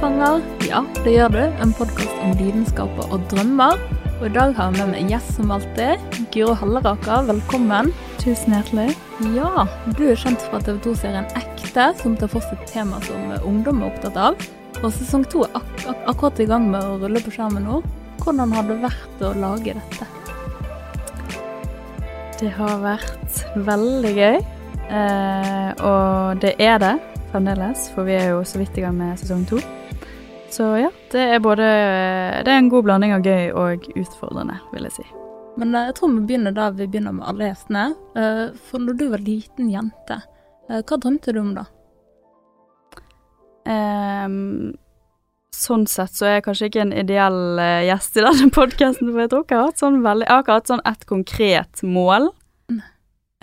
Drømmefanger? 0.00 0.44
Ja, 0.64 0.78
det 1.04 1.12
gjør 1.12 1.32
du. 1.34 1.40
En 1.60 1.72
podkast 1.76 2.20
om 2.24 2.30
lidenskaper 2.38 3.10
og 3.12 3.20
drømmer. 3.28 3.76
Og 4.14 4.22
i 4.24 4.32
dag 4.32 4.54
har 4.56 4.70
vi 4.72 4.78
med 4.78 4.94
meg 4.94 5.10
gjest 5.12 5.34
som 5.36 5.50
alltid. 5.52 6.00
Guro 6.32 6.54
Halleraker, 6.56 7.26
velkommen. 7.28 7.90
Tusen 8.16 8.54
hjertelig. 8.56 8.94
Ja, 9.34 9.66
du 9.98 10.06
er 10.08 10.16
kjent 10.16 10.40
fra 10.46 10.56
TV 10.64 10.78
2-serien 10.86 11.26
Ekte, 11.36 11.90
som 12.00 12.14
tar 12.16 12.30
for 12.32 12.40
seg 12.46 12.62
tema 12.70 12.96
som 13.04 13.34
ungdom 13.44 13.82
er 13.82 13.90
opptatt 13.90 14.16
av. 14.16 14.46
Og 14.80 14.86
sesong 14.96 15.26
to 15.28 15.42
er 15.44 15.58
ak 15.60 15.84
ak 15.92 16.08
akkurat 16.14 16.40
i 16.40 16.46
gang 16.48 16.70
med 16.72 16.80
å 16.80 16.96
rulle 17.02 17.20
på 17.20 17.34
skjermen 17.34 17.68
nå. 17.68 17.82
Hvordan 18.22 18.54
har 18.56 18.70
det 18.70 18.78
vært 18.86 19.24
å 19.26 19.34
lage 19.36 19.74
dette? 19.76 20.08
Det 22.40 22.54
har 22.56 22.80
vært 22.86 23.42
veldig 23.68 24.14
gøy. 24.16 24.40
Eh, 24.88 25.68
og 25.84 26.40
det 26.40 26.54
er 26.56 26.80
det 26.80 26.94
fremdeles, 27.34 27.90
for 27.92 28.08
vi 28.08 28.16
er 28.16 28.32
jo 28.32 28.40
så 28.48 28.62
vidt 28.64 28.80
i 28.80 28.86
gang 28.86 28.96
med 28.96 29.20
sesong 29.20 29.44
to. 29.52 29.60
Så 30.50 30.66
ja, 30.80 30.90
det 31.12 31.22
er 31.36 31.42
både 31.42 31.66
Det 32.42 32.50
er 32.50 32.58
en 32.58 32.70
god 32.72 32.86
blanding 32.88 33.14
av 33.14 33.26
gøy 33.26 33.52
og 33.54 33.86
utfordrende, 33.94 34.58
vil 34.74 34.88
jeg 34.88 34.98
si. 34.98 35.06
Men 35.60 35.74
eh, 35.74 35.88
jeg 35.90 35.96
tror 35.98 36.14
vi 36.14 36.26
begynner 36.28 36.54
da 36.56 36.70
vi 36.74 36.88
begynner 36.90 37.14
med 37.16 37.28
alle 37.30 37.50
gjestene. 37.50 37.86
Eh, 38.18 38.46
for 38.68 38.82
når 38.82 38.98
du 38.98 39.06
var 39.12 39.24
liten 39.24 39.70
jente, 39.72 40.20
eh, 40.68 40.82
hva 40.82 40.98
drømte 40.98 41.34
du 41.34 41.40
om 41.42 41.54
da? 41.58 41.66
Um, 43.70 44.72
sånn 45.54 45.84
sett 45.90 46.14
så 46.16 46.26
er 46.26 46.38
jeg 46.38 46.44
kanskje 46.46 46.70
ikke 46.70 46.82
en 46.86 46.94
ideell 46.96 47.60
gjest 47.86 48.16
i 48.18 48.24
denne 48.24 48.50
podkasten, 48.58 49.10
for 49.12 49.22
jeg 49.22 49.32
tror 49.32 49.44
ikke 49.44 49.56
jeg 49.56 49.62
har 49.62 49.72
hatt 49.72 49.82
sånn 49.82 49.98
veldig 50.06 50.26
Jeg 50.26 50.34
har 50.34 50.44
ikke 50.46 50.60
hatt 50.60 50.72
sånn 50.72 50.86
ett 50.88 51.08
konkret 51.10 51.82
mål. 51.86 52.30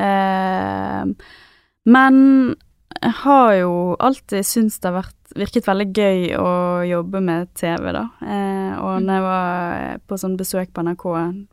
Ehm, 0.02 1.14
men 1.88 2.18
jeg 3.02 3.14
har 3.24 3.54
jo 3.58 3.74
alltid 4.04 4.46
syntes 4.46 4.80
det 4.82 4.90
har 4.92 5.00
vært, 5.00 5.17
virket 5.36 5.68
veldig 5.68 5.88
gøy 5.92 6.22
å 6.40 6.52
jobbe 6.88 7.22
med 7.24 7.50
TV, 7.58 7.90
da. 7.96 8.04
Eh, 8.24 8.74
og 8.80 9.04
når 9.04 9.18
jeg 9.18 9.26
var 9.26 10.02
på 10.08 10.20
sånn 10.22 10.38
besøk 10.40 10.72
på 10.74 10.84
NRK, 10.88 11.06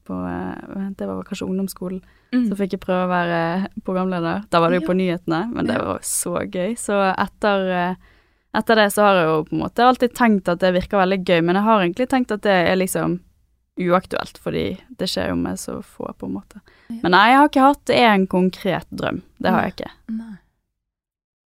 på, 0.06 0.19
eh, 0.31 0.89
det 0.98 1.08
var 1.08 1.27
kanskje 1.27 1.48
ungdomsskolen, 1.48 2.05
så 2.34 2.56
fikk 2.58 2.75
jeg 2.75 2.83
prøve 2.83 3.05
å 3.06 3.12
være 3.12 3.69
programleder. 3.86 4.42
Da 4.50 4.58
var 4.58 4.72
det 4.72 4.81
jo 4.81 4.89
på 4.89 4.97
nyhetene, 4.98 5.44
men 5.55 5.69
det 5.69 5.77
var 5.78 6.00
så 6.03 6.41
gøy. 6.42 6.75
Så 6.78 6.97
etter, 7.12 7.69
eh, 7.70 7.94
etter 8.58 8.81
det 8.81 8.89
så 8.91 9.06
har 9.06 9.20
jeg 9.20 9.28
jo 9.28 9.44
på 9.44 9.55
en 9.55 9.62
måte 9.62 9.86
alltid 9.86 10.14
tenkt 10.14 10.50
at 10.50 10.59
det 10.59 10.75
virker 10.75 10.98
veldig 10.98 11.20
gøy, 11.22 11.41
men 11.44 11.55
jeg 11.55 11.66
har 11.69 11.84
egentlig 11.84 12.09
tenkt 12.11 12.34
at 12.34 12.42
det 12.42 12.56
er 12.70 12.77
liksom 12.81 13.20
uaktuelt, 13.78 14.38
fordi 14.38 14.81
det 14.98 15.09
skjer 15.11 15.31
jo 15.31 15.36
med 15.36 15.59
så 15.59 15.81
få, 15.83 16.12
på 16.19 16.27
en 16.27 16.34
måte. 16.34 16.62
Men 17.03 17.14
nei, 17.14 17.31
jeg 17.31 17.38
har 17.38 17.48
ikke 17.50 17.69
hatt 17.69 17.94
én 17.94 18.27
konkret 18.31 18.86
drøm. 18.91 19.22
Det 19.38 19.50
har 19.50 19.66
jeg 19.66 19.75
ikke. 19.75 19.91
Nei. 20.14 20.34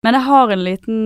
Men 0.04 0.14
jeg 0.14 0.28
har 0.28 0.52
en 0.54 0.64
liten 0.64 1.00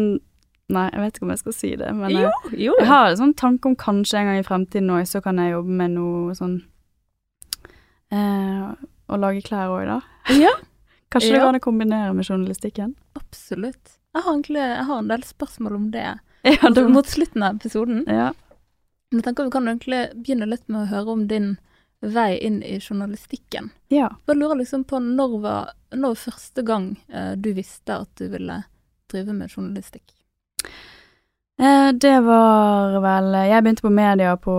Nei, 0.71 0.87
jeg 0.93 1.01
vet 1.03 1.15
ikke 1.17 1.25
om 1.27 1.31
jeg 1.33 1.41
skal 1.41 1.53
si 1.57 1.69
det, 1.75 1.89
men 1.97 2.11
Jo, 2.15 2.29
jo. 2.55 2.75
jeg 2.79 2.87
har 2.87 3.09
en 3.11 3.17
sånn 3.19 3.33
tanke 3.35 3.67
om 3.67 3.75
kanskje 3.75 4.19
en 4.21 4.29
gang 4.31 4.39
i 4.39 4.45
fremtiden 4.47 4.91
òg, 4.95 5.03
så 5.09 5.21
kan 5.25 5.37
jeg 5.41 5.51
jobbe 5.55 5.77
med 5.81 5.91
noe 5.97 6.35
sånn 6.37 6.61
eh, 8.11 8.67
Å 9.11 9.17
lage 9.19 9.41
klær 9.45 9.71
òg, 9.75 9.85
da. 9.89 9.99
Ja, 10.39 10.53
Kanskje 11.11 11.33
det 11.33 11.39
Ja. 11.39 11.43
går 11.43 11.49
an 11.55 11.59
å 11.59 11.63
kombinere 11.65 12.13
med 12.15 12.25
journalistikken? 12.27 12.95
absolutt. 13.19 13.97
Jeg 14.15 14.23
har 14.23 14.31
egentlig 14.33 14.61
jeg 14.63 14.85
har 14.87 14.99
en 14.99 15.07
del 15.11 15.23
spørsmål 15.23 15.75
om 15.75 15.89
det 15.91 16.05
Ja, 16.47 16.69
mot, 16.69 16.79
mot 16.91 17.05
slutten 17.07 17.43
av 17.43 17.55
episoden. 17.59 18.05
ja. 18.07 18.31
Jeg 19.11 19.23
tenker 19.25 19.43
vi 19.43 19.51
kan 19.51 19.67
egentlig 19.67 19.97
begynne 20.15 20.47
litt 20.47 20.69
med 20.71 20.85
å 20.85 20.87
høre 20.87 21.11
om 21.11 21.25
din 21.27 21.57
vei 22.01 22.37
inn 22.39 22.61
i 22.63 22.77
journalistikken. 22.79 23.69
ja. 23.91 24.07
Jeg 24.27 24.37
lurer 24.39 24.55
liksom 24.63 24.85
på 24.87 24.99
når 25.03 25.35
var, 25.43 25.73
når 25.91 26.13
var 26.15 26.21
første 26.21 26.63
gang 26.63 26.85
eh, 27.11 27.35
du 27.35 27.51
visste 27.53 27.97
at 28.05 28.09
du 28.15 28.29
ville 28.31 28.61
drive 29.11 29.33
med 29.35 29.51
journalistikk? 29.51 30.13
Eh, 31.61 31.91
det 31.93 32.15
var 32.25 32.95
vel 33.03 33.33
Jeg 33.49 33.63
begynte 33.63 33.81
på 33.85 33.91
media 33.93 34.35
på 34.37 34.55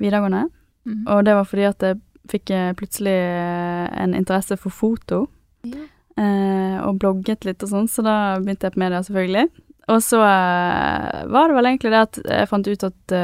videregående, 0.00 0.48
Mhm. 0.86 1.06
og 1.08 1.24
det 1.24 1.34
var 1.34 1.44
fordi 1.44 1.64
at 1.68 1.78
jeg 1.82 2.00
fikk 2.28 2.50
eh, 2.50 2.72
plutselig 2.74 3.14
eh, 3.14 4.02
en 4.02 4.14
interesse 4.14 4.56
for 4.58 4.70
foto. 4.70 5.28
Yeah. 5.64 5.86
eh, 6.18 6.80
og 6.86 6.98
blogget 6.98 7.44
litt 7.44 7.62
og 7.62 7.68
sånn, 7.70 7.88
så 7.88 8.02
da 8.04 8.38
begynte 8.38 8.64
jeg 8.68 8.72
på 8.74 8.78
media, 8.82 9.00
selvfølgelig. 9.02 9.48
Og 9.88 10.00
så 10.02 10.18
var 10.18 11.48
det 11.48 11.54
vel 11.56 11.64
egentlig 11.66 11.90
det 11.90 12.02
at 12.02 12.18
jeg 12.24 12.48
fant 12.48 12.68
ut 12.68 12.84
at 12.84 13.14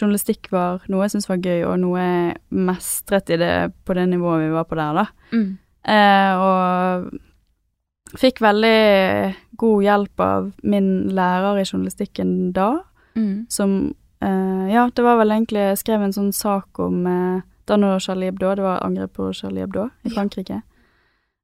journalistikk 0.00 0.50
var 0.52 0.80
noe 0.88 1.02
jeg 1.04 1.10
syntes 1.14 1.28
var 1.28 1.40
gøy, 1.44 1.64
og 1.68 1.78
noe 1.82 1.98
jeg 1.98 2.36
mestret 2.50 3.30
i 3.34 3.36
det 3.40 3.72
på 3.84 3.94
det 3.94 4.06
nivået 4.08 4.46
vi 4.46 4.52
var 4.54 4.64
på 4.64 4.78
der, 4.78 4.94
da. 4.94 5.06
Mm. 5.32 5.58
Eh, 5.84 6.32
og 6.40 7.10
fikk 8.18 8.40
veldig 8.40 9.34
god 9.60 9.82
hjelp 9.84 10.20
av 10.20 10.52
min 10.62 11.08
lærer 11.14 11.60
i 11.60 11.64
journalistikken 11.64 12.52
da, 12.52 12.80
Mm. 13.16 13.46
som 13.50 13.94
eh, 14.22 14.72
Ja, 14.72 14.88
det 14.94 15.02
var 15.02 15.16
vel 15.18 15.30
egentlig 15.34 15.58
Jeg 15.58 15.78
skrev 15.78 16.02
en 16.02 16.12
sånn 16.12 16.32
sak 16.32 16.78
om 16.78 17.06
eh, 17.06 17.40
da 17.66 17.76
når 17.76 17.98
Charlie 18.00 18.26
Hebdo, 18.30 18.54
det 18.54 18.62
var 18.62 18.80
angrep 18.86 19.12
på 19.14 19.32
Charlie 19.34 19.60
Hebdo 19.60 19.88
i 20.04 20.08
Ja. 20.08 20.14
Frankrike. 20.14 20.62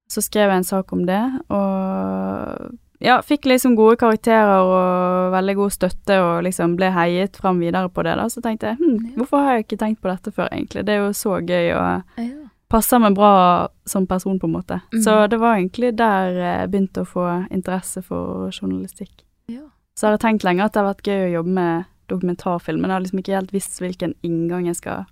Så 0.09 0.23
skrev 0.23 0.49
jeg 0.51 0.57
en 0.57 0.65
sak 0.65 0.93
om 0.93 1.05
det, 1.07 1.21
og 1.51 2.77
ja, 3.01 3.19
fikk 3.23 3.45
liksom 3.51 3.75
gode 3.77 3.97
karakterer 4.01 4.63
og 4.63 5.33
veldig 5.35 5.57
god 5.57 5.71
støtte 5.75 6.17
og 6.23 6.45
liksom 6.47 6.77
ble 6.79 6.91
heiet 6.95 7.37
fram 7.37 7.59
videre 7.61 7.89
på 7.93 8.03
det, 8.07 8.15
da. 8.17 8.25
Så 8.31 8.41
tenkte 8.41 8.71
jeg 8.71 8.79
hm, 8.79 9.17
hvorfor 9.19 9.43
har 9.43 9.57
jeg 9.59 9.67
ikke 9.67 9.79
tenkt 9.83 10.01
på 10.01 10.09
dette 10.09 10.33
før, 10.33 10.49
egentlig? 10.53 10.87
Det 10.87 10.95
er 10.95 11.03
jo 11.05 11.11
så 11.13 11.41
gøy 11.43 11.73
å 11.75 11.83
Ja. 12.17 12.46
Passer 12.73 13.01
meg 13.03 13.15
bra 13.15 13.69
som 13.87 14.07
person, 14.11 14.39
på 14.41 14.49
en 14.49 14.57
måte. 14.57 14.81
Mm. 14.93 15.03
Så 15.03 15.17
det 15.31 15.39
var 15.43 15.57
egentlig 15.57 15.93
der 15.99 16.39
jeg 16.41 16.71
begynte 16.73 17.05
å 17.05 17.09
få 17.09 17.27
interesse 17.55 18.03
for 18.03 18.51
journalistikk. 18.51 19.25
Ja. 19.51 19.69
Så 19.97 20.09
har 20.09 20.17
jeg 20.17 20.25
tenkt 20.27 20.47
lenge 20.47 20.67
at 20.67 20.75
det 20.75 20.83
har 20.83 20.91
vært 20.91 21.07
gøy 21.09 21.29
å 21.29 21.35
jobbe 21.39 21.57
med 21.61 21.93
dokumentarfilm, 22.11 22.81
men 22.83 22.91
jeg 22.91 22.97
har 22.97 23.05
liksom 23.05 23.23
ikke 23.23 23.37
helt 23.39 23.55
visst 23.55 23.81
hvilken 23.83 24.15
inngang 24.27 24.67
jeg 24.69 24.79
skal 24.81 25.07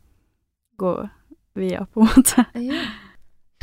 gå 0.82 0.94
via, 1.54 1.86
på 1.94 2.02
en 2.02 2.10
måte. 2.10 2.46
ja. 2.58 2.84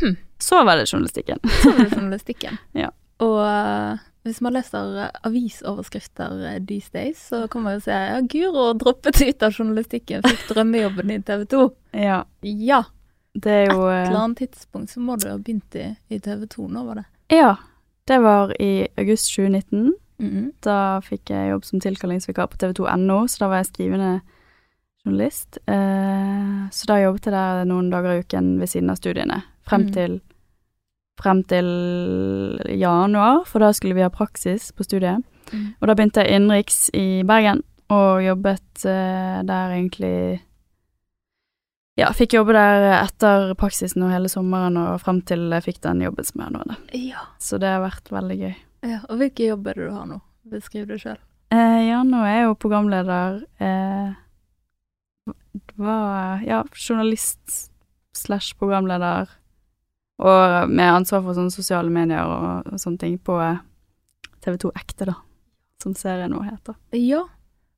Så 0.42 0.64
var 0.66 0.80
det 0.80 0.88
journalistikken. 0.90 1.38
Så 1.62 1.70
var 1.70 1.84
det 1.84 1.96
journalistikken. 2.00 2.58
Ja. 2.74 2.88
Og 3.22 3.36
eh, 3.46 4.00
hvis 4.26 4.40
man 4.42 4.56
leser 4.56 4.96
eh, 5.04 5.20
avisoverskrifter 5.30 6.40
eh, 6.50 6.58
these 6.66 6.90
days, 6.94 7.20
så 7.30 7.44
kan 7.52 7.62
man 7.62 7.76
jo 7.78 7.84
se 7.86 7.94
ja, 7.94 8.18
Guro 8.26 8.72
droppet 8.74 9.22
ut 9.22 9.46
av 9.46 9.54
journalistikken, 9.54 10.26
fikk 10.26 10.48
drømmejobben 10.50 11.14
i 11.14 11.20
TV 11.28 11.46
2. 11.54 11.62
Ja, 12.08 12.24
Ja, 12.42 12.82
det 13.34 13.52
er 13.52 13.66
jo 13.72 13.86
et 13.88 13.94
eh, 13.96 14.08
eller 14.10 14.24
annet 14.26 14.38
tidspunkt 14.44 14.92
så 14.92 15.00
må 15.00 15.16
du 15.20 15.28
ha 15.30 15.38
begynt 15.38 15.76
i, 15.80 15.86
i 16.10 16.20
TV 16.20 16.46
2. 16.52 16.68
Nå 16.68 16.84
var 16.86 16.96
det. 17.02 17.06
Ja, 17.32 17.56
det 18.08 18.18
var 18.24 18.52
i 18.62 18.88
august 18.98 19.32
2019. 19.36 19.94
Mhm. 20.22 20.52
Da 20.62 21.00
fikk 21.02 21.32
jeg 21.34 21.50
jobb 21.54 21.64
som 21.66 21.80
tilkallingsvikar 21.82 22.50
på 22.52 22.60
tv2.no, 22.62 23.24
så 23.28 23.40
da 23.46 23.48
var 23.50 23.62
jeg 23.64 23.72
skrivende 23.72 24.12
journalist. 25.06 25.58
Eh, 25.66 26.68
så 26.72 26.90
da 26.92 27.00
jobbet 27.02 27.26
jeg 27.26 27.34
der 27.34 27.64
noen 27.66 27.90
dager 27.90 28.20
i 28.20 28.26
uken 28.26 28.60
ved 28.60 28.70
siden 28.70 28.92
av 28.94 29.00
studiene, 29.00 29.42
frem 29.66 29.88
Mm. 29.88 29.94
til 29.96 30.22
frem 31.22 31.44
til 31.46 31.68
januar, 32.80 33.44
for 33.46 33.60
da 33.60 33.72
skulle 33.74 33.94
vi 33.94 34.02
ha 34.02 34.10
praksis 34.10 34.72
på 34.72 34.84
studiet. 34.84 35.22
Mm. 35.54 35.74
Og 35.80 35.88
da 35.88 35.94
begynte 35.94 36.24
jeg 36.24 36.36
innenriks 36.36 36.90
i 36.98 37.22
Bergen, 37.28 37.62
og 37.90 38.24
jobbet 38.24 38.86
eh, 38.86 39.42
der 39.46 39.74
egentlig 39.76 40.42
Ja, 42.00 42.08
fikk 42.16 42.38
jobbe 42.38 42.56
der 42.56 42.86
etter 43.02 43.52
praksisen 43.60 44.06
og 44.06 44.14
hele 44.14 44.30
sommeren, 44.32 44.78
og 44.80 45.02
frem 45.04 45.20
til 45.28 45.50
jeg 45.52 45.66
fikk 45.66 45.82
den 45.84 46.04
jobben 46.06 46.28
som 46.28 46.40
jeg 46.40 46.48
har 46.48 46.54
nå. 46.56 46.62
da. 46.70 46.78
Ja. 46.96 47.26
Så 47.42 47.60
det 47.60 47.68
har 47.74 47.84
vært 47.84 48.12
veldig 48.14 48.38
gøy. 48.40 48.54
ja. 48.88 49.02
Og 49.10 49.20
hvilke 49.20 49.50
jobb 49.50 49.68
er 49.68 49.82
du 49.82 49.90
har 49.92 50.08
nå? 50.08 50.22
Beskriv 50.52 50.88
det 50.88 51.02
sjøl. 51.04 51.20
Eh, 51.52 51.82
ja, 51.90 52.00
nå 52.08 52.22
er 52.24 52.38
jeg 52.38 52.46
jo 52.48 52.54
programleder 52.64 53.42
eh, 53.60 54.14
Var 55.76 56.46
ja, 56.48 56.62
journalist 56.72 57.58
slash 58.16 58.56
programleder. 58.56 59.28
Og 60.22 60.70
med 60.72 60.94
ansvar 60.94 61.26
for 61.26 61.36
sånne 61.36 61.52
sosiale 61.52 61.92
medier 61.92 62.24
og, 62.24 62.72
og 62.72 62.80
sånne 62.80 63.04
ting 63.04 63.20
på 63.20 63.36
eh, 63.44 63.60
TV2 64.46 64.72
Ekte, 64.80 65.12
da. 65.12 65.20
Som 65.84 65.96
serien 65.98 66.32
nå 66.32 66.40
heter. 66.46 66.78
Ja. 66.96 67.26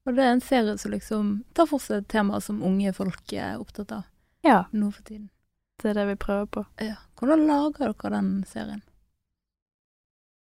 Og 0.05 0.15
det 0.15 0.23
er 0.23 0.33
en 0.35 0.43
serie 0.43 0.77
som 0.77 0.91
liksom 0.91 1.29
tar 1.55 1.69
for 1.69 1.81
seg 1.81 2.05
temaer 2.11 2.43
som 2.43 2.61
unge 2.61 2.91
folk 2.93 3.33
er 3.33 3.55
opptatt 3.57 3.93
av 3.95 4.03
Ja, 4.43 4.65
nå 4.71 4.91
for 4.91 5.03
tiden. 5.03 5.29
det 5.81 5.89
er 5.89 5.93
det 5.93 6.07
vi 6.07 6.15
prøver 6.15 6.45
på. 6.45 6.65
Ja. 6.79 6.95
Hvordan 7.19 7.47
lager 7.47 7.91
dere 7.91 8.11
den 8.13 8.43
serien? 8.47 8.83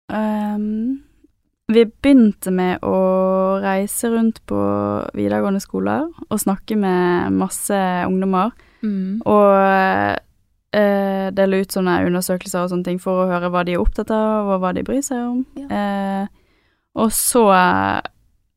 Um, 0.09 1.03
vi 1.69 1.85
begynte 1.85 2.51
med 2.51 2.83
å 2.83 3.59
reise 3.61 4.09
rundt 4.09 4.41
på 4.49 4.57
videregående 5.13 5.61
skoler 5.61 6.07
og 6.29 6.41
snakke 6.41 6.75
med 6.79 7.35
masse 7.35 7.77
ungdommer. 8.07 8.55
Mm. 8.81 9.21
Og 9.27 9.53
eh, 10.73 11.29
dele 11.35 11.61
ut 11.61 11.75
sånne 11.75 11.99
undersøkelser 12.07 12.65
og 12.65 12.71
sånne 12.73 12.87
ting 12.87 13.01
for 13.03 13.21
å 13.23 13.29
høre 13.29 13.51
hva 13.53 13.63
de 13.67 13.75
er 13.75 13.83
opptatt 13.83 14.11
av, 14.15 14.49
og 14.49 14.63
hva 14.63 14.73
de 14.75 14.85
bryr 14.87 15.03
seg 15.05 15.21
om. 15.27 15.43
Ja. 15.59 15.67
Eh, 15.69 16.27
og 16.99 17.11
så 17.15 17.45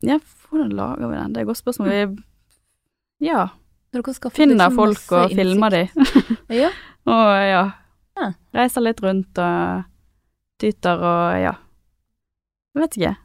Ja, 0.03 0.17
hvordan 0.49 0.73
lager 0.75 1.07
vi 1.07 1.15
den? 1.15 1.33
Det 1.33 1.39
er 1.39 1.45
et 1.45 1.51
godt 1.51 1.61
spørsmål. 1.61 1.91
Vi 1.93 3.27
ja, 3.29 3.45
finner 3.93 4.55
liksom 4.69 4.75
folk 4.75 5.11
og 5.11 5.31
filmer 5.31 5.69
de. 5.69 5.83
Ja. 6.61 6.69
og 7.05 7.31
ja, 7.49 7.63
Ja. 8.17 8.33
reiser 8.53 8.81
litt 8.81 9.01
rundt 9.01 9.37
og 9.37 9.83
dytter 10.61 10.97
og 11.03 11.41
ja. 11.41 11.53
Jeg 12.75 12.81
vet 12.81 12.97
ikke. 12.97 13.15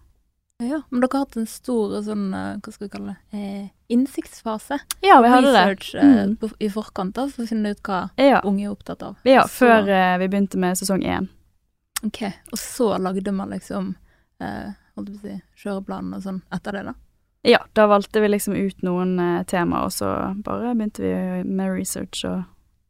Ja, 0.60 0.80
men 0.90 1.00
dere 1.00 1.12
har 1.14 1.22
hatt 1.26 1.36
en 1.38 1.46
stor 1.46 1.92
sånn, 2.02 2.32
eh, 2.34 2.56
hva 2.58 2.72
skal 2.74 2.88
vi 2.88 2.90
kalle 2.90 3.12
det, 3.30 3.38
eh, 3.38 3.68
innsiktsfase. 3.94 4.80
Ja, 5.06 5.20
vi 5.22 5.28
hadde 5.30 5.52
det. 5.52 5.60
Research 5.68 5.94
eh, 5.94 6.02
Mm. 6.26 6.36
på, 6.36 6.50
i 6.60 6.68
forkant 6.68 7.14
da, 7.14 7.28
for 7.28 7.44
å 7.44 7.48
finne 7.48 7.70
ut 7.70 7.82
hva 7.86 8.10
Ja, 8.18 8.40
unge 8.44 8.64
er 8.66 8.72
opptatt 8.74 9.02
av. 9.06 9.16
ja 9.24 9.42
Så- 9.46 9.64
før 9.64 9.88
eh, 9.88 10.18
vi 10.18 10.26
begynte 10.28 10.56
med 10.58 10.76
sesong 10.76 11.02
én. 11.04 11.28
Ok, 12.04 12.22
og 12.52 12.58
så 12.58 12.98
lagde 12.98 13.32
man 13.32 13.50
liksom, 13.50 13.94
eh, 14.40 14.72
holdt 14.96 15.08
på 15.14 15.16
å 15.16 15.20
si, 15.22 15.42
kjøreplanen 15.62 16.14
og 16.16 16.22
sånn 16.22 16.42
etter 16.52 16.72
det 16.72 16.84
da? 16.86 16.94
Ja, 17.46 17.60
da 17.72 17.86
valgte 17.86 18.20
vi 18.20 18.28
liksom 18.28 18.56
ut 18.58 18.82
noen 18.82 19.18
eh, 19.22 19.42
tema, 19.46 19.84
og 19.86 19.92
så 19.94 20.08
bare 20.44 20.74
begynte 20.74 21.04
vi 21.04 21.14
med 21.46 21.70
research 21.70 22.24
og, 22.26 22.42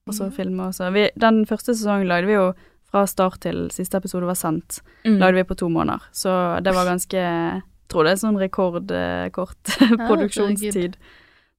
og 0.09 0.17
så 0.17 0.31
mm. 0.31 0.35
filme 0.39 0.69
og 0.71 0.75
så. 0.75 0.89
Vi, 0.95 1.09
den 1.21 1.43
første 1.47 1.75
sesongen 1.77 2.09
lagde 2.09 2.31
vi 2.31 2.39
jo 2.39 2.53
fra 2.89 3.05
start 3.07 3.43
til 3.45 3.67
siste 3.75 4.01
episode 4.01 4.29
var 4.29 4.39
sendt, 4.39 4.83
Mm. 5.05 5.21
lagde 5.21 5.37
vi 5.37 5.45
på 5.45 5.55
to 5.55 5.69
måneder. 5.69 6.03
Så 6.13 6.61
det 6.61 6.75
var 6.75 6.85
ganske 6.85 7.17
Jeg 7.17 7.63
tror 7.89 8.05
det 8.05 8.13
er 8.13 8.21
sånn 8.21 8.37
rekordkort 8.37 9.71
produksjonstid. 10.09 10.97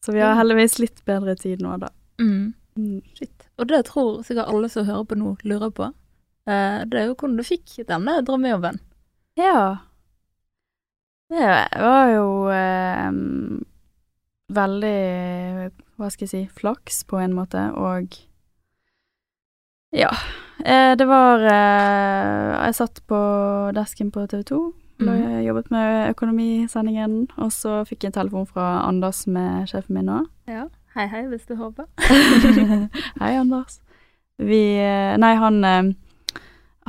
Så 0.06 0.13
vi 0.13 0.19
har 0.21 0.36
heldigvis 0.38 0.77
litt 0.80 1.01
bedre 1.06 1.33
tid 1.36 1.62
nå, 1.62 1.77
da. 1.81 1.89
Mm. 2.21 2.53
Mm. 2.77 3.01
Shit. 3.18 3.47
Og 3.57 3.68
det 3.68 3.86
tror 3.88 4.21
sikkert 4.24 4.51
alle 4.51 4.69
som 4.69 4.86
hører 4.86 5.07
på 5.09 5.18
nå, 5.18 5.36
lurer 5.44 5.71
på. 5.74 5.89
Eh, 6.45 6.86
det 6.86 7.00
er 7.00 7.09
jo 7.09 7.15
hvordan 7.15 7.39
du 7.39 7.44
fikk 7.47 7.80
denne 7.89 8.19
drømmejobben. 8.25 8.80
Ja. 9.39 9.88
Det 11.30 11.81
var 11.81 12.10
jo 12.10 12.28
eh, 12.50 13.12
veldig 14.56 15.72
Hva 16.00 16.10
skal 16.10 16.26
jeg 16.26 16.31
si 16.31 16.42
flaks, 16.62 17.04
på 17.10 17.20
en 17.22 17.36
måte, 17.38 17.68
og 17.78 18.16
Ja. 19.94 20.10
Eh, 20.66 20.96
det 20.98 21.06
var 21.10 21.42
eh, 21.46 22.66
Jeg 22.68 22.76
satt 22.78 23.02
på 23.10 23.20
desken 23.78 24.12
på 24.12 24.26
TV 24.30 24.44
2, 24.44 24.62
Mhm. 25.00 25.44
jobbet 25.46 25.70
med 25.72 26.10
økonomisendingen, 26.12 27.30
og 27.38 27.52
så 27.56 27.86
fikk 27.88 28.04
jeg 28.04 28.10
en 28.10 28.18
telefon 28.20 28.46
fra 28.50 28.82
Anders, 28.88 29.22
som 29.24 29.38
er 29.38 29.64
sjefen 29.66 29.96
min 29.96 30.06
nå. 30.12 30.25
Ja. 30.48 30.66
Hei, 30.96 31.06
hei, 31.08 31.22
hvis 31.32 31.46
du 31.48 31.56
håper. 31.56 31.86
Hei, 33.22 33.38
Anders. 33.40 33.80
Vi 34.38 34.60
eh, 34.82 35.16
Nei, 35.18 35.36
han 35.40 35.64
eh, 35.64 35.94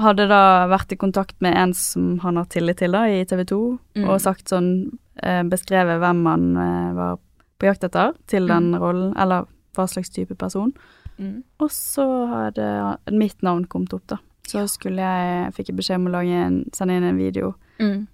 hadde 0.00 0.26
da 0.31 0.67
vært 0.70 0.93
i 0.93 0.97
kontakt 1.00 1.37
med 1.44 1.55
en 1.56 1.73
som 1.76 2.19
han 2.25 2.37
har 2.41 2.47
tillit 2.52 2.79
til 2.81 2.93
da, 2.97 3.05
i 3.08 3.25
TV 3.29 3.44
2, 3.44 3.79
Mm. 3.97 4.08
og 4.08 4.20
sagt 4.20 4.49
sånn 4.49 4.99
eh, 5.23 5.43
Beskrevet 5.43 5.99
hvem 6.00 6.25
han 6.26 6.56
eh, 6.56 6.93
var 6.97 7.19
på 7.61 7.67
jakt 7.69 7.85
etter 7.85 8.14
til 8.26 8.47
den 8.49 8.70
Mm. 8.73 8.81
rollen, 8.81 9.12
eller 9.20 9.47
hva 9.76 9.87
slags 9.87 10.11
type 10.11 10.35
person. 10.38 10.73
Mm. 11.19 11.43
Og 11.61 11.69
så 11.70 12.06
hadde 12.29 12.99
mitt 13.12 13.43
navn 13.43 13.67
kommet 13.67 13.93
opp, 13.93 14.06
da. 14.06 14.17
Så 14.49 14.64
skulle 14.69 14.97
jeg 15.05 15.52
Fikk 15.55 15.69
jeg 15.69 15.76
beskjed 15.76 15.97
om 16.00 16.06
å 16.08 16.25
en, 16.25 16.64
sende 16.73 16.97
inn 16.97 17.05
en 17.05 17.19
video, 17.19 17.55
Mm. 17.79 18.06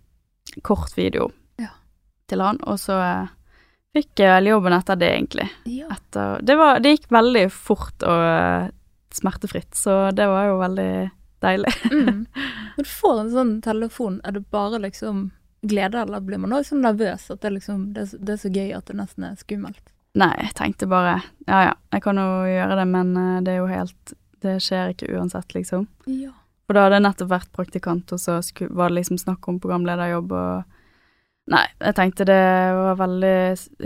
kort 0.63 0.93
video, 0.97 1.31
Ja. 1.59 1.69
til 2.29 2.41
han, 2.41 2.59
og 2.65 2.77
så 2.79 2.99
eh, 3.01 3.29
fikk 3.95 4.17
jeg 4.17 4.29
vel 4.45 4.51
jobben 4.53 4.73
etter 4.73 4.97
det, 4.99 5.13
egentlig 5.15 5.49
Ja. 5.65 5.87
etter 5.91 6.45
det, 6.45 6.57
var, 6.57 6.81
det 6.81 6.99
gikk 6.99 7.09
veldig 7.11 7.51
fort 7.53 8.03
og 8.03 8.71
smertefritt, 9.13 9.71
så 9.75 10.13
det 10.15 10.27
var 10.27 10.47
jo 10.49 10.59
veldig 10.59 11.11
deilig. 11.45 11.73
Mm. 11.93 12.23
Når 12.77 12.85
du 12.87 12.91
får 12.91 13.21
en 13.21 13.31
sånn 13.35 13.53
telefon, 13.65 14.21
er 14.25 14.33
det 14.39 14.45
bare 14.55 14.79
liksom 14.83 15.27
glede, 15.67 15.99
eller 16.05 16.21
blir 16.23 16.39
man 16.39 16.53
også 16.57 16.75
sånn 16.75 16.85
nervøs 16.87 17.29
at 17.33 17.41
det, 17.43 17.51
liksom, 17.57 17.93
det, 17.97 18.07
så- 18.13 18.19
det 18.23 18.35
er 18.37 18.41
så 18.45 18.51
gøy 18.55 18.73
at 18.77 18.87
det 18.87 18.97
nesten 19.01 19.25
er 19.27 19.37
skummelt? 19.41 19.83
Nei, 20.17 20.31
jeg 20.41 20.55
tenkte 20.57 20.87
bare 20.89 21.19
ja 21.47 21.59
ja, 21.67 21.73
jeg 21.93 22.03
kan 22.07 22.17
jo 22.17 22.29
gjøre 22.49 22.77
det, 22.79 22.87
men 22.89 23.11
eh, 23.21 23.41
det 23.45 23.53
er 23.53 23.59
jo 23.61 23.67
helt 23.69 24.15
Det 24.41 24.55
skjer 24.63 24.93
ikke 24.95 25.11
uansett, 25.17 25.53
liksom. 25.57 25.87
Ja. 26.07 26.31
For 26.67 26.77
da 26.77 26.85
hadde 26.87 26.97
jeg 27.01 27.05
nettopp 27.07 27.31
vært 27.33 27.51
praktikant, 27.57 28.13
og 28.15 28.21
så 28.21 28.39
var 28.71 28.89
det 28.93 28.97
liksom 29.01 29.19
snakk 29.19 29.49
om 29.49 29.59
programlederjobb 29.61 30.33
og 30.33 30.73
Nei, 31.53 31.63
jeg 31.79 31.95
tenkte 31.95 32.25
det 32.27 32.41
var 32.75 32.97
veldig 32.99 33.35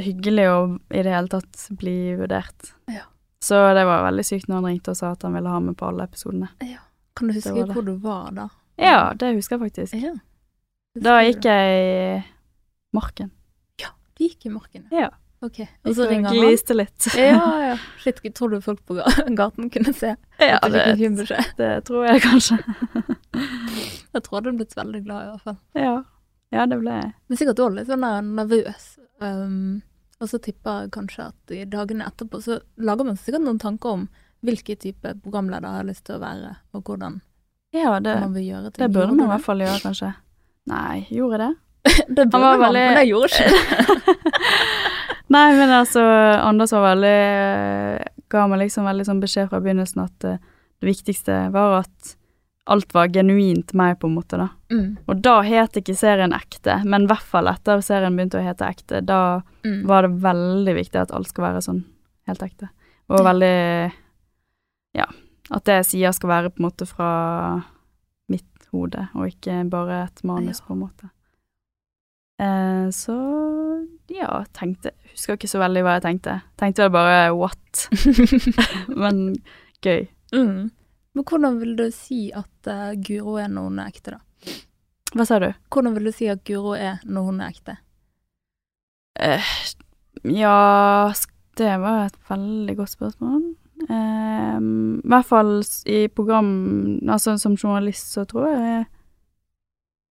hyggelig 0.01 0.47
å 0.49 0.61
i 0.97 1.03
det 1.05 1.13
hele 1.13 1.29
tatt 1.29 1.67
bli 1.77 2.15
vurdert. 2.17 2.71
Ja. 2.89 3.03
Så 3.45 3.59
det 3.77 3.83
var 3.85 4.07
veldig 4.07 4.25
sykt 4.25 4.49
når 4.49 4.63
han 4.63 4.69
ringte 4.71 4.95
og 4.95 4.97
sa 4.97 5.11
at 5.13 5.27
han 5.27 5.35
ville 5.37 5.53
ha 5.53 5.59
meg 5.61 5.77
på 5.77 5.91
alle 5.91 6.07
episodene. 6.09 6.49
Kan 7.17 7.29
du 7.31 7.35
huske 7.35 7.55
det. 7.55 7.73
hvor 7.75 7.87
du 7.87 7.95
var 8.01 8.31
da? 8.37 8.49
Ja, 8.81 9.13
det 9.19 9.35
husker 9.37 9.59
jeg 9.59 9.71
faktisk. 9.71 9.97
Ja. 10.01 10.15
Da 11.01 11.21
gikk 11.23 11.45
jeg 11.45 11.81
i 11.81 12.23
marken. 12.97 13.31
Ja, 13.81 13.93
Du 14.17 14.25
gikk 14.25 14.47
i 14.47 14.53
marken? 14.55 14.87
Ja. 14.95 15.11
Ok, 15.41 15.63
og 15.89 15.95
så 15.97 16.05
ringer 16.05 16.29
han? 16.29 16.37
gliste 16.37 16.75
litt. 16.77 17.07
Ja, 17.17 17.41
ja. 17.65 17.77
Shit, 18.03 18.21
tror 18.37 18.51
du 18.53 18.61
folk 18.61 18.83
på 18.85 18.99
gaten 19.41 19.71
kunne 19.73 19.93
se 19.97 20.15
Ja, 20.37 20.59
du 20.61 20.77
en 20.77 21.17
det, 21.17 21.45
det 21.57 21.71
tror 21.89 22.05
jeg 22.07 22.21
kanskje. 22.27 22.59
Jeg 24.13 24.25
tror 24.27 24.41
du 24.43 24.51
hadde 24.51 24.59
blitt 24.59 24.75
veldig 24.77 25.01
glad 25.05 25.23
i 25.23 25.29
hvert 25.31 25.45
fall. 25.47 25.57
Ja, 25.79 25.93
ja 26.51 26.65
det 26.67 26.81
ble 26.81 26.97
jeg. 26.97 27.13
Men 27.31 27.39
sikkert 27.39 27.61
også 27.63 27.77
litt 27.77 27.87
sånn 27.93 28.35
nervøs. 28.35 28.87
Um, 29.23 29.83
og 30.19 30.33
så 30.33 30.41
tipper 30.43 30.83
jeg 30.83 30.91
kanskje 30.97 31.29
at 31.31 31.55
i 31.55 31.61
dagene 31.71 32.09
etterpå 32.11 32.41
så 32.43 32.59
lager 32.83 33.07
man 33.07 33.21
sikkert 33.21 33.45
noen 33.47 33.61
tanker 33.63 33.95
om 33.95 34.03
hvilken 34.47 34.79
type 34.81 35.15
programleder 35.23 35.81
har 35.81 35.89
lyst 35.89 36.05
til 36.09 36.19
å 36.19 36.23
være, 36.23 36.55
og 36.75 36.85
hvordan 36.85 37.21
Ja, 37.77 37.99
det, 38.03 38.17
man 38.21 38.35
vil 38.35 38.49
gjøre 38.49 38.71
ting. 38.71 38.83
det 38.83 38.91
burde 38.95 39.15
man 39.15 39.27
i 39.27 39.33
hvert 39.35 39.47
fall 39.47 39.61
gjøre, 39.63 39.81
kanskje. 39.85 40.13
Nei, 40.71 41.07
gjorde 41.11 41.43
det? 41.45 41.51
det 42.17 42.27
burde 42.31 42.45
man, 42.45 42.63
veldig- 42.65 42.87
men 42.87 43.01
jeg 43.03 43.13
gjorde 43.13 43.29
ikke 43.31 43.51
det. 43.51 44.17
Nei, 45.35 45.49
men 45.55 45.71
altså, 45.71 46.03
Anders 46.43 46.73
var 46.75 46.89
veldig 46.89 47.19
eh, 47.21 48.09
Ga 48.31 48.47
meg 48.51 48.65
liksom 48.65 48.87
veldig 48.87 49.05
sånn 49.07 49.21
beskjed 49.23 49.51
fra 49.51 49.61
begynnelsen 49.63 50.03
at 50.03 50.27
uh, 50.27 50.41
det 50.81 50.87
viktigste 50.87 51.37
var 51.55 51.81
at 51.81 52.17
alt 52.71 52.93
var 52.95 53.09
genuint 53.11 53.73
meg, 53.75 53.97
på 53.99 54.07
en 54.07 54.15
måte, 54.15 54.39
da. 54.39 54.47
Mm, 54.71 55.01
Og 55.11 55.23
da 55.25 55.41
het 55.43 55.75
ikke 55.81 55.97
serien 55.99 56.35
ekte, 56.37 56.77
men 56.87 57.05
i 57.05 57.11
hvert 57.11 57.27
fall 57.27 57.51
etter 57.51 57.83
serien 57.83 58.15
begynte 58.15 58.39
å 58.39 58.45
hete 58.45 58.69
ekte, 58.69 59.01
da 59.03 59.41
mm. 59.67 59.81
var 59.91 60.07
det 60.07 60.21
veldig 60.23 60.75
viktig 60.77 61.01
at 61.03 61.11
alt 61.17 61.33
skal 61.33 61.49
være 61.49 61.65
sånn 61.67 61.81
helt 62.31 62.45
ekte. 62.47 62.71
Og 63.11 63.25
veldig 63.27 63.57
Ja. 64.97 65.07
At 65.51 65.65
det 65.67 65.75
jeg 65.81 65.87
sier 65.91 66.13
skal 66.15 66.29
være 66.31 66.51
på 66.51 66.61
en 66.63 66.67
måte 66.69 66.87
fra 66.87 67.09
mitt 68.31 68.67
hode, 68.73 69.09
og 69.15 69.27
ikke 69.31 69.63
bare 69.71 70.05
et 70.07 70.23
manus, 70.25 70.61
Ja. 70.61 70.67
på 70.67 70.73
en 70.77 70.83
måte. 70.85 71.11
Eh, 72.41 72.89
så 72.97 73.17
ja, 74.09 74.45
tenkte 74.57 74.95
Husker 75.11 75.35
ikke 75.37 75.49
så 75.51 75.59
veldig 75.61 75.83
hva 75.85 75.97
jeg 75.99 76.05
tenkte. 76.07 76.37
Tenkte 76.57 76.87
vel 76.87 76.93
bare 76.95 77.35
what? 77.37 77.89
Men 79.03 79.37
gøy. 79.83 80.07
mm. 80.33 80.71
Men 81.13 81.25
hvordan 81.27 81.59
vil 81.59 81.75
du 81.77 81.89
si 81.91 82.31
at 82.33 82.69
eh, 82.71 82.95
Guro 83.03 83.35
er 83.43 83.49
når 83.51 83.65
hun 83.67 83.79
er 83.83 83.89
ekte, 83.91 84.15
da? 84.15 84.55
Hva 85.19 85.25
sa 85.27 85.41
du? 85.43 85.49
Hvordan 85.75 85.97
vil 85.97 86.07
du 86.07 86.13
si 86.15 86.29
at 86.31 86.45
Guro 86.47 86.77
er 86.79 87.01
når 87.05 87.27
hun 87.27 87.41
er 87.43 87.51
ekte? 87.51 87.75
Eh, 89.19 89.43
ja, 90.31 91.11
det 91.59 91.73
var 91.83 92.07
et 92.07 92.19
veldig 92.31 92.77
godt 92.79 92.95
spørsmål. 92.95 93.43
Eh, 93.91 94.57
I 94.61 95.11
hvert 95.11 95.27
fall 95.27 95.53
i 95.91 96.05
program 96.15 96.51
Altså 97.11 97.37
som 97.41 97.57
journalist, 97.59 98.13
så 98.15 98.25
tror 98.29 98.47
jeg 98.53 98.85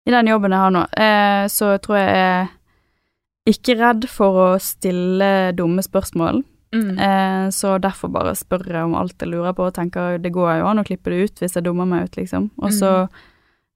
I 0.09 0.15
den 0.17 0.31
jobben 0.33 0.55
jeg 0.55 0.65
har 0.65 0.75
nå, 0.75 0.85
eh, 0.97 1.47
så 1.53 1.77
tror 1.85 1.99
jeg 2.01 2.15
jeg 2.17 2.29
er 2.43 2.55
ikke 3.49 3.79
redd 3.79 4.07
for 4.13 4.39
å 4.41 4.47
stille 4.61 5.29
dumme 5.57 5.81
spørsmål. 5.85 6.43
Mm. 6.75 6.99
Eh, 7.01 7.47
så 7.53 7.79
derfor 7.81 8.11
bare 8.13 8.35
spør 8.37 8.67
jeg 8.69 8.85
om 8.85 8.97
alt 8.97 9.21
jeg 9.21 9.31
lurer 9.33 9.55
på, 9.57 9.69
og 9.69 9.77
tenker 9.77 10.19
det 10.21 10.33
går 10.33 10.59
jo 10.61 10.69
an 10.69 10.81
å 10.83 10.85
klippe 10.85 11.13
det 11.13 11.29
ut 11.29 11.41
hvis 11.41 11.57
jeg 11.57 11.65
dummer 11.65 11.89
meg 11.89 12.09
ut, 12.09 12.19
liksom. 12.21 12.51
Og 12.61 12.75
så 12.77 12.93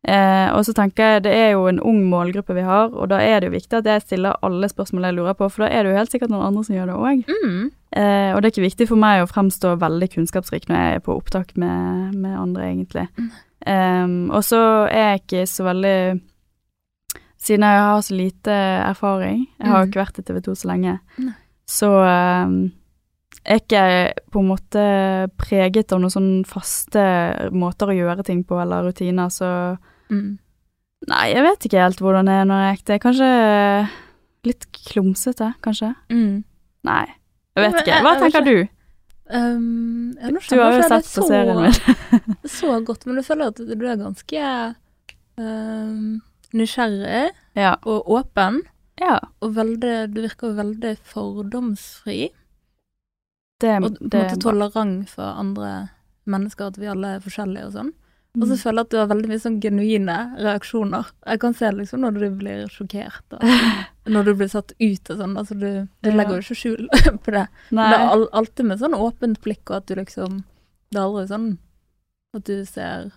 Eh, 0.02 0.48
og 0.50 0.64
så 0.66 0.72
tenker 0.74 1.14
jeg 1.14 1.22
det 1.28 1.32
er 1.38 1.52
jo 1.54 1.68
en 1.70 1.78
ung 1.78 2.00
målgruppe 2.10 2.56
vi 2.56 2.64
har, 2.66 2.90
og 2.90 3.12
da 3.12 3.20
er 3.22 3.38
det 3.38 3.50
jo 3.50 3.54
viktig 3.54 3.78
at 3.78 3.86
jeg 3.86 4.02
stiller 4.02 4.40
alle 4.42 4.66
spørsmål 4.70 5.06
jeg 5.06 5.16
lurer 5.20 5.36
på, 5.38 5.46
for 5.46 5.62
da 5.62 5.68
er 5.70 5.84
det 5.84 5.92
jo 5.92 6.00
helt 6.00 6.14
sikkert 6.14 6.32
noen 6.32 6.48
andre 6.48 6.64
som 6.66 6.74
gjør 6.74 6.90
det 6.90 6.96
òg. 6.98 7.22
Mm. 7.30 7.68
Eh, 7.92 8.32
og 8.34 8.40
det 8.40 8.48
er 8.48 8.52
ikke 8.54 8.68
viktig 8.70 8.88
for 8.88 8.96
meg 8.96 9.20
å 9.22 9.28
fremstå 9.28 9.74
veldig 9.80 10.08
kunnskapsrik 10.14 10.64
når 10.70 10.76
jeg 10.80 10.94
er 10.96 11.02
på 11.04 11.16
opptak 11.18 11.50
med, 11.60 12.14
med 12.16 12.36
andre, 12.38 12.70
egentlig. 12.70 13.06
Mm. 13.18 13.30
Em, 13.68 14.14
og 14.32 14.42
så 14.44 14.60
er 14.90 15.12
jeg 15.12 15.20
ikke 15.22 15.42
så 15.46 15.64
veldig 15.68 15.96
Siden 17.42 17.64
jeg 17.66 17.78
har 17.82 18.00
så 18.06 18.14
lite 18.14 18.54
erfaring, 18.86 19.48
jeg 19.58 19.66
har 19.66 19.80
jo 19.82 19.86
Mm. 19.86 19.90
ikke 19.90 20.00
vært 20.04 20.18
i 20.18 20.22
TV 20.22 20.40
2 20.46 20.52
så 20.54 20.68
lenge, 20.70 20.92
Nei. 21.18 21.32
så 21.66 21.88
em, 22.06 22.72
er 23.44 23.58
ikke 23.58 23.80
jeg 23.82 24.12
på 24.30 24.38
en 24.38 24.46
måte 24.48 24.84
preget 25.42 25.92
av 25.92 25.98
noen 26.00 26.14
sånne 26.14 26.46
faste 26.46 27.02
måter 27.50 27.90
å 27.90 27.96
gjøre 27.98 28.22
ting 28.24 28.44
på, 28.46 28.60
eller 28.62 28.84
rutiner, 28.86 29.26
så 29.34 29.76
Mm. 30.08 30.38
Nei, 31.08 31.32
jeg 31.34 31.42
vet 31.42 31.64
ikke 31.66 31.82
helt 31.82 31.98
hvordan 31.98 32.26
det 32.26 32.34
er 32.34 32.44
når 32.44 32.60
jeg 32.62 32.68
er 32.70 32.76
ekte. 32.76 33.00
Kanskje 33.02 33.88
litt 34.44 34.66
klumsete, 34.72 35.54
kanskje? 35.64 35.94
Mm. 36.10 36.44
Nei, 36.84 37.06
jeg 37.56 37.64
vet 37.66 37.80
ikke. 37.82 38.00
Hva 38.04 38.14
tenker 38.20 38.46
du? 38.46 38.56
Um, 39.32 40.12
jeg, 40.18 40.34
Du 40.50 40.58
har 40.60 40.74
jo 40.76 40.82
sett 40.90 41.08
på 41.14 41.24
serien 41.28 41.60
min. 41.62 42.36
så 42.58 42.80
godt, 42.84 43.06
men 43.06 43.16
du 43.16 43.24
føler 43.24 43.52
at 43.52 43.60
du 43.60 43.86
er 43.86 44.00
ganske 44.00 44.50
um, 45.40 46.20
nysgjerrig 46.52 47.30
Ja. 47.56 47.76
og 47.88 48.10
åpen, 48.12 48.62
ja. 49.00 49.18
og 49.40 49.54
veldig, 49.56 49.94
du 50.12 50.20
virker 50.24 50.56
veldig 50.58 50.96
fordomsfri, 51.14 52.30
Det, 53.62 53.76
og 53.78 53.96
på 53.96 54.04
en 54.04 54.10
måte 54.10 54.40
tolerant 54.42 55.10
for 55.10 55.38
andre 55.38 55.72
mennesker, 56.26 56.72
at 56.72 56.80
vi 56.80 56.90
alle 56.90 57.16
er 57.16 57.24
forskjellige 57.24 57.68
og 57.70 57.76
sånn. 57.76 57.92
Og 58.40 58.46
så 58.48 58.56
føler 58.56 58.78
jeg 58.80 58.86
at 58.86 58.90
du 58.90 58.96
har 58.96 59.08
veldig 59.10 59.28
mye 59.28 59.40
sånn 59.42 59.58
genuine 59.60 60.14
reaksjoner. 60.40 61.10
Jeg 61.28 61.40
kan 61.42 61.52
se 61.54 61.68
liksom 61.76 62.00
når 62.00 62.14
du 62.16 62.22
blir 62.40 62.62
sjokkert, 62.72 63.34
og 63.36 63.42
når 64.14 64.24
du 64.24 64.32
blir 64.40 64.48
satt 64.48 64.72
ut 64.80 65.10
og 65.12 65.18
sånn. 65.20 65.34
Altså 65.36 65.54
du, 65.58 65.66
du 66.00 66.08
Ja. 66.10 66.14
legger 66.16 66.38
jo 66.38 66.44
ikke 66.46 66.56
skjul 66.62 66.88
på 67.26 67.34
det. 67.36 67.42
Nei. 67.76 67.90
Det 67.92 67.98
er 68.00 68.24
alltid 68.40 68.64
med 68.70 68.80
sånn 68.80 68.96
åpent 68.96 69.42
blikk, 69.44 69.66
og 69.68 69.76
at 69.82 69.86
du 69.86 69.94
liksom 70.00 70.40
Det 70.92 70.98
er 71.00 71.04
aldri 71.04 71.26
sånn 71.28 71.50
at 72.36 72.44
du 72.48 72.64
ser 72.64 73.10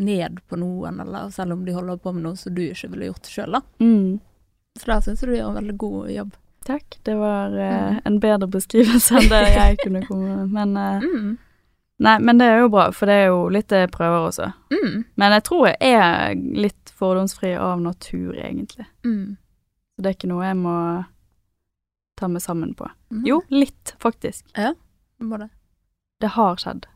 ned 0.00 0.40
på 0.48 0.56
noen, 0.56 1.00
eller 1.04 1.28
selv 1.30 1.52
om 1.52 1.64
de 1.66 1.72
holder 1.76 1.98
på 2.00 2.12
med 2.16 2.24
noe 2.24 2.36
som 2.40 2.54
du 2.56 2.62
ikke 2.64 2.88
ville 2.94 3.10
gjort 3.10 3.28
sjøl, 3.28 3.52
da. 3.52 3.60
Mm. 3.84 4.20
Så 4.80 4.88
der 4.88 5.00
syns 5.04 5.20
jeg 5.20 5.28
du 5.28 5.36
gjør 5.36 5.50
en 5.52 5.58
veldig 5.60 5.76
god 5.78 6.10
jobb. 6.16 6.32
Takk. 6.64 6.96
Det 7.04 7.14
var 7.20 7.52
eh, 7.52 7.88
Mm. 7.92 8.00
en 8.08 8.18
bedre 8.22 8.48
beskrivelse 8.48 9.18
enn 9.20 9.28
det 9.28 9.42
jeg 9.52 9.76
kunne 9.84 10.06
komme 10.08 10.36
med. 10.46 10.52
Men, 10.56 10.76
eh, 10.76 11.00
Mm. 11.12 11.32
Nei, 12.02 12.16
men 12.24 12.40
det 12.40 12.48
er 12.50 12.62
jo 12.62 12.70
bra, 12.72 12.88
for 12.96 13.10
det 13.10 13.16
er 13.20 13.30
jo 13.30 13.46
litt 13.52 13.68
det 13.72 13.84
jeg 13.84 13.92
prøver 13.94 14.28
også. 14.28 14.50
Mm. 14.74 15.02
Men 15.20 15.36
jeg 15.36 15.46
tror 15.48 15.68
jeg 15.70 15.94
er 15.94 16.36
litt 16.36 16.92
fordomsfri 16.98 17.54
av 17.58 17.82
natur, 17.82 18.34
egentlig. 18.36 18.86
Mm. 19.06 19.36
Så 19.94 20.04
det 20.04 20.10
er 20.12 20.18
ikke 20.18 20.32
noe 20.32 20.46
jeg 20.46 20.58
må 20.60 20.76
ta 22.18 22.30
meg 22.30 22.44
sammen 22.44 22.72
på. 22.78 22.88
Mm. 23.12 23.22
Jo, 23.28 23.42
litt, 23.52 23.94
faktisk. 24.02 24.46
Det 24.56 25.28
må 25.28 25.38
det. 25.42 25.50
Det 26.22 26.34
har 26.36 26.60
skjedd. 26.60 26.88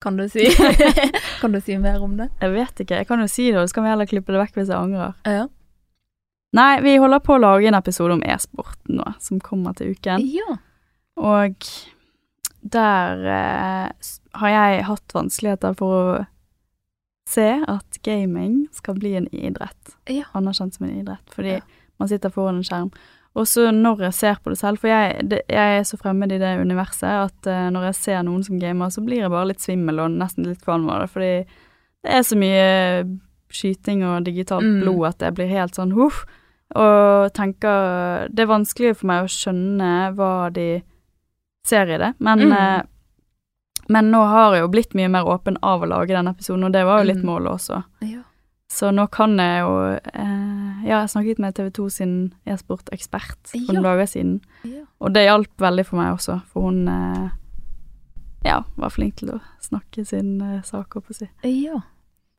Kan 0.00 0.16
du 0.16 0.28
si 0.28 0.46
Kan 1.40 1.52
du 1.52 1.60
si 1.60 1.78
mer 1.78 2.02
om 2.02 2.16
det? 2.16 2.28
Jeg 2.40 2.52
vet 2.54 2.80
ikke. 2.80 3.00
Jeg 3.00 3.08
kan 3.08 3.22
jo 3.22 3.28
si 3.30 3.48
det, 3.50 3.58
og 3.58 3.68
så 3.68 3.78
kan 3.78 3.86
vi 3.86 3.92
heller 3.92 4.06
klippe 4.10 4.34
det 4.34 4.42
vekk 4.42 4.60
hvis 4.60 4.70
jeg 4.70 4.78
angrer. 4.78 5.14
Ja. 5.26 5.46
Nei, 6.54 6.72
vi 6.84 6.96
holder 7.02 7.20
på 7.20 7.34
å 7.36 7.42
lage 7.42 7.68
en 7.68 7.76
episode 7.76 8.14
om 8.14 8.22
e-sport 8.24 8.78
nå, 8.88 9.04
som 9.20 9.40
kommer 9.42 9.74
til 9.76 9.92
uken. 9.96 10.24
ja. 10.32 10.58
Og 11.18 11.66
der 12.62 13.22
eh, 13.24 13.90
har 14.40 14.48
jeg 14.54 14.84
hatt 14.84 15.14
vanskeligheter 15.14 15.76
for 15.78 15.94
å 16.18 16.26
se 17.28 17.48
at 17.68 17.98
gaming 18.02 18.66
skal 18.72 18.94
bli 18.96 19.14
en 19.18 19.28
idrett. 19.34 19.94
Ja. 20.08 20.24
Anerkjent 20.34 20.74
som 20.78 20.86
en 20.88 20.96
idrett, 21.02 21.28
fordi 21.34 21.58
Ja. 21.58 21.60
man 21.98 22.08
sitter 22.08 22.30
foran 22.30 22.56
en 22.56 22.62
skjerm. 22.64 22.90
Og 23.36 23.44
så 23.46 23.70
når 23.70 24.00
jeg 24.08 24.14
ser 24.14 24.34
på 24.42 24.50
det 24.50 24.58
selv, 24.58 24.78
for 24.80 24.88
jeg, 24.88 25.28
det, 25.28 25.42
jeg 25.48 25.78
er 25.78 25.84
så 25.84 25.98
fremmed 26.00 26.32
i 26.32 26.38
det 26.38 26.58
universet 26.60 27.04
at 27.30 27.46
eh, 27.46 27.68
når 27.70 27.84
jeg 27.92 27.94
ser 27.94 28.22
noen 28.22 28.42
som 28.44 28.58
gamer, 28.58 28.88
så 28.90 29.04
blir 29.04 29.18
jeg 29.20 29.30
bare 29.30 29.46
litt 29.52 29.60
svimmel 29.60 30.00
og 30.00 30.10
nesten 30.16 30.46
litt 30.48 30.64
kvalm 30.64 30.88
av 30.90 31.00
det, 31.04 31.10
fordi 31.10 31.32
det 32.04 32.14
er 32.14 32.22
så 32.22 32.36
mye 32.38 33.18
skyting 33.50 34.02
og 34.04 34.24
digitalt 34.24 34.64
Mm. 34.64 34.80
blod 34.82 35.06
at 35.08 35.18
jeg 35.20 35.34
blir 35.34 35.48
helt 35.48 35.74
sånn 35.76 35.92
huff. 35.94 36.24
Og 36.76 37.32
tenker 37.32 38.28
Det 38.34 38.40
er 38.42 38.46
vanskelig 38.50 38.96
for 38.96 39.06
meg 39.06 39.24
å 39.24 39.28
skjønne 39.32 40.14
hva 40.16 40.52
de 40.52 40.82
ser 41.68 41.90
i 41.94 41.98
det, 42.00 42.14
men 42.18 42.38
Mm. 42.48 42.52
eh, 42.52 42.82
men 43.88 44.10
nå 44.12 44.18
har 44.28 44.52
jeg 44.54 44.60
jo 44.66 44.68
blitt 44.68 44.94
mye 44.98 45.08
mer 45.08 45.24
åpen 45.24 45.56
av 45.64 45.80
å 45.82 45.88
lage 45.88 46.12
den 46.12 46.28
episoden, 46.28 46.64
og 46.68 46.72
det 46.74 46.82
var 46.84 46.98
jo 47.00 47.06
litt 47.12 47.22
Mm. 47.22 47.28
målet 47.30 47.52
også. 47.54 47.84
ja. 48.02 48.22
Så 48.70 48.90
nå 48.92 49.06
kan 49.10 49.38
jeg 49.38 49.62
jo 49.62 49.96
eh, 49.96 50.84
Ja, 50.84 51.00
jeg 51.00 51.08
snakket 51.08 51.38
med 51.40 51.54
TV 51.54 51.70
2 51.70 51.88
sin 51.90 52.34
e-sportekspert 52.46 53.48
for 53.48 53.72
Ja. 53.74 53.80
dager 53.80 54.04
siden, 54.06 54.40
ja. 54.62 54.84
og 55.00 55.12
det 55.14 55.24
hjalp 55.26 55.56
veldig 55.58 55.86
for 55.86 55.96
meg 55.96 56.12
også, 56.18 56.42
for 56.52 56.62
hun 56.68 56.86
eh, 56.88 57.30
ja, 58.44 58.62
var 58.76 58.90
flink 58.90 59.16
til 59.16 59.30
å 59.30 59.40
snakke 59.60 60.04
sin 60.06 60.40
eh, 60.42 60.60
sak, 60.62 60.92
holdt 60.94 61.06
på 61.08 61.14
å 61.14 61.16
si. 61.16 61.28
Ja. 61.64 61.80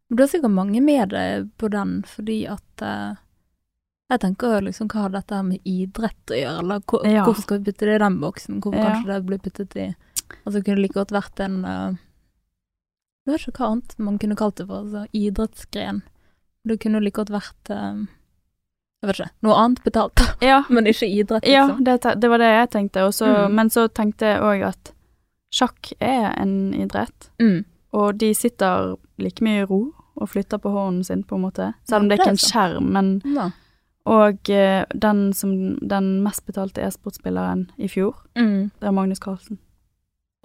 Men 0.10 0.18
har 0.18 0.24
er 0.24 0.32
sikkert 0.40 0.54
mange 0.54 0.82
med 0.82 1.10
deg 1.10 1.50
på 1.58 1.70
den, 1.70 2.04
fordi 2.04 2.48
at 2.50 2.82
eh, 2.86 3.16
Jeg 4.10 4.20
tenker 4.24 4.56
jo 4.56 4.60
liksom 4.66 4.88
hva 4.90 5.02
har 5.06 5.10
dette 5.14 5.40
med 5.46 5.60
idrett 5.70 6.32
å 6.34 6.38
gjøre, 6.40 6.60
eller 6.64 6.80
hvor, 6.82 7.04
Ja. 7.06 7.24
hvorfor 7.26 7.42
skal 7.46 7.60
vi 7.60 7.72
putte 7.72 7.86
det 7.86 7.96
i 7.96 8.04
den 8.06 8.20
boksen? 8.20 8.60
Hvorfor 8.62 8.80
Ja. 8.80 8.86
kanskje 8.94 9.08
det 9.14 9.26
blir 9.26 9.38
puttet 9.40 9.76
i 9.76 9.96
Altså 10.46 10.54
det 10.60 10.66
kunne 10.66 10.82
like 10.82 10.94
godt 10.94 11.10
vært 11.12 11.40
en 11.40 11.66
uh, 11.66 11.96
Jeg 13.28 13.34
vet 13.34 13.48
ikke 13.48 13.60
hva 13.60 13.72
annet 13.72 13.96
man 14.00 14.18
kunne 14.20 14.36
kalt 14.36 14.56
det 14.56 14.68
for, 14.68 14.84
altså 14.84 15.08
idrettsgren. 15.14 16.02
Det 16.68 16.80
kunne 16.80 17.02
like 17.02 17.16
godt 17.18 17.30
vært 17.30 17.70
uh, 17.70 18.06
Jeg 19.02 19.08
vet 19.08 19.20
ikke, 19.20 19.30
noe 19.44 19.56
annet 19.56 19.84
betalt, 19.84 20.24
Ja, 20.42 20.64
men 20.70 20.86
ikke 20.86 21.08
idrett, 21.08 21.46
ja 21.48 21.68
liksom. 21.68 21.84
det, 21.86 22.02
det 22.22 22.30
var 22.30 22.38
det 22.42 22.50
jeg 22.54 22.70
tenkte, 22.72 23.06
også, 23.08 23.26
Mm. 23.48 23.54
men 23.56 23.70
så 23.70 23.88
tenkte 23.88 24.26
jeg 24.34 24.42
òg 24.42 24.64
at 24.68 24.92
sjakk 25.54 25.94
er 26.02 26.34
en 26.42 26.74
idrett, 26.74 27.30
Mm. 27.40 27.64
og 27.94 28.18
de 28.18 28.34
sitter 28.34 28.98
like 29.18 29.42
mye 29.42 29.62
i 29.62 29.66
ro 29.66 29.94
og 30.18 30.30
flytter 30.30 30.58
på 30.60 30.70
hånden 30.74 31.04
sin, 31.06 31.24
på 31.24 31.36
en 31.36 31.42
måte, 31.42 31.74
selv 31.88 32.04
om 32.04 32.10
Ja, 32.10 32.16
det 32.16 32.20
er 32.20 32.24
ikke 32.24 32.28
er 32.28 32.38
en 32.38 32.38
skjerm, 32.38 32.90
men 32.92 33.22
Ja. 33.26 33.52
Og 34.10 34.50
eh, 34.50 34.86
den 34.96 35.20
som 35.38 35.52
den 35.86 36.08
mest 36.26 36.46
betalte 36.48 36.82
e-sportspilleren 36.82 37.68
i 37.78 37.88
fjor, 37.92 38.16
Mm. 38.40 38.72
det 38.80 38.88
er 38.90 38.96
Magnus 38.96 39.20
Carlsen. 39.22 39.60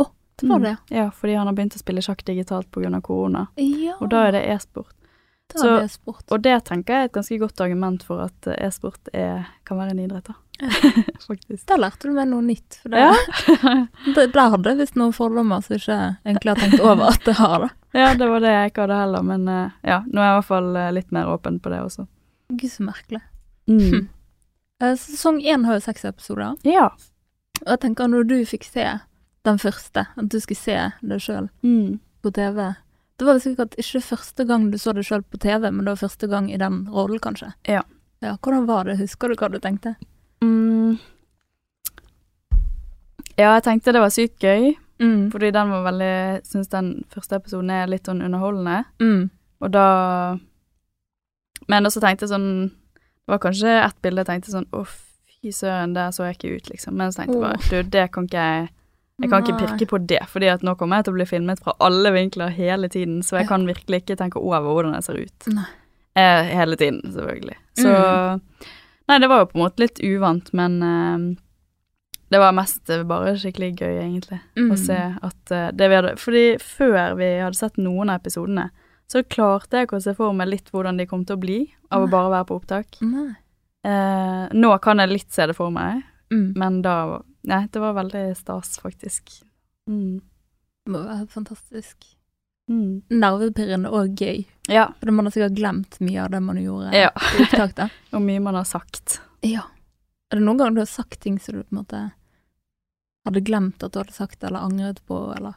Å, 0.03 0.07
Det 0.37 0.49
var 0.51 0.59
det, 0.61 0.77
Ja, 0.91 1.07
fordi 1.11 1.37
han 1.39 1.47
har 1.47 1.55
begynt 1.55 1.77
å 1.77 1.81
spille 1.81 2.03
sjakk 2.03 2.25
digitalt 2.27 2.71
pga. 2.75 3.01
korona. 3.03 3.47
ja. 3.57 3.95
Og 4.01 4.11
da 4.11 4.27
er 4.29 4.33
det 4.33 4.45
e-sport. 4.51 4.93
Da 5.55 5.61
så- 5.61 5.81
det 5.81 5.91
sport. 5.93 6.25
Og 6.33 6.43
det 6.43 6.65
tenker 6.65 6.93
jeg 6.95 7.01
er 7.01 7.05
et 7.05 7.13
ganske 7.13 7.39
godt 7.39 7.61
argument 7.61 8.03
for 8.03 8.21
at 8.25 8.47
eh, 8.47 8.67
e-sport 8.67 9.09
kan 9.65 9.79
være 9.79 9.91
en 9.93 9.99
idrett, 10.01 10.25
da. 10.25 10.35
Faktisk. 11.29 11.67
Der 11.67 11.77
lærte 11.79 12.09
du 12.09 12.13
meg 12.13 12.29
noe 12.29 12.43
nytt. 12.43 12.79
For 12.83 12.89
det, 12.89 12.99
Ja. 12.99 13.13
det, 14.15 14.33
der 14.33 14.51
hadde 14.51 14.65
jeg 14.71 14.79
visst 14.79 14.95
noen 14.97 15.13
fordommer 15.13 15.63
som 15.63 15.77
ikke 15.77 15.99
egentlig 16.25 16.51
har 16.55 16.57
tenkt 16.63 16.81
over 16.81 17.09
at 17.13 17.25
det 17.25 17.35
har. 17.37 17.59
da. 17.61 17.69
ja, 18.01 18.15
det 18.15 18.29
var 18.29 18.41
det 18.41 18.53
jeg 18.53 18.71
ikke 18.73 18.83
hadde 18.87 19.01
heller, 19.01 19.23
men 19.23 19.49
eh, 19.49 19.71
ja, 19.85 20.01
nå 20.07 20.21
er 20.21 20.29
jeg 20.29 20.35
i 20.35 20.41
hvert 20.41 20.51
fall 20.53 20.95
litt 20.95 21.13
mer 21.13 21.27
åpen 21.33 21.61
på 21.61 21.71
det 21.71 21.81
også. 21.81 22.07
Gud, 22.51 22.71
så 22.71 22.85
merkelig. 22.85 23.23
Mm. 23.69 24.09
Eh, 24.83 24.95
Sesong 24.97 25.39
én 25.41 25.65
har 25.65 25.75
jo 25.75 25.81
seks 25.81 26.05
episoder, 26.05 26.55
Ja. 26.65 26.87
og 27.63 27.67
jeg 27.69 27.81
tenker 27.81 28.09
når 28.09 28.27
du 28.29 28.35
fikk 28.45 28.65
se 28.65 29.01
den 29.45 29.59
første, 29.59 30.07
at 30.17 30.29
du 30.29 30.39
skulle 30.41 30.57
se 30.59 30.93
deg 31.03 31.21
sjøl 31.21 31.49
Mm. 31.63 32.01
på 32.23 32.33
TV 32.33 32.75
Det 33.19 33.27
var 33.27 33.39
sikkert 33.39 33.77
ikke 33.79 34.03
første 34.03 34.45
gang 34.47 34.71
du 34.73 34.77
så 34.79 34.93
deg 34.93 35.05
sjøl 35.05 35.23
på 35.23 35.39
TV, 35.39 35.71
men 35.71 35.85
det 35.85 35.93
var 35.99 36.09
første 36.09 36.29
gang 36.29 36.51
i 36.53 36.57
den 36.59 36.89
rollen, 36.91 37.19
kanskje. 37.21 37.53
Ja. 37.69 37.83
ja. 38.21 38.37
Hvordan 38.43 38.67
var 38.67 38.85
det? 38.85 38.99
Husker 38.99 39.29
du 39.29 39.37
hva 39.37 39.49
du 39.53 39.59
tenkte? 39.61 39.95
Mm. 40.43 40.99
Ja, 43.39 43.55
jeg 43.57 43.63
tenkte 43.67 43.93
det 43.93 44.01
var 44.03 44.11
sykt 44.15 44.39
gøy, 44.41 44.77
Mm. 45.01 45.31
fordi 45.33 45.51
den 45.53 45.71
var 45.71 45.83
veldig 45.93 46.45
Syns 46.47 46.69
den 46.71 47.05
første 47.11 47.35
episoden 47.37 47.71
er 47.71 47.87
litt 47.87 48.05
sånn 48.07 48.23
underholdende. 48.23 48.85
Mm. 49.01 49.31
Og 49.61 49.71
da 49.73 50.39
Men 51.69 51.85
også 51.87 52.01
tenkte 52.01 52.23
jeg 52.27 52.31
sånn 52.31 52.71
Det 53.25 53.33
var 53.33 53.39
kanskje 53.41 53.75
ett 53.81 53.99
bilde 54.05 54.21
jeg 54.21 54.27
tenkte 54.29 54.53
sånn 54.53 54.67
Å, 54.77 54.85
fy 54.87 55.53
søren, 55.53 55.95
der 55.97 56.11
så 56.13 56.27
jeg 56.29 56.37
ikke 56.39 56.57
ut, 56.59 56.71
liksom. 56.73 56.97
Men 57.01 57.13
så 57.13 57.23
tenkte 57.23 57.39
jeg 57.39 57.45
bare 57.47 57.71
Du, 57.71 57.91
det 57.95 58.07
kan 58.13 58.27
ikke 58.29 58.43
jeg 58.49 58.69
Jeg 59.23 59.31
kan 59.31 59.45
ikke 59.45 59.59
pirke 59.63 59.87
på 59.87 59.99
det, 60.11 60.21
fordi 60.29 60.49
at 60.51 60.63
nå 60.67 60.75
kommer 60.77 60.99
jeg 60.99 61.05
til 61.07 61.15
å 61.15 61.19
bli 61.21 61.27
filmet 61.31 61.61
fra 61.63 61.73
alle 61.87 62.11
vinkler 62.13 62.51
hele 62.51 62.89
tiden, 62.91 63.21
så 63.23 63.37
jeg 63.39 63.47
kan 63.47 63.63
virkelig 63.69 64.01
ikke 64.03 64.17
tenke 64.19 64.41
over 64.43 64.75
hvordan 64.75 64.97
jeg 64.97 65.05
ser 65.07 65.21
ut. 65.23 65.47
Eh, 66.19 66.49
hele 66.51 66.75
tiden, 66.77 66.99
selvfølgelig. 67.15 67.55
Så 67.79 67.93
Nei, 69.07 69.19
det 69.21 69.29
var 69.31 69.45
jo 69.45 69.47
på 69.53 69.59
en 69.59 69.63
måte 69.63 69.85
litt 69.85 70.01
uvant, 70.03 70.51
men 70.57 70.77
eh, 70.83 71.25
det 72.35 72.41
var 72.43 72.57
mest 72.57 72.91
bare 73.07 73.37
skikkelig 73.39 73.71
gøy, 73.79 73.95
egentlig, 74.03 74.41
Mm. 74.59 74.73
å 74.75 74.79
se 74.83 74.99
at 74.99 75.53
eh, 75.55 75.71
det 75.79 75.89
vi 75.91 75.95
hadde 76.01 76.17
Fordi 76.19 76.45
før 76.59 77.15
vi 77.19 77.29
hadde 77.39 77.59
sett 77.59 77.77
noen 77.79 78.11
av 78.11 78.19
episodene, 78.19 78.71
så 79.11 79.23
klarte 79.23 79.79
jeg 79.79 79.87
ikke 79.89 79.99
å 80.01 80.03
se 80.03 80.15
for 80.17 80.33
meg 80.37 80.49
litt 80.49 80.71
hvordan 80.73 80.97
de 80.99 81.07
kom 81.07 81.25
til 81.25 81.37
å 81.37 81.41
bli 81.41 81.59
av 81.93 82.07
å 82.07 82.11
bare 82.11 82.31
være 82.33 82.47
på 82.49 82.57
opptak. 82.61 82.99
Eh, 83.85 84.45
nå 84.57 84.71
kan 84.83 84.99
jeg 85.03 85.09
litt 85.13 85.31
se 85.33 85.47
det 85.47 85.57
for 85.57 85.71
meg, 85.71 86.03
Mm. 86.33 86.53
men 86.57 86.83
da 86.83 87.23
Nei, 87.47 87.67
det 87.71 87.79
var 87.79 87.93
veldig 87.93 88.35
stas, 88.37 88.79
faktisk. 88.81 89.43
Mm. 89.87 90.23
Det 90.87 90.91
må 90.93 91.03
være 91.05 91.27
fantastisk. 91.29 92.07
Mm. 92.71 93.03
Nervepirrende 93.11 93.91
og 93.93 94.17
gøy. 94.17 94.47
Ja. 94.73 94.87
For 94.99 95.13
man 95.13 95.27
har 95.27 95.33
sikkert 95.35 95.55
glemt 95.59 95.99
mye 96.01 96.23
av 96.25 96.31
det 96.33 96.41
man 96.41 96.57
gjorde 96.57 96.95
Ja. 96.97 97.11
i 97.37 97.43
opptak. 97.45 97.75
da. 97.75 97.89
Og 98.17 98.23
mye 98.23 98.41
man 98.41 98.55
har 98.55 98.65
sagt. 98.65 99.21
Ja. 99.43 99.67
Er 100.33 100.37
det 100.39 100.45
noen 100.47 100.57
gang 100.57 100.73
du 100.75 100.81
har 100.81 100.87
sagt 100.89 101.21
ting 101.21 101.39
som 101.39 101.55
du 101.59 101.63
på 101.65 101.73
en 101.77 101.85
måte 101.85 102.01
hadde 103.27 103.45
glemt 103.45 103.83
at 103.85 103.93
du 103.93 103.99
hadde 104.01 104.13
sagt, 104.17 104.43
eller 104.43 104.61
angret 104.65 105.05
på, 105.07 105.37
eller 105.37 105.55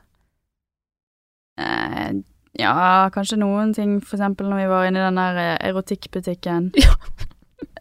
Eh, 1.58 2.12
ja, 2.58 3.10
kanskje 3.14 3.40
noen 3.42 3.74
ting, 3.78 3.98
for 4.02 4.18
eksempel 4.18 4.50
når 4.50 4.64
vi 4.64 4.70
var 4.72 4.88
inne 4.90 5.02
i 5.02 5.08
den 5.08 5.20
der 5.22 5.42
eh, 5.44 5.58
erotikkbutikken. 5.72 6.72
Ja. 6.84 6.94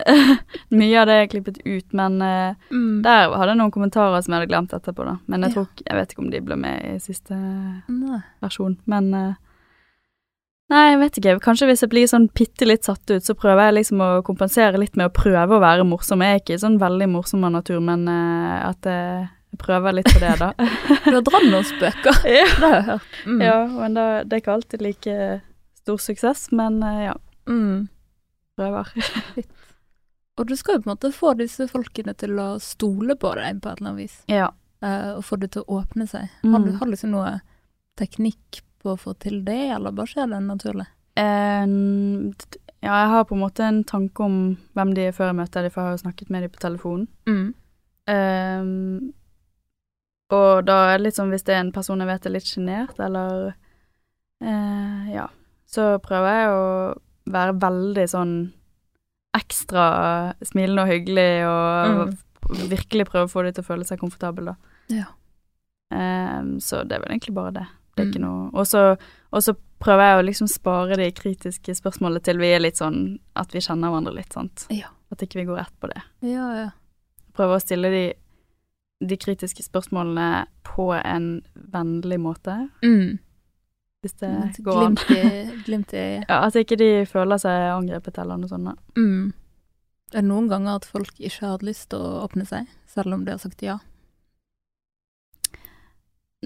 Mye 0.73 1.01
av 1.01 1.07
det 1.09 1.15
er 1.21 1.29
klippet 1.29 1.59
ut, 1.65 1.87
men 1.97 2.15
uh, 2.23 2.55
mm. 2.73 3.03
der 3.05 3.33
hadde 3.33 3.51
jeg 3.53 3.59
noen 3.61 3.73
kommentarer 3.75 4.23
som 4.25 4.33
jeg 4.33 4.41
hadde 4.41 4.51
glemt 4.51 4.73
etterpå, 4.77 5.05
da. 5.05 5.19
Men 5.29 5.45
jeg 5.45 5.53
Ja. 5.53 5.55
tror 5.55 5.83
Jeg 5.85 5.97
vet 5.99 6.13
ikke 6.13 6.23
om 6.23 6.31
de 6.33 6.41
ble 6.41 6.57
med 6.57 6.85
i 6.85 6.95
siste 7.03 7.37
Nei. 7.37 8.21
versjon, 8.45 8.79
men 8.87 9.11
uh, 9.15 9.35
Nei, 10.73 10.83
jeg 10.91 10.99
vet 10.99 11.19
ikke. 11.21 11.35
Kanskje 11.45 11.69
hvis 11.69 11.85
jeg 11.85 11.91
blir 11.93 12.09
sånn 12.11 12.25
bitte 12.35 12.67
litt 12.67 12.89
satt 12.89 13.05
ut, 13.13 13.23
så 13.23 13.37
prøver 13.39 13.69
jeg 13.69 13.77
liksom 13.77 14.01
å 14.03 14.09
kompensere 14.27 14.81
litt 14.81 14.97
med 14.99 15.07
å 15.07 15.15
prøve 15.15 15.55
å 15.55 15.63
være 15.63 15.85
morsom. 15.87 16.25
Jeg 16.25 16.33
er 16.35 16.41
ikke 16.41 16.59
sånn 16.59 16.81
veldig 16.81 17.07
morsom 17.13 17.45
av 17.47 17.53
natur, 17.55 17.79
men 17.85 18.09
uh, 18.11 18.73
at 18.73 18.89
jeg 18.89 19.29
prøver 19.59 19.93
litt 19.99 20.09
på 20.13 20.21
det, 20.23 20.35
da. 20.41 20.53
Du 21.07 21.31
har 21.33 21.67
spøker. 21.67 22.21
ja. 22.39 22.47
Det 22.47 22.63
har 22.65 22.75
jeg 22.77 22.87
hørt. 22.91 23.19
Mm. 23.27 23.41
ja, 23.45 23.57
men 23.67 23.95
da, 23.99 24.07
det 24.25 24.33
er 24.37 24.43
ikke 24.45 24.55
alltid 24.57 24.83
like 24.83 25.17
stor 25.83 25.99
suksess, 26.03 26.49
men 26.53 26.83
eh, 26.83 27.05
ja, 27.11 27.17
Mm. 27.47 27.89
prøver. 28.59 28.89
Og 30.39 30.47
du 30.51 30.57
skal 30.59 30.77
jo 30.77 30.81
på 30.83 30.91
en 30.91 30.95
måte 30.97 31.13
få 31.15 31.31
disse 31.39 31.65
folkene 31.71 32.13
til 32.19 32.35
å 32.43 32.59
stole 32.61 33.15
på 33.17 33.31
deg 33.39 33.61
på 33.63 33.71
et 33.71 33.79
eller 33.81 33.91
annet 33.93 34.01
vis, 34.05 34.17
Ja. 34.29 34.51
Uh, 34.85 35.17
og 35.17 35.23
få 35.25 35.39
det 35.41 35.53
til 35.55 35.63
å 35.65 35.79
åpne 35.81 36.05
seg. 36.07 36.27
Har, 36.45 36.59
du, 36.61 36.69
Mm. 36.73 36.79
har 36.83 36.87
liksom 36.91 37.11
noe 37.15 37.31
teknikk 37.97 38.59
på 38.83 38.93
å 38.93 38.99
få 39.01 39.15
til 39.19 39.39
det, 39.47 39.71
eller 39.73 39.95
bare 39.97 40.07
skjer 40.11 40.29
det 40.29 40.41
naturlig? 40.45 40.85
Uh, 41.17 42.29
ja, 42.85 42.93
jeg 43.01 43.09
har 43.15 43.25
på 43.25 43.35
en 43.35 43.41
måte 43.41 43.65
en 43.65 43.81
tanke 43.89 44.21
om 44.27 44.37
hvem 44.77 44.93
de 44.95 45.07
er 45.09 45.15
før 45.17 45.31
jeg 45.33 45.39
møter 45.41 45.63
dem, 45.65 45.73
for 45.73 45.81
jeg 45.81 45.89
har 45.89 45.97
jo 45.97 46.03
snakket 46.05 46.31
med 46.35 46.43
dem 46.45 46.53
på 46.53 46.61
telefonen. 46.67 47.07
Mm. 47.27 47.47
Eh, 48.13 49.15
og 50.31 50.65
da 50.67 50.77
er 50.93 50.99
det 50.99 51.05
litt 51.07 51.15
sånn 51.19 51.31
hvis 51.31 51.45
det 51.47 51.55
er 51.55 51.61
en 51.65 51.73
person 51.73 51.99
jeg 52.03 52.09
vet 52.09 52.27
er 52.27 52.31
litt 52.35 52.49
sjenert, 52.51 52.99
eller 53.01 53.55
eh, 54.43 55.13
Ja. 55.15 55.29
Så 55.67 55.99
prøver 56.03 56.31
jeg 56.31 56.49
å 56.55 56.67
være 57.33 57.57
veldig 57.59 58.05
sånn 58.09 58.35
ekstra 59.37 59.87
smilende 60.47 60.85
og 60.87 60.89
hyggelig, 60.89 61.31
og 61.51 62.69
virkelig 62.71 63.07
prøve 63.11 63.27
å 63.27 63.33
få 63.33 63.43
dem 63.45 63.57
til 63.57 63.65
å 63.65 63.67
føle 63.67 63.85
seg 63.89 63.99
komfortable, 64.01 64.53
da. 64.55 64.55
Ja. 64.95 65.09
Eh, 65.93 66.43
så 66.63 66.85
det 66.87 66.97
er 66.97 67.03
vel 67.05 67.13
egentlig 67.17 67.35
bare 67.37 67.53
det. 67.59 67.67
Det 67.97 68.05
er 68.05 68.11
ikke 68.13 68.23
Mm. 68.23 68.29
noe 68.29 68.51
Og 69.33 69.43
så 69.43 69.55
prøver 69.81 70.03
jeg 70.05 70.19
å 70.19 70.27
liksom 70.27 70.49
spare 70.49 70.97
de 70.97 71.11
kritiske 71.13 71.75
spørsmålene 71.75 72.23
til 72.23 72.39
vi 72.39 72.53
er 72.55 72.61
litt 72.61 72.77
sånn 72.77 73.19
at 73.35 73.53
vi 73.53 73.59
kjenner 73.61 73.91
hverandre 73.91 74.15
litt, 74.15 74.33
sant. 74.33 74.67
Ja. 74.71 74.89
At 75.13 75.19
ikke 75.19 75.41
vi 75.41 75.45
går 75.47 75.59
rett 75.59 75.81
på 75.81 75.89
det. 75.93 76.03
Ja, 76.23 76.47
ja. 76.55 76.71
Prøver 77.35 77.57
å 77.57 77.61
stille 77.61 77.91
de, 77.91 78.15
de 79.01 79.17
kritiske 79.21 79.63
spørsmålene 79.63 80.47
på 80.65 80.91
en 81.05 81.43
vennlig 81.55 82.19
måte, 82.21 82.69
Mm. 82.83 83.19
hvis 84.03 84.15
det 84.21 84.31
Et 84.59 84.65
går 84.65 84.85
an. 84.87 84.95
Glimt 85.65 85.93
i, 85.93 85.97
øyet. 86.07 86.25
Ja, 86.29 86.41
At 86.47 86.55
ikke 86.57 86.77
de 86.79 87.07
føler 87.07 87.39
seg 87.39 87.53
angrepet 87.75 88.19
eller 88.19 88.37
noe 88.37 88.49
sånt. 88.49 88.79
mm. 88.97 89.33
Er 90.15 90.21
det 90.23 90.29
noen 90.29 90.49
ganger 90.49 90.77
at 90.77 90.85
folk 90.87 91.11
ikke 91.19 91.41
har 91.47 91.59
lyst 91.67 91.89
til 91.91 91.99
å 91.99 92.23
åpne 92.25 92.47
seg, 92.47 92.67
selv 92.87 93.13
om 93.13 93.25
de 93.25 93.33
har 93.33 93.39
sagt 93.43 93.61
ja? 93.63 93.79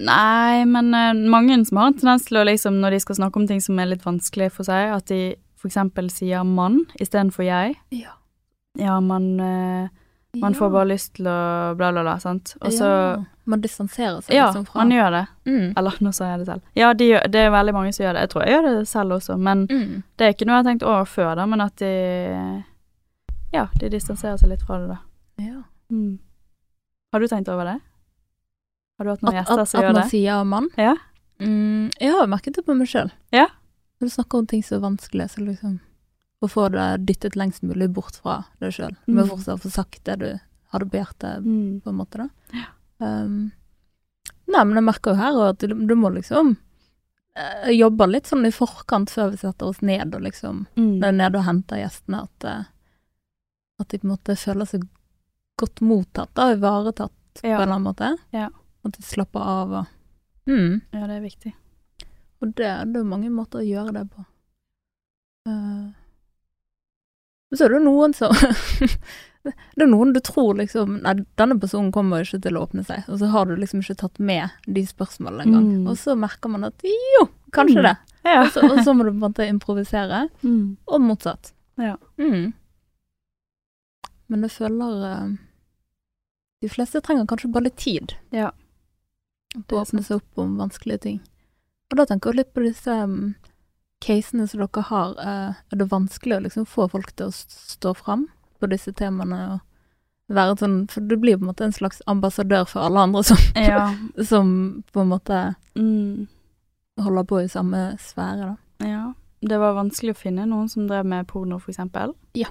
Nei, 0.01 0.63
men 0.65 0.93
uh, 0.95 1.13
mange 1.29 1.59
som 1.67 1.77
har 1.77 1.91
en 1.91 1.97
tendens 1.99 2.25
til 2.25 2.39
å 2.41 2.45
liksom, 2.47 2.79
når 2.81 2.95
de 2.95 2.99
skal 3.03 3.15
snakke 3.19 3.37
om 3.41 3.47
ting 3.49 3.61
som 3.61 3.77
er 3.79 3.91
litt 3.91 4.05
vanskelig 4.05 4.49
for 4.55 4.63
seg, 4.67 4.89
at 4.95 5.05
de 5.11 5.35
eksempel 5.61 6.07
sier 6.09 6.41
mann 6.47 6.79
istedenfor 6.97 7.45
jeg. 7.45 7.75
Ja. 7.93 8.15
Ja, 8.79 8.95
man, 9.03 9.25
eh, 9.39 9.89
man 10.39 10.53
får 10.55 10.69
bare 10.71 10.87
lyst 10.87 11.13
til 11.15 11.25
å 11.27 11.75
bla, 11.75 11.91
bla, 11.91 12.01
bla, 12.05 12.17
sant. 12.19 12.55
Og 12.61 12.71
så 12.71 12.87
ja. 12.87 13.23
Man 13.51 13.59
distanserer 13.61 14.21
seg 14.21 14.35
Ja, 14.35 14.45
liksom 14.47 14.65
fra 14.67 14.79
Ja, 14.79 14.83
man 14.85 14.91
gjør 14.95 15.11
det. 15.11 15.27
mm. 15.49 15.73
Eller 15.77 15.91
nå 16.05 16.11
sa 16.13 16.25
jeg 16.29 16.39
det 16.39 16.45
selv. 16.47 16.61
Ja, 16.77 16.93
de, 16.93 17.07
gjør- 17.09 17.27
det 17.31 17.39
er 17.41 17.49
veldig 17.51 17.73
mange 17.73 17.91
som 17.93 18.05
gjør 18.05 18.13
det. 18.13 18.21
Jeg 18.21 18.29
tror 18.29 18.45
jeg 18.45 18.53
gjør 18.53 18.67
det 18.79 18.87
selv 18.87 19.11
også, 19.17 19.37
men 19.39 19.67
Mm. 19.67 20.03
det 20.17 20.23
er 20.27 20.33
ikke 20.33 20.45
noe 20.47 20.55
jeg 20.55 20.63
har 20.63 20.71
tenkt 20.71 20.83
over 20.83 21.05
før, 21.05 21.35
da, 21.35 21.45
men 21.45 21.61
at 21.61 21.75
de 21.75 22.63
Ja, 23.53 23.67
de 23.79 23.89
distanserer 23.89 24.37
seg 24.39 24.49
litt 24.49 24.61
fra 24.61 24.77
det, 24.79 24.87
da. 24.87 24.97
Ja. 25.43 25.63
Mm. 25.91 26.19
Har 27.11 27.19
du 27.19 27.27
tenkt 27.27 27.49
over 27.49 27.65
det? 27.65 27.81
Har 28.97 29.03
du 29.05 29.09
hatt 29.09 29.21
noen 29.23 29.35
At, 29.35 29.47
gjester 29.47 29.57
gjør 29.57 29.67
som 29.67 29.83
at 29.83 29.93
man 29.95 30.09
sier 30.09 30.23
ja 30.29 30.43
mann? 30.43 30.69
Ja. 30.77 30.95
Mm, 31.41 31.89
jeg 31.99 32.11
har 32.13 32.27
merket 32.27 32.53
det 32.55 32.65
på 32.65 32.75
meg 32.77 32.87
sjøl. 32.87 33.11
Ja. 33.33 33.47
Når 33.99 34.07
du 34.07 34.09
snakker 34.15 34.37
om 34.39 34.47
ting 34.47 34.63
som 34.63 34.77
er 34.77 34.87
vanskelig, 34.87 35.27
så 35.33 35.43
liksom 35.43 35.79
Å 36.41 36.47
få 36.49 36.67
det 36.73 37.05
dyttet 37.05 37.35
lengst 37.37 37.61
mulig 37.61 37.89
bort 37.93 38.15
fra 38.17 38.39
deg 38.59 38.73
sjøl, 38.73 38.95
Du 39.05 39.13
må 39.13 39.27
fortsatt 39.29 39.61
få 39.61 39.69
sagt 39.69 40.03
det 40.09 40.15
du 40.19 40.29
hadde 40.73 40.87
på 40.89 40.97
hjertet, 40.97 41.43
Mm. 41.45 41.81
på 41.83 41.89
en 41.91 41.95
måte, 41.99 42.17
da. 42.17 42.63
Um, 42.97 43.51
nei, 44.47 44.63
men 44.65 44.75
jeg 44.79 44.83
merker 44.87 45.11
jo 45.11 45.19
her 45.19 45.37
at 45.49 45.59
du, 45.59 45.73
du 45.85 45.93
må 45.95 46.09
liksom 46.15 46.55
uh, 47.37 47.69
jobbe 47.69 48.07
litt 48.09 48.25
sånn 48.31 48.45
i 48.47 48.51
forkant 48.51 49.09
før 49.13 49.31
vi 49.35 49.37
setter 49.37 49.67
oss 49.69 49.81
ned 49.81 50.15
og 50.15 50.21
liksom 50.25 50.65
Mm. 50.77 50.97
når 51.03 51.11
nede 51.19 51.37
og 51.37 51.45
henter 51.45 51.77
gjestene, 51.83 52.23
at, 52.23 52.43
eh, 52.45 52.63
at 53.79 53.87
de 53.89 53.99
på 53.99 54.07
en 54.07 54.13
måte 54.15 54.35
føler 54.37 54.65
seg 54.65 54.87
godt 55.61 55.81
mottatt, 55.85 56.33
da, 56.33 56.51
ivaretatt 56.55 57.13
på 57.41 57.45
en 57.47 57.53
eller 57.53 57.75
annen 57.75 57.83
måte. 57.91 58.17
Ja. 58.33 58.49
At 58.85 58.97
de 58.97 59.03
slapper 59.05 59.39
av 59.45 59.71
og 59.71 59.85
mm. 60.49 60.81
ja, 60.91 61.05
det 61.07 61.15
er 61.19 61.21
viktig. 61.21 61.53
Og 62.41 62.55
det, 62.57 62.69
det 62.93 62.99
er 62.99 63.03
mange 63.05 63.29
måter 63.29 63.61
å 63.61 63.67
gjøre 63.67 63.93
det 63.93 64.07
på. 64.09 64.25
Eh, 65.47 65.89
Men 67.51 67.59
så 67.59 67.65
er 67.67 67.73
det 67.75 67.81
noen 67.83 68.13
som 68.15 68.31
Det 69.43 69.81
er 69.81 69.89
noen 69.89 70.11
du 70.13 70.19
tror 70.21 70.53
liksom 70.59 70.99
Nei, 71.01 71.15
denne 71.39 71.55
personen 71.59 71.89
kommer 71.91 72.21
ikke 72.21 72.37
til 72.43 72.57
å 72.59 72.61
åpne 72.67 72.83
seg, 72.85 73.07
og 73.09 73.17
så 73.19 73.29
har 73.33 73.47
du 73.49 73.55
liksom 73.57 73.81
ikke 73.81 73.95
tatt 74.03 74.19
med 74.21 74.53
de 74.69 74.83
spørsmålene 74.85 75.47
engang. 75.47 75.65
Mm. 75.81 75.87
Og 75.89 75.97
så 75.97 76.13
merker 76.15 76.51
man 76.53 76.67
at 76.69 76.85
jo, 76.85 77.23
kanskje 77.51 77.81
Mm. 77.81 77.87
det. 77.89 77.95
Ja. 78.29 78.43
Og 78.43 78.51
så, 78.53 78.61
og 78.69 78.83
så 78.85 78.93
må 78.93 79.03
du 79.03 79.09
på 79.09 79.17
en 79.17 79.23
måte 79.25 79.47
improvisere, 79.49 80.27
Mm. 80.45 80.77
og 80.85 81.01
motsatt. 81.01 81.53
Ja. 81.81 81.95
Mm. 82.21 82.51
Men 84.29 84.45
jeg 84.45 84.53
føler 84.55 85.01
eh, 85.09 85.31
De 86.61 86.69
fleste 86.69 87.01
trenger 87.01 87.25
kanskje 87.25 87.49
bare 87.51 87.65
litt 87.71 87.79
tid 87.81 88.13
Ja. 88.31 88.51
på 89.57 89.75
å 89.79 89.81
åpne 89.81 90.03
seg 90.05 90.21
opp 90.21 90.37
om 90.45 90.53
vanskelige 90.61 91.01
ting. 91.07 91.17
Og 91.91 91.97
da 91.97 92.05
tenker 92.05 92.29
jeg 92.31 92.43
litt 92.43 92.53
på 92.53 92.61
disse 92.63 92.93
um, 93.03 93.33
casene 94.01 94.47
som 94.49 94.59
dere 94.63 94.81
har. 94.89 95.15
eh, 95.19 95.53
er 95.71 95.77
det 95.77 95.89
vanskelig 95.91 96.37
å 96.37 96.43
liksom 96.47 96.65
få 96.67 96.89
folk 96.91 97.11
til 97.15 97.27
å 97.29 97.31
stå 97.33 97.93
fram 97.95 98.27
på 98.61 98.69
disse 98.69 98.91
temaene? 98.93 99.41
og 99.53 99.59
være 100.35 100.55
sånn, 100.57 100.87
For 100.89 101.01
du 101.01 101.17
blir 101.17 101.35
på 101.37 101.43
en 101.43 101.49
måte 101.51 101.65
en 101.65 101.73
slags 101.75 102.01
ambassadør 102.07 102.65
for 102.67 102.81
alle 102.87 102.99
andre 103.03 103.23
som, 103.23 103.37
Ja. 103.55 103.93
som 104.23 104.83
på 104.93 105.01
en 105.01 105.09
måte 105.11 105.55
Mm. 105.75 106.27
holder 106.99 107.23
på 107.23 107.41
i 107.43 107.47
samme 107.47 107.97
sfære, 107.99 108.55
da. 108.79 108.87
ja. 108.87 109.13
Det 109.41 109.57
var 109.57 109.73
vanskelig 109.73 110.13
å 110.13 110.17
finne 110.19 110.45
noen 110.45 110.67
som 110.69 110.85
drev 110.87 111.03
med 111.05 111.25
porno, 111.27 111.57
for 111.59 111.71
eksempel. 111.71 112.11
Ja. 112.37 112.47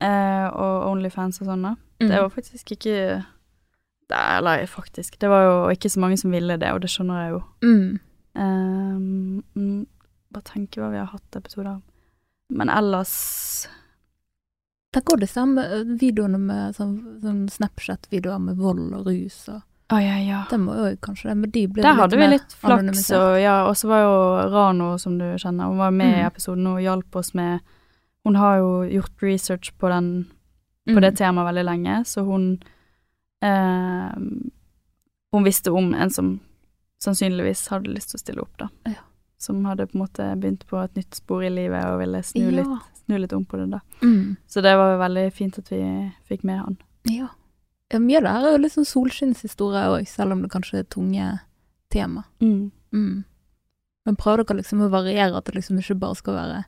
Eh, 0.00 0.46
og 0.48 0.84
Onlyfans 0.92 1.40
og 1.42 1.48
sånne. 1.48 1.72
Mm. 2.00 2.08
Det 2.08 2.20
var 2.22 2.28
faktisk 2.30 2.70
ikke 2.76 3.24
det, 4.08 4.16
Eller 4.38 4.66
faktisk, 4.66 5.18
det 5.18 5.28
var 5.28 5.42
jo 5.42 5.56
ikke 5.74 5.90
så 5.90 6.00
mange 6.00 6.16
som 6.18 6.30
ville 6.30 6.56
det, 6.56 6.70
og 6.72 6.80
det 6.80 6.90
skjønner 6.90 7.24
jeg 7.24 7.32
jo. 7.34 7.42
mm. 7.62 8.00
Um, 8.40 9.86
bare 10.32 10.42
tenke 10.46 10.80
hva 10.80 10.90
vi 10.92 10.98
har 10.98 11.06
hatt 11.12 11.36
episoder 11.36 11.70
om. 11.76 11.82
Men 12.50 12.68
ellers 12.68 13.66
Det 14.92 15.04
går 15.06 15.20
det 15.22 15.28
samme 15.30 15.62
videoene 16.00 16.38
med 16.38 16.74
sånn, 16.74 16.96
sånn 17.22 17.44
Snapchat-videoer 17.48 18.40
med 18.42 18.56
vold 18.58 18.92
og 18.98 19.06
rus 19.06 19.48
og 19.48 19.60
Å 19.90 19.98
ja, 20.02 20.16
ja. 20.22 20.40
Det 20.50 20.58
må 20.62 20.74
jo 20.78 20.96
kanskje 21.02 21.28
det, 21.30 21.36
men 21.36 21.50
de 21.50 21.64
blir 21.66 21.82
Der 21.82 21.92
litt 21.94 22.00
hadde 22.00 22.18
vi 22.18 22.26
litt 22.30 22.52
flaks, 22.58 23.10
og 23.18 23.40
ja, 23.42 23.54
og 23.68 23.74
så 23.78 23.88
var 23.90 24.02
jo 24.04 24.50
Rano, 24.52 24.92
som 24.98 25.16
du 25.18 25.24
kjenner, 25.38 25.66
hun 25.70 25.78
var 25.78 25.90
med 25.90 26.12
i 26.14 26.20
Mm. 26.22 26.26
episoden 26.26 26.66
og 26.66 26.80
hjalp 26.82 27.16
oss 27.16 27.34
med 27.34 27.60
Hun 28.24 28.34
har 28.36 28.58
jo 28.58 28.82
gjort 28.86 29.22
research 29.22 29.72
på 29.78 29.88
den 29.88 30.26
på 30.86 30.94
Mm. 30.98 31.00
det 31.02 31.16
temaet 31.18 31.46
veldig 31.54 31.64
lenge, 31.64 32.04
så 32.06 32.24
hun 32.24 32.62
eh, 33.42 34.12
Hun 35.32 35.44
visste 35.44 35.70
om 35.70 35.94
en 35.94 36.10
som 36.10 36.40
sannsynligvis 37.02 37.68
hadde 37.70 37.88
lyst 37.94 38.10
til 38.10 38.18
å 38.18 38.20
stille 38.24 38.42
opp, 38.42 38.56
da. 38.58 38.68
Ja. 38.86 39.02
Som 39.40 39.62
hadde 39.64 39.86
på 39.88 39.96
en 39.96 40.02
måte 40.04 40.24
begynt 40.36 40.66
på 40.68 40.76
et 40.84 40.94
nytt 40.98 41.16
spor 41.16 41.42
i 41.46 41.48
livet 41.48 41.80
og 41.88 41.98
ville 42.02 42.20
snu, 42.22 42.42
Ja. 42.44 42.50
litt, 42.60 42.88
snu 43.06 43.16
litt 43.22 43.32
om 43.32 43.44
på 43.48 43.56
det, 43.56 43.70
da. 43.72 43.80
Mm. 44.02 44.36
Så 44.46 44.60
det 44.62 44.74
var 44.76 44.92
jo 44.92 44.98
veldig 45.00 45.26
fint 45.32 45.58
at 45.58 45.70
vi 45.72 45.80
fikk 46.28 46.44
med 46.44 46.58
han. 46.60 46.76
Ja. 47.08 47.28
Mye 47.96 48.18
av 48.20 48.22
det 48.26 48.30
her 48.36 48.44
er 48.46 48.52
jo 48.52 48.60
litt 48.62 48.72
sånn 48.76 48.86
solskinnshistorie 48.86 49.86
òg, 49.94 50.04
selv 50.06 50.32
om 50.36 50.42
det 50.44 50.50
kanskje 50.52 50.82
er 50.82 50.90
tunge 50.92 51.40
tema. 51.90 52.24
Mm. 52.40 52.70
Mm. 52.92 53.24
Men 54.06 54.16
prøver 54.16 54.44
dere 54.44 54.60
liksom 54.60 54.84
å 54.84 54.90
variere 54.92 55.36
at 55.36 55.44
det 55.48 55.54
liksom 55.56 55.78
ikke 55.80 55.98
bare 55.98 56.14
skal 56.20 56.34
være 56.34 56.60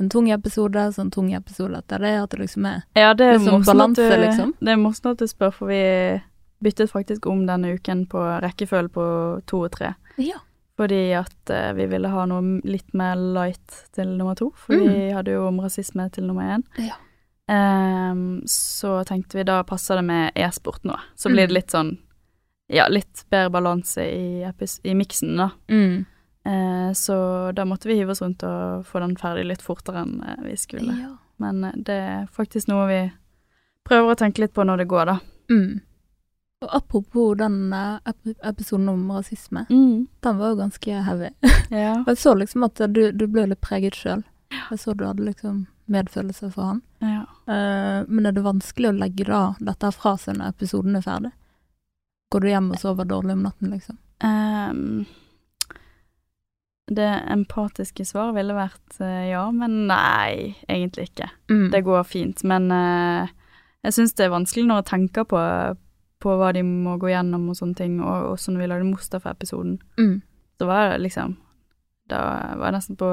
en 0.00 0.08
tung 0.08 0.30
episode, 0.32 0.86
så 0.94 1.02
en 1.02 1.10
tung 1.10 1.32
episode 1.34 1.76
etter 1.76 1.98
det, 2.00 2.14
at 2.22 2.30
det 2.30 2.38
liksom 2.40 2.66
er 2.66 2.82
Ja, 2.96 3.12
det 3.12 3.26
er 3.26 3.38
morsomt 3.38 3.66
balanse, 3.66 4.06
du, 4.08 4.16
liksom. 4.22 4.54
det 4.60 4.68
er 4.72 4.76
morsomt 4.80 5.10
at 5.12 5.18
du 5.18 5.26
spør, 5.26 5.52
for 5.52 5.66
vi 5.68 6.22
byttet 6.62 6.90
faktisk 6.92 7.26
om 7.26 7.46
denne 7.46 7.74
uken 7.76 8.06
på 8.08 8.22
rekkefølge 8.40 8.88
på 8.94 9.04
to 9.46 9.60
og 9.66 9.70
tre. 9.72 9.94
Ja. 10.16 10.38
Fordi 10.80 11.00
at 11.18 11.50
eh, 11.52 11.72
vi 11.76 11.84
ville 11.92 12.08
ha 12.08 12.22
noe 12.30 12.60
litt 12.64 12.94
mer 12.96 13.18
light 13.20 13.74
til 13.92 14.14
nummer 14.16 14.34
to, 14.38 14.46
for 14.56 14.80
vi 14.80 15.10
hadde 15.12 15.34
jo 15.34 15.42
om 15.50 15.58
rasisme 15.60 16.06
til 16.14 16.24
nummer 16.24 16.54
én. 16.56 16.62
Mm. 16.78 16.86
Ja. 16.88 16.96
Ehm, 17.52 18.42
så 18.48 19.02
tenkte 19.04 19.36
vi 19.36 19.44
da 19.44 19.58
passer 19.68 19.96
det 20.00 20.04
med 20.08 20.32
e-sport 20.40 20.84
nå. 20.88 20.96
Så 21.18 21.28
blir 21.28 21.46
det 21.48 21.50
Mm. 21.52 21.58
litt 21.58 21.70
sånn 21.74 21.98
ja, 22.70 22.86
litt 22.88 23.24
bedre 23.30 23.50
balanse 23.50 23.98
i, 24.06 24.44
epis- 24.46 24.80
i 24.84 24.94
miksen, 24.94 25.36
da. 25.36 25.50
Mm. 25.68 26.06
Eh, 26.46 26.92
så 26.94 27.52
da 27.52 27.64
måtte 27.64 27.88
vi 27.88 27.96
hive 27.98 28.10
oss 28.14 28.22
rundt 28.22 28.44
og 28.46 28.84
få 28.86 29.00
den 29.02 29.16
ferdig 29.16 29.44
litt 29.48 29.60
fortere 29.62 30.04
enn 30.04 30.22
eh, 30.22 30.36
vi 30.44 30.56
skulle. 30.56 30.94
ja. 30.96 31.16
Men 31.38 31.64
eh, 31.64 31.72
det 31.76 31.98
er 31.98 32.26
faktisk 32.32 32.68
noe 32.68 32.86
vi 32.86 33.00
prøver 33.84 34.12
å 34.14 34.16
tenke 34.16 34.38
litt 34.44 34.54
på 34.54 34.62
når 34.64 34.78
det 34.84 34.88
går, 34.88 35.06
da. 35.06 35.18
Mm. 35.50 35.80
Og 36.60 36.68
apropos 36.76 37.34
den 37.40 37.72
eh, 37.72 37.98
episoden 38.44 38.88
om 38.88 39.10
rasisme, 39.10 39.66
Mm. 39.70 40.06
den 40.20 40.38
var 40.38 40.48
jo 40.50 40.56
ganske 40.56 41.02
heavy. 41.06 41.30
Ja. 41.70 41.92
Og 42.02 42.06
jeg 42.10 42.16
så 42.18 42.34
liksom 42.34 42.64
at 42.66 42.74
du, 42.92 43.12
du 43.12 43.26
ble 43.30 43.46
litt 43.46 43.60
preget 43.62 43.94
sjøl. 43.94 44.24
Jeg 44.50 44.78
så 44.82 44.92
du 44.98 45.04
hadde 45.06 45.22
liksom 45.24 45.66
medfølelse 45.90 46.50
for 46.52 46.62
han. 46.72 46.82
ja. 47.00 47.24
Uh, 47.50 48.04
men 48.06 48.26
er 48.26 48.32
det 48.36 48.42
vanskelig 48.44 48.90
å 48.90 48.98
legge 48.98 49.24
da 49.26 49.54
dette 49.58 49.88
fra 49.94 50.12
seg 50.18 50.36
når 50.38 50.52
episoden 50.52 50.94
er 50.98 51.02
ferdig? 51.02 51.30
Går 52.30 52.40
du 52.44 52.48
hjem 52.50 52.68
og 52.70 52.78
sover 52.78 53.08
dårlig 53.10 53.32
om 53.34 53.42
natten, 53.42 53.70
liksom? 53.74 53.96
Um, 54.22 55.06
det 56.90 57.08
empatiske 57.30 58.04
svaret 58.06 58.36
ville 58.36 58.54
vært 58.54 59.00
uh, 59.00 59.24
ja, 59.30 59.44
men 59.54 59.86
nei, 59.90 60.56
egentlig 60.68 61.08
ikke. 61.10 61.30
Mm. 61.50 61.68
Det 61.74 61.82
går 61.86 62.06
fint, 62.06 62.44
men 62.46 62.70
uh, 62.74 63.30
jeg 63.86 63.96
syns 63.96 64.14
det 64.18 64.26
er 64.28 64.34
vanskelig 64.34 64.66
når 64.68 64.82
jeg 64.82 64.88
tenker 64.92 65.26
på, 65.30 65.42
på 66.20 66.34
hva 66.36 66.52
de 66.52 66.62
må 66.66 66.96
gå 67.00 67.08
gjennom 67.12 67.48
og 67.50 67.56
sånne 67.56 67.76
ting, 67.78 68.00
og 68.04 68.32
også 68.34 68.52
når 68.52 68.60
vi 68.64 68.66
lagde 68.72 68.88
Mustafa-episoden. 68.90 69.78
Mm. 69.98 70.18
Så 70.60 70.66
var 70.68 70.90
det 70.92 70.98
liksom 71.06 71.36
Da 72.10 72.18
var 72.58 72.66
jeg 72.68 72.74
nesten 72.76 72.96
på 73.00 73.08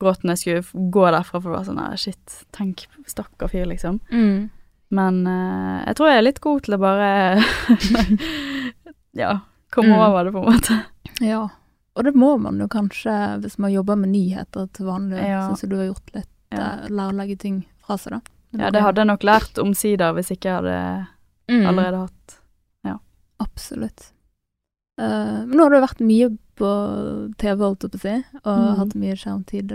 gråten 0.00 0.30
jeg 0.30 0.38
skulle 0.38 0.90
gå 0.94 1.02
derfra, 1.10 1.40
for 1.42 1.50
det 1.50 1.56
var 1.58 1.64
sånn 1.66 1.80
her, 1.82 1.96
shit, 1.98 2.36
tenk, 2.54 2.84
stakkar 3.10 3.50
fyr, 3.50 3.66
liksom. 3.66 3.98
Mm. 4.14 4.48
Men 4.94 5.16
uh, 5.26 5.82
jeg 5.84 5.96
tror 5.98 6.08
jeg 6.08 6.18
er 6.20 6.26
litt 6.28 6.38
god 6.40 6.62
til 6.64 6.76
å 6.76 6.80
bare 6.80 7.08
Ja, 9.18 9.40
komme 9.74 9.88
Mm. 9.88 10.00
over 10.10 10.24
det, 10.24 10.32
på 10.32 10.38
en 10.38 10.52
måte. 10.54 10.78
Ja. 11.20 11.48
Og 11.98 12.04
det 12.04 12.14
må 12.14 12.36
man 12.38 12.60
jo 12.62 12.68
kanskje 12.70 13.40
hvis 13.42 13.58
man 13.58 13.72
jobber 13.72 13.96
med 13.98 14.12
nyheter 14.14 14.68
til 14.72 14.86
vanlig. 14.86 15.18
Ja. 15.28 15.48
Syns 15.48 15.66
du 15.68 15.76
har 15.76 15.88
gjort 15.90 16.14
litt 16.14 16.28
Ja. 16.50 16.58
ja. 16.58 16.88
lære 16.88 17.12
å 17.12 17.16
legge 17.18 17.36
ting 17.36 17.66
fra 17.84 17.98
seg, 17.98 18.12
da. 18.14 18.20
ja, 18.62 18.70
det 18.70 18.80
hadde 18.80 19.02
jeg 19.02 19.06
nok 19.10 19.22
lært 19.26 19.58
omsider 19.60 20.14
hvis 20.16 20.30
ikke 20.32 20.48
jeg 20.48 20.54
hadde 20.62 21.06
Mm. 21.48 21.64
allerede 21.66 22.04
hatt 22.06 22.38
Absolutt. 23.38 24.12
Uh, 25.00 25.46
men 25.46 25.52
nå 25.54 25.62
har 25.62 25.70
du 25.70 25.78
vært 25.78 26.00
mye 26.02 26.26
på 26.58 26.68
TV, 27.38 27.60
holdt 27.62 27.84
jeg 27.86 27.92
på 27.92 27.98
å 27.98 28.02
si, 28.02 28.14
og 28.40 28.48
mm. 28.50 28.72
hatt 28.80 28.96
mye 28.98 29.18
skjermtid 29.20 29.74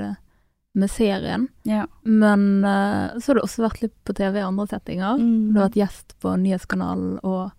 med 0.75 0.91
serien. 0.91 1.45
Ja. 1.63 1.85
Men 2.03 2.43
uh, 2.65 3.15
så 3.15 3.31
har 3.31 3.39
du 3.39 3.43
også 3.45 3.63
vært 3.63 3.85
litt 3.85 3.95
på 4.03 4.15
TV 4.17 4.41
i 4.41 4.43
andre 4.43 4.67
settinger. 4.67 5.15
Mm. 5.15 5.53
Du 5.53 5.61
har 5.61 5.69
vært 5.69 5.79
gjest 5.79 6.11
på 6.19 6.35
Nyhetskanalen 6.43 7.21
og 7.23 7.53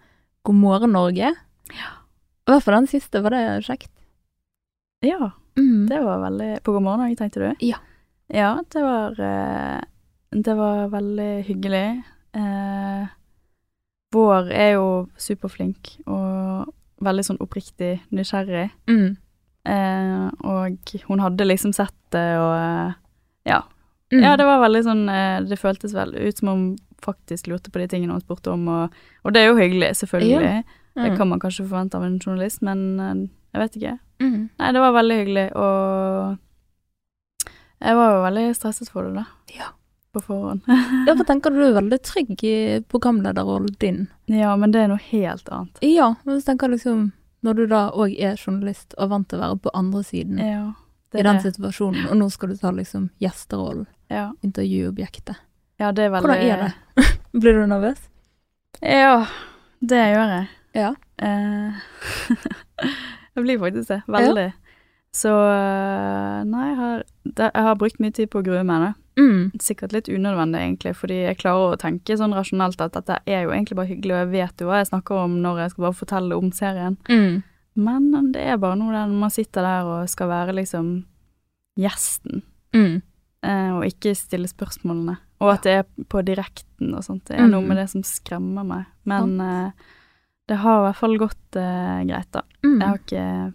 God 0.45 0.61
morgen 0.61 0.93
Norge. 0.93 1.33
I 1.73 2.53
hvert 2.53 2.67
fall 2.67 2.83
den 2.83 2.91
siste, 2.93 3.25
var 3.25 3.33
det 3.33 3.45
kjekt? 3.65 3.89
Ja, 5.05 5.33
Mm. 5.55 5.87
det 5.87 6.01
var 6.03 6.19
veldig 6.19 6.63
På 6.67 6.73
God 6.75 6.83
morgen 6.83 7.05
òg, 7.07 7.13
tenkte 7.19 7.41
du? 7.41 7.67
Ja. 7.67 7.77
Ja, 8.27 8.57
det 8.75 8.81
var 8.83 9.21
eh, 9.21 9.83
Det 10.35 10.55
var 10.59 10.89
veldig 10.91 11.45
hyggelig. 11.47 12.03
Eh, 12.35 13.05
Vår 14.15 14.49
er 14.55 14.73
jo 14.77 14.87
superflink 15.19 15.97
og 16.07 16.71
veldig 17.05 17.25
sånn 17.27 17.41
oppriktig 17.43 17.97
nysgjerrig. 18.15 18.69
Mm. 18.89 19.17
Eh, 19.67 20.27
og 20.45 20.93
hun 21.09 21.23
hadde 21.25 21.47
liksom 21.49 21.73
sett 21.75 21.95
det 22.15 22.27
og 22.39 22.55
eh, 22.55 22.93
Ja. 23.51 23.63
Mm. 24.13 24.21
Ja, 24.23 24.35
det 24.37 24.45
var 24.47 24.61
veldig 24.61 24.83
sånn 24.85 25.01
eh, 25.09 25.39
Det 25.49 25.57
føltes 25.59 25.95
vel 25.97 26.13
ut 26.15 26.39
som 26.39 26.49
hun 26.53 26.65
faktisk 27.03 27.49
lurte 27.51 27.73
på 27.73 27.81
de 27.81 27.89
tingene 27.91 28.13
hun 28.15 28.21
spurte 28.23 28.53
om, 28.53 28.69
og, 28.69 28.93
og 29.25 29.33
det 29.35 29.41
er 29.43 29.51
jo 29.51 29.59
hyggelig, 29.61 29.91
selvfølgelig. 30.05 30.65
Det 30.95 31.11
Mm. 31.11 31.17
kan 31.19 31.29
man 31.29 31.41
kanskje 31.43 31.65
forvente 31.67 31.97
av 31.99 32.05
en 32.07 32.21
journalist, 32.23 32.61
men 32.63 33.01
eh, 33.01 33.15
jeg 33.57 33.61
vet 33.65 33.77
ikke. 33.81 33.95
Mm. 34.23 34.37
Nei, 34.61 34.69
det 34.73 34.81
var 34.85 34.93
veldig 34.95 35.17
hyggelig, 35.19 35.47
og 35.59 36.37
jeg 37.83 37.97
var 37.99 38.13
jo 38.15 38.21
veldig 38.23 38.45
stresset 38.57 38.91
for 38.93 39.09
det, 39.09 39.15
da. 39.19 39.25
Ja. 39.57 39.73
På 40.15 40.21
forhånd. 40.23 40.63
Ja, 41.09 41.13
for 41.19 41.25
tenker 41.31 41.51
du 41.51 41.59
er 41.67 41.75
veldig 41.81 41.99
trygg 42.07 42.45
i 42.47 42.55
programlederrollen 42.89 43.75
din. 43.83 44.05
ja, 44.31 44.55
men 44.57 44.71
det 44.73 44.85
er 44.85 44.89
noe 44.95 45.03
helt 45.11 45.49
annet. 45.51 45.83
Ja, 45.83 46.13
men 46.25 46.39
så 46.41 46.47
tenker 46.53 46.69
jeg 46.71 46.79
liksom 46.79 47.11
Når 47.45 47.55
du 47.59 47.67
da 47.69 47.81
òg 47.93 48.15
er 48.17 48.39
journalist 48.41 48.95
og 48.97 49.11
vant 49.11 49.29
til 49.29 49.37
å 49.39 49.43
være 49.43 49.59
på 49.67 49.71
andre 49.77 50.01
siden 50.07 50.39
Ja. 50.41 50.63
Det 51.13 51.21
i 51.21 51.27
den 51.27 51.39
situasjonen, 51.43 52.09
og 52.11 52.17
nå 52.19 52.27
skal 52.33 52.49
du 52.51 52.57
ta 52.59 52.71
liksom 52.75 53.11
gjesterollen, 53.23 53.87
Ja. 54.11 54.33
intervjuobjektet. 54.43 55.37
ja, 55.79 55.93
det 55.93 56.05
er 56.07 56.11
veldig 56.11 56.31
Hvordan 56.31 56.51
er 56.51 56.63
det? 56.65 57.05
Blir 57.41 57.53
du 57.61 57.67
nervøs? 57.71 58.01
Ja, 58.83 59.27
det 59.81 60.01
gjør 60.15 60.33
jeg. 60.39 60.49
Ja. 60.75 60.95
Eh, 61.23 61.73
jeg 63.37 63.43
blir 63.45 63.59
faktisk 63.63 63.89
det. 63.93 64.01
Veldig. 64.11 64.53
Så 65.15 65.31
eh, 65.31 66.43
nei, 66.51 66.65
jeg 66.73 66.77
har, 66.81 67.05
jeg 67.39 67.65
har 67.69 67.75
brukt 67.79 68.01
mye 68.03 68.11
tid 68.15 68.31
på 68.33 68.41
å 68.43 68.47
grue 68.47 68.65
meg. 68.67 68.95
Mm. 69.17 69.53
Sikkert 69.63 69.93
litt 69.93 70.09
unødvendig, 70.09 70.61
egentlig, 70.61 70.97
fordi 70.97 71.21
jeg 71.25 71.39
klarer 71.39 71.75
å 71.75 71.79
tenke 71.79 72.17
sånn 72.19 72.35
rasjonelt 72.35 72.81
at 72.81 72.93
dette 72.97 73.19
er 73.27 73.43
jo 73.45 73.51
egentlig 73.55 73.77
bare 73.77 73.87
hyggelig, 73.93 74.11
og 74.15 74.23
jeg 74.25 74.31
vet 74.35 74.61
jo 74.61 74.67
hva 74.67 74.79
jeg 74.83 74.91
snakker 74.91 75.15
om 75.25 75.37
når 75.43 75.59
jeg 75.63 75.71
skal 75.71 75.85
bare 75.87 75.99
fortelle 76.01 76.37
om 76.37 76.51
serien. 76.53 76.97
Mm. 77.09 77.43
Men 77.77 78.33
det 78.33 78.43
er 78.43 78.57
bare 78.59 78.77
noe 78.79 78.93
der 78.93 79.07
man 79.11 79.31
sitter 79.31 79.63
der 79.63 79.85
og 79.85 80.09
skal 80.09 80.29
være 80.29 80.55
liksom 80.55 81.05
gjesten, 81.79 82.43
Mm. 82.75 83.03
eh, 83.43 83.71
og 83.75 83.85
ikke 83.87 84.15
stille 84.17 84.49
spørsmålene. 84.49 85.17
Og 85.41 85.51
at 85.53 85.63
det 85.63 85.73
er 85.79 85.85
på 86.09 86.23
direkten 86.25 86.95
og 86.95 87.03
sånt. 87.05 87.25
Det 87.27 87.37
er 87.39 87.47
noe 87.49 87.61
Mm. 87.61 87.69
med 87.69 87.77
det 87.77 87.91
som 87.91 88.03
skremmer 88.03 88.65
meg. 88.67 88.87
Men 89.05 89.41
eh, 89.41 89.71
det 90.49 90.57
har 90.59 90.79
i 90.81 90.91
hvert 90.93 90.97
fall 90.97 91.19
gått 91.19 91.57
eh, 91.57 92.05
greit, 92.05 92.31
da. 92.33 92.43
Mm. 92.65 92.81
Jeg 92.81 92.89
har 92.89 92.99
ikke 92.99 93.55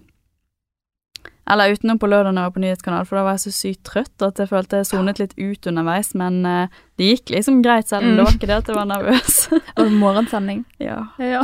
Eller 1.49 1.71
utenom 1.73 1.97
på 1.99 2.07
lørdag 2.11 2.33
når 2.35 2.43
jeg 2.43 2.49
var 2.49 2.55
på 2.57 2.61
nyhetskanal, 2.63 3.05
for 3.09 3.17
da 3.17 3.23
var 3.25 3.37
jeg 3.37 3.43
så 3.47 3.53
sykt 3.57 3.83
trøtt 3.89 4.21
at 4.27 4.37
jeg 4.37 4.49
følte 4.51 4.77
jeg 4.83 4.85
sonet 4.91 5.19
litt 5.21 5.33
ut 5.39 5.69
underveis. 5.71 6.11
Men 6.19 6.41
uh, 6.45 6.67
det 7.01 7.07
gikk 7.13 7.31
liksom 7.33 7.63
greit, 7.65 7.87
selv 7.89 8.05
om 8.05 8.11
Mm. 8.11 8.17
det 8.19 8.25
var 8.27 8.35
ikke 8.37 8.49
det 8.51 8.57
at 8.59 8.67
jeg 8.69 8.77
var 8.77 8.85
nervøs. 8.91 9.39
Og 9.81 9.91
morgensending? 9.97 10.65
ja. 10.89 10.99
Ja. 11.17 11.41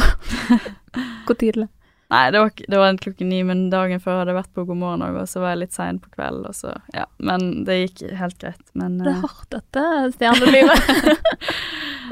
Hvor 1.26 1.36
tidlig? 1.42 1.68
Nei, 2.14 2.30
det 2.30 2.38
var, 2.38 2.52
det 2.70 2.78
var 2.78 2.98
klokken 3.02 3.30
ni, 3.34 3.40
men 3.44 3.64
dagen 3.74 3.98
før 4.00 4.20
hadde 4.22 4.30
jeg 4.30 4.38
vært 4.38 4.52
på 4.54 4.64
God 4.70 4.78
morgen 4.78 5.02
òg, 5.02 5.16
og 5.24 5.28
så 5.28 5.42
var 5.42 5.56
jeg 5.56 5.64
litt 5.64 5.74
sein 5.74 5.98
på 6.00 6.12
kvelden, 6.14 6.46
og 6.46 6.54
så 6.54 6.76
Ja. 6.94 7.08
Men 7.18 7.64
det 7.66 7.80
gikk 7.82 8.04
helt 8.20 8.38
greit. 8.44 8.62
Men 8.78 9.00
Det 9.02 9.10
er 9.10 9.16
eh, 9.16 9.26
hardt, 9.26 9.50
dette 9.50 9.86
stjernelivet. 10.14 11.26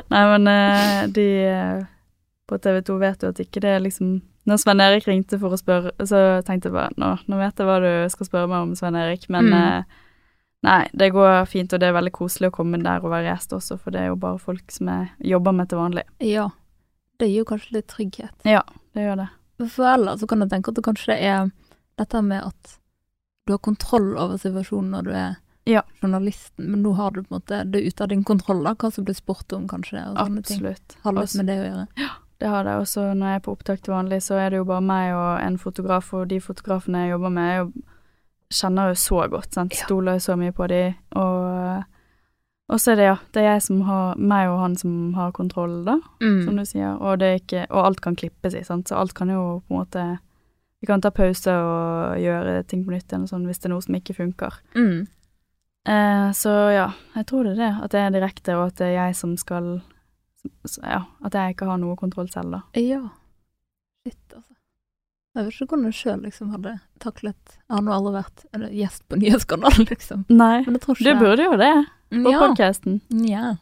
Nei, 0.09 0.23
men 0.33 0.49
uh, 0.49 1.05
de 1.13 1.27
på 2.49 2.57
TV 2.57 2.81
2 2.89 2.97
vet 3.05 3.21
jo 3.23 3.29
at 3.29 3.39
ikke 3.45 3.61
det 3.63 3.69
er 3.77 3.83
liksom 3.85 4.15
Når 4.45 4.59
Svein 4.59 4.81
Erik 4.83 5.05
ringte 5.07 5.39
for 5.39 5.49
å 5.55 5.57
spørre, 5.59 5.91
så 6.03 6.41
tenkte 6.43 6.67
jeg 6.67 6.73
bare 6.75 6.91
nå, 6.99 7.13
nå 7.31 7.37
vet 7.39 7.55
jeg 7.61 7.67
hva 7.69 7.77
du 7.79 8.09
skal 8.11 8.27
spørre 8.27 8.49
meg 8.51 8.65
om, 8.65 8.73
Svein 8.75 8.95
Erik, 8.99 9.29
men 9.29 9.45
Mm. 9.45 9.53
eh, 9.53 9.83
Nei, 10.63 10.87
det 10.95 11.09
går 11.11 11.45
fint, 11.45 11.73
og 11.73 11.79
det 11.81 11.89
er 11.89 11.93
veldig 11.93 12.11
koselig 12.15 12.47
å 12.47 12.53
komme 12.55 12.77
der 12.81 13.03
og 13.03 13.11
være 13.11 13.25
gjest 13.35 13.51
også, 13.51 13.75
for 13.77 13.91
det 13.91 13.99
er 13.99 14.05
jo 14.07 14.15
bare 14.15 14.39
folk 14.39 14.71
som 14.71 14.87
jeg 14.87 15.09
jobber 15.19 15.51
med 15.51 15.67
til 15.69 15.77
vanlig. 15.77 16.03
ja. 16.21 16.49
Det 17.19 17.27
gir 17.29 17.43
jo 17.43 17.45
kanskje 17.45 17.73
litt 17.73 17.87
trygghet. 17.87 18.31
Ja, 18.43 18.61
Det 18.95 19.01
gjør 19.03 19.17
det. 19.17 19.69
For 19.69 19.85
ellers 19.85 20.19
så 20.19 20.27
kan 20.27 20.39
jeg 20.39 20.49
tenke 20.49 20.69
at 20.69 20.75
det 20.75 20.83
kanskje 20.83 21.13
er 21.21 21.51
dette 21.97 22.21
med 22.23 22.43
at 22.43 22.77
du 23.45 23.53
har 23.53 23.59
kontroll 23.59 24.17
over 24.17 24.37
situasjonen 24.37 24.89
når 24.91 25.03
du 25.03 25.11
er 25.11 25.35
Ja. 25.65 25.81
journalisten, 26.01 26.65
men 26.71 26.81
nå 26.83 26.95
har 26.95 27.11
du 27.11 27.21
på 27.23 27.31
en 27.35 27.39
måte 27.41 27.71
det 27.71 27.83
er 27.83 27.87
ute 27.87 28.01
av 28.01 28.07
din 28.09 28.23
kontroll, 28.23 28.63
da, 28.63 28.73
hva 28.73 28.91
som 28.91 29.05
blir 29.05 29.15
spurt 29.15 29.53
om, 29.53 29.67
kanskje, 29.67 29.99
og 30.09 30.17
sånne 30.17 30.43
ting. 30.43 30.57
Absolutt. 30.63 30.95
Har 31.03 31.13
litt 31.13 31.35
med 31.35 31.45
det 31.45 31.59
å 31.59 31.67
gjøre. 31.69 32.09
Det 32.43 32.49
har 32.51 32.65
det 32.67 32.73
også 32.75 33.05
når 33.15 33.29
jeg 33.31 33.39
er 33.39 33.43
på 33.45 33.53
opptak 33.55 33.79
til 33.85 33.93
vanlig, 33.95 34.17
så 34.25 34.35
er 34.43 34.49
det 34.51 34.57
jo 34.59 34.65
bare 34.67 34.83
meg 34.83 35.13
og 35.15 35.39
en 35.45 35.55
fotograf, 35.61 36.09
og 36.17 36.27
de 36.27 36.41
fotografene 36.43 37.05
jeg 37.05 37.13
jobber 37.13 37.31
med, 37.31 37.49
jeg 37.53 37.61
jo, 37.63 37.83
kjenner 38.59 38.89
jo 38.91 38.97
så 38.99 39.21
godt, 39.31 39.53
sant. 39.55 39.77
Ja. 39.77 39.85
Stoler 39.87 40.17
jo 40.19 40.23
så 40.25 40.35
mye 40.41 40.51
på 40.55 40.67
de, 40.67 40.83
og 41.15 41.83
og 42.73 42.79
så 42.79 42.93
er 42.93 42.95
det, 42.97 43.05
ja, 43.05 43.15
det 43.35 43.41
er 43.41 43.47
jeg 43.51 43.61
som 43.65 43.81
har, 43.85 44.15
meg 44.17 44.47
og 44.49 44.59
han 44.61 44.75
som 44.79 44.91
har 45.17 45.33
kontroll, 45.35 45.83
da, 45.85 45.97
Mm. 46.23 46.45
som 46.45 46.55
du 46.57 46.63
sier, 46.65 46.95
og 46.99 47.19
det 47.19 47.27
er 47.27 47.39
ikke, 47.41 47.65
og 47.69 47.85
alt 47.85 48.01
kan 48.01 48.15
klippes 48.15 48.55
i, 48.55 48.63
sant, 48.63 48.87
så 48.89 48.95
alt 48.97 49.13
kan 49.13 49.29
jo 49.29 49.61
på 49.67 49.73
en 49.75 49.79
måte, 49.81 50.05
vi 50.81 50.87
kan 50.87 51.01
ta 51.03 51.11
pause 51.11 51.51
og 51.53 52.17
gjøre 52.23 52.63
ting 52.67 52.83
på 52.85 52.91
nytt 52.95 53.11
igjen 53.11 53.23
og 53.27 53.29
sånn, 53.29 53.45
hvis 53.45 53.59
det 53.59 53.67
er 53.69 53.73
noe 53.75 53.83
som 53.83 53.95
ikke 53.99 54.15
funker. 54.15 54.57
Mm. 54.75 55.05
Eh, 55.87 56.31
så 56.31 56.49
ja, 56.73 56.87
jeg 57.15 57.25
tror 57.27 57.43
det 57.43 57.53
er 57.57 57.61
det, 57.61 57.71
at 57.83 57.91
det 57.91 57.99
er 57.99 58.15
direkte, 58.15 58.55
og 58.57 58.65
at 58.71 58.75
det 58.79 58.87
er 58.87 58.95
jeg 59.05 59.15
som 59.15 59.35
skal, 59.37 59.81
så, 60.65 60.81
ja, 60.83 61.01
at 61.23 61.33
jeg 61.37 61.55
ikke 61.55 61.67
har 61.69 61.77
noe 61.81 61.95
kontroll 61.99 62.29
selv, 62.31 62.51
da. 62.57 62.61
Ja. 62.79 63.01
Shit, 64.03 64.19
altså. 64.35 64.49
Jeg 65.33 65.45
vet 65.47 65.53
ikke 65.55 65.65
hvordan 65.73 65.85
jeg 65.89 65.97
sjøl 65.97 66.19
liksom 66.27 66.49
hadde 66.53 66.71
taklet 67.01 67.53
Jeg 67.55 67.73
har 67.73 67.81
nå 67.81 67.93
aldri 67.95 68.11
vært 68.19 68.43
gjest 68.77 69.05
på 69.09 69.17
Nyhetskanalen, 69.17 69.87
liksom. 69.93 70.25
Nei, 70.29 70.59
Men 70.67 70.75
jeg 70.77 70.83
tror 70.85 70.99
du 71.01 71.13
burde 71.23 71.47
jo 71.47 71.55
det, 71.57 71.71
på 72.13 72.33
ja. 72.35 72.41
podcasten. 72.43 72.99
ja. 73.27 73.55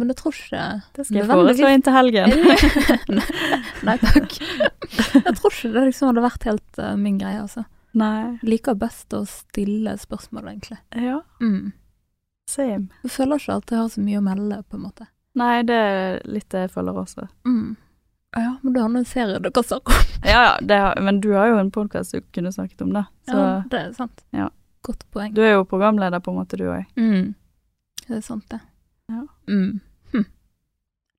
Men 0.00 0.08
jeg 0.14 0.16
tror 0.16 0.32
ikke 0.32 0.60
Det 0.96 1.04
skal 1.04 1.16
jeg 1.18 1.28
foreslå 1.28 1.70
inn 1.74 1.82
til 1.84 1.92
helgen. 1.92 2.30
Nei 3.86 3.96
takk. 4.00 4.36
Jeg 4.40 5.34
tror 5.36 5.52
ikke 5.52 5.72
det 5.74 5.82
liksom 5.90 6.08
hadde 6.08 6.22
vært 6.24 6.46
helt 6.48 6.80
uh, 6.80 6.94
min 6.96 7.18
greie, 7.20 7.42
altså. 7.42 7.66
Nei, 8.00 8.38
liker 8.46 8.76
best 8.80 9.12
å 9.18 9.24
stille 9.28 9.96
spørsmål, 10.00 10.52
egentlig. 10.54 10.78
ja, 10.96 11.18
Mm. 11.42 11.72
same. 12.48 12.88
Jeg 13.04 13.10
føler 13.12 13.40
ikke 13.42 13.56
at 13.60 13.70
jeg 13.74 13.80
har 13.82 13.88
så 13.92 14.04
mye 14.04 14.20
å 14.20 14.24
melde, 14.24 14.60
på 14.70 14.78
en 14.78 14.84
måte. 14.88 15.08
Nei, 15.38 15.62
det 15.62 15.74
er 15.76 16.20
litt 16.26 16.48
det 16.50 16.64
jeg 16.66 16.72
føler 16.74 16.96
også. 17.04 17.28
Mm. 17.46 17.76
Ja, 18.36 18.56
men 18.62 18.72
du 18.74 18.80
har 18.80 18.88
noen 18.90 19.02
en 19.02 19.08
serie 19.10 19.38
du 19.42 19.50
kan 19.54 19.66
snakke 19.66 19.94
om. 19.94 20.08
Ja, 20.26 20.58
ja, 20.62 20.94
men 21.02 21.20
du 21.22 21.32
har 21.34 21.50
jo 21.50 21.58
en 21.58 21.70
podcast 21.74 22.14
du 22.14 22.20
kunne 22.34 22.52
snakket 22.52 22.82
om 22.82 22.92
det. 22.94 23.04
så 23.30 23.36
Ja, 23.38 23.52
det 23.70 23.78
er 23.80 23.92
sant. 23.96 24.24
Ja. 24.36 24.48
Godt 24.82 25.04
poeng. 25.12 25.34
du 25.34 25.42
er 25.44 25.52
jo 25.58 25.64
programleder 25.68 26.20
på 26.24 26.32
en 26.32 26.40
måte 26.40 26.56
du 26.56 26.64
òg. 26.70 26.84
Mm. 26.96 27.34
Det 28.06 28.16
er 28.16 28.20
sant, 28.26 28.46
det. 28.50 28.60
Ja. 29.08 29.26
Mm. 29.48 29.80
Hm. 30.12 30.24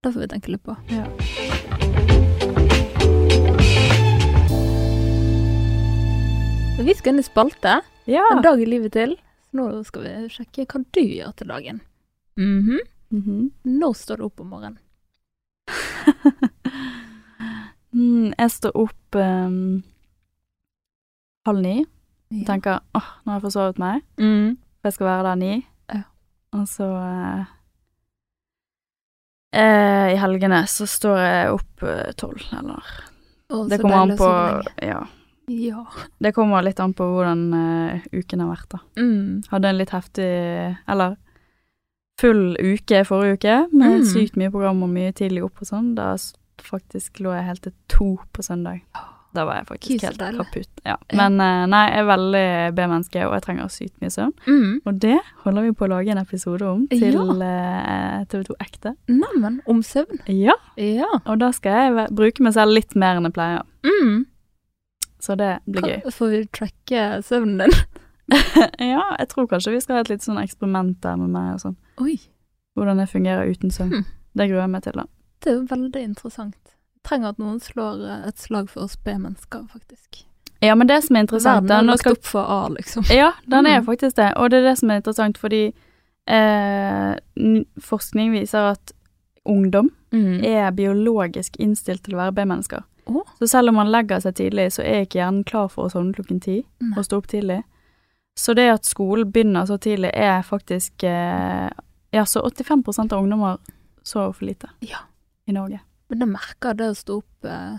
Det 0.04 0.14
får 0.14 0.20
vi 0.20 0.28
tenke 0.28 0.52
litt 0.52 0.64
på. 0.64 0.76
Ja. 0.92 1.06
Vi 6.82 6.94
skal 6.98 7.14
inn 7.14 7.20
i 7.20 7.24
spalte. 7.24 7.82
Ja. 8.10 8.24
En 8.32 8.42
dag 8.42 8.62
i 8.62 8.66
livet 8.66 8.94
til. 8.94 9.14
Så 9.52 9.58
nå 9.60 9.68
skal 9.86 10.06
vi 10.08 10.14
sjekke 10.34 10.66
hva 10.66 10.82
du 10.96 11.02
gjør 11.04 11.36
til 11.38 11.52
dagen. 11.52 11.82
Mhm. 13.12 13.22
Mhm. 13.22 13.52
Når 13.80 13.94
står 14.00 14.18
du 14.18 14.24
opp 14.26 14.40
om 14.40 14.48
morgenen? 14.54 14.78
mm, 17.94 18.34
jeg 18.38 18.52
står 18.56 18.76
opp 18.80 19.16
um, 19.20 19.84
halv 21.48 21.62
ni, 21.64 21.86
Ja. 22.32 22.46
tenker, 22.48 22.80
åh, 22.96 23.08
nå 23.26 23.32
har 23.34 23.40
jeg 23.42 23.46
forsovet 23.50 23.80
meg, 23.82 24.02
Mm. 24.18 24.58
for 24.80 24.88
jeg 24.88 24.94
skal 24.94 25.08
være 25.08 25.24
der 25.30 25.36
ni. 25.36 25.66
Ja. 25.94 26.04
Og 26.54 26.68
så 26.68 26.86
uh, 26.88 27.46
uh, 29.56 30.08
I 30.14 30.18
helgene 30.22 30.62
så 30.68 30.88
står 30.88 31.18
jeg 31.20 31.52
opp 31.58 31.76
tolv, 31.84 32.16
tolv, 32.16 32.42
eller 32.60 32.84
oh, 33.52 33.68
Det 33.68 33.82
kommer 33.82 34.02
an 34.06 34.16
på. 34.18 34.30
Ja. 34.82 35.02
Ja. 35.52 35.84
Det 36.22 36.32
kommer 36.34 36.64
litt 36.64 36.80
an 36.80 36.94
på 36.94 37.04
hvordan 37.04 37.42
eh, 37.58 38.02
uken 38.14 38.40
har 38.40 38.48
vært, 38.54 38.70
da. 38.72 38.80
Mm. 38.96 39.42
Hadde 39.52 39.68
en 39.68 39.78
litt 39.82 39.90
heftig 39.92 40.28
Eller 40.88 41.18
full 42.22 42.56
uke 42.62 43.04
forrige 43.08 43.38
uke, 43.40 43.56
med 43.74 44.00
Mm. 44.02 44.06
sykt 44.14 44.38
mye 44.38 44.52
program 44.54 44.84
og 44.86 44.90
mye 44.94 45.12
tidlig 45.18 45.44
opp 45.48 45.62
og 45.64 45.68
sånn. 45.72 45.96
Da 45.98 46.14
faktisk 46.62 47.20
lå 47.24 47.34
jeg 47.34 47.48
helt 47.48 47.62
til 47.66 47.74
to 47.90 48.12
på 48.34 48.44
søndag. 48.46 48.82
Da 49.34 49.46
var 49.48 49.62
jeg 49.62 49.68
faktisk 49.70 50.02
helt 50.04 50.20
kaputt. 50.38 50.68
Ja. 50.84 50.98
Ja. 51.10 51.16
Men 51.16 51.40
eh, 51.40 51.66
nei, 51.72 51.86
jeg 51.90 52.00
er 52.02 52.08
veldig 52.10 52.76
B-menneske, 52.76 53.22
og 53.30 53.34
jeg 53.38 53.44
trenger 53.46 53.70
sykt 53.72 54.02
mye 54.04 54.12
søvn. 54.12 54.34
Mm. 54.46 54.82
Og 54.86 55.00
det 55.00 55.20
holder 55.46 55.62
vi 55.64 55.72
på 55.72 55.86
å 55.88 55.90
lage 55.94 56.12
en 56.12 56.20
episode 56.20 56.68
om 56.68 56.82
til 56.92 57.16
eh, 57.42 58.26
TV2 58.28 58.58
Ekte. 58.60 58.92
Neimen, 59.08 59.62
om 59.72 59.80
søvn. 59.82 60.20
Ja, 60.28 60.58
Ja. 60.76 61.08
og 61.26 61.40
da 61.40 61.52
skal 61.56 61.72
jeg 61.96 62.10
bruke 62.12 62.44
meg 62.44 62.54
selv 62.54 62.76
litt 62.76 62.94
mer 62.96 63.16
enn 63.22 63.24
jeg 63.30 63.34
pleier. 63.40 63.64
Mm. 63.88 64.26
Så 65.22 65.38
det 65.38 65.60
blir 65.70 65.82
gøy. 65.88 66.12
Får 66.12 66.30
vi 66.36 66.44
tracke 66.52 67.08
søvnen 67.24 67.58
din? 67.64 67.72
ja, 68.92 69.02
jeg 69.20 69.28
tror 69.32 69.48
kanskje 69.48 69.72
vi 69.76 69.80
skal 69.84 69.96
ha 69.96 70.02
et 70.02 70.10
litt 70.12 70.24
sånn 70.28 70.40
eksperiment 70.44 71.00
der 71.04 71.16
med 71.20 71.30
meg 71.30 71.54
og 71.56 71.64
sånn. 71.64 71.78
Oi. 72.02 72.18
Hvordan 72.76 73.00
jeg 73.04 73.10
fungerer 73.12 73.52
uten 73.52 73.72
søvn. 73.72 73.94
Hm. 73.94 74.06
Det 74.38 74.48
gruer 74.50 74.62
jeg 74.64 74.70
meg 74.74 74.84
til, 74.84 74.94
da. 75.02 75.04
Det 75.44 75.52
er 75.52 75.56
jo 75.58 75.66
veldig 75.70 76.02
interessant. 76.08 76.56
Trenger 77.04 77.30
at 77.34 77.40
noen 77.42 77.60
slår 77.60 78.04
eh, 78.08 78.28
et 78.30 78.38
slag 78.40 78.70
for 78.70 78.84
oss 78.86 78.96
B-mennesker, 79.04 79.64
faktisk. 79.74 80.24
Ja, 80.62 80.76
men 80.78 80.88
det 80.88 81.00
som 81.04 81.16
er 81.18 81.24
interessant 81.26 81.66
Verden 81.68 81.90
er 81.90 81.92
lagt 81.92 82.04
skal, 82.06 82.14
opp 82.20 82.28
for 82.30 82.46
A, 82.46 82.60
liksom. 82.70 83.04
Ja, 83.10 83.32
den 83.50 83.66
er 83.66 83.80
Mm. 83.82 83.86
faktisk 83.88 84.16
det. 84.16 84.34
Og 84.38 84.50
det 84.52 84.60
er 84.60 84.70
det 84.70 84.78
som 84.78 84.92
er 84.92 85.02
interessant, 85.02 85.38
fordi 85.42 85.74
eh, 86.28 87.16
forskning 87.82 88.32
viser 88.32 88.72
at 88.76 88.92
ungdom 89.46 89.90
Mm. 90.14 90.44
er 90.44 90.72
biologisk 90.72 91.56
innstilt 91.60 92.04
til 92.04 92.14
å 92.14 92.18
være 92.18 92.34
B-mennesker. 92.36 92.84
Oh. 93.08 93.24
Så 93.40 93.48
selv 93.50 93.70
om 93.70 93.76
man 93.76 93.88
legger 93.92 94.20
seg 94.22 94.36
tidlig, 94.36 94.72
så 94.72 94.84
er 94.84 95.06
ikke 95.06 95.20
hjernen 95.20 95.44
klar 95.44 95.68
for 95.72 95.86
å 95.88 95.92
sovne 95.92 96.14
klokken 96.14 96.40
ti 96.42 96.64
og 96.98 97.04
stå 97.06 97.18
opp 97.18 97.28
tidlig. 97.28 97.64
Så 98.38 98.54
det 98.56 98.70
at 98.72 98.86
skolen 98.86 99.32
begynner 99.32 99.66
så 99.66 99.78
tidlig, 99.80 100.12
er 100.14 100.42
faktisk 100.44 101.04
eh, 101.04 101.70
Ja, 102.12 102.26
så 102.26 102.42
85 102.44 103.12
av 103.14 103.24
ungdommer 103.24 103.58
sover 104.04 104.34
for 104.36 104.46
lite 104.46 104.70
Ja. 104.80 104.98
i 105.48 105.52
Norge. 105.56 105.80
Men 106.10 106.20
jeg 106.20 106.28
merker 106.34 106.74
det 106.76 106.90
å 106.92 106.96
stå 106.98 107.18
opp 107.22 107.46
eh, 107.46 107.78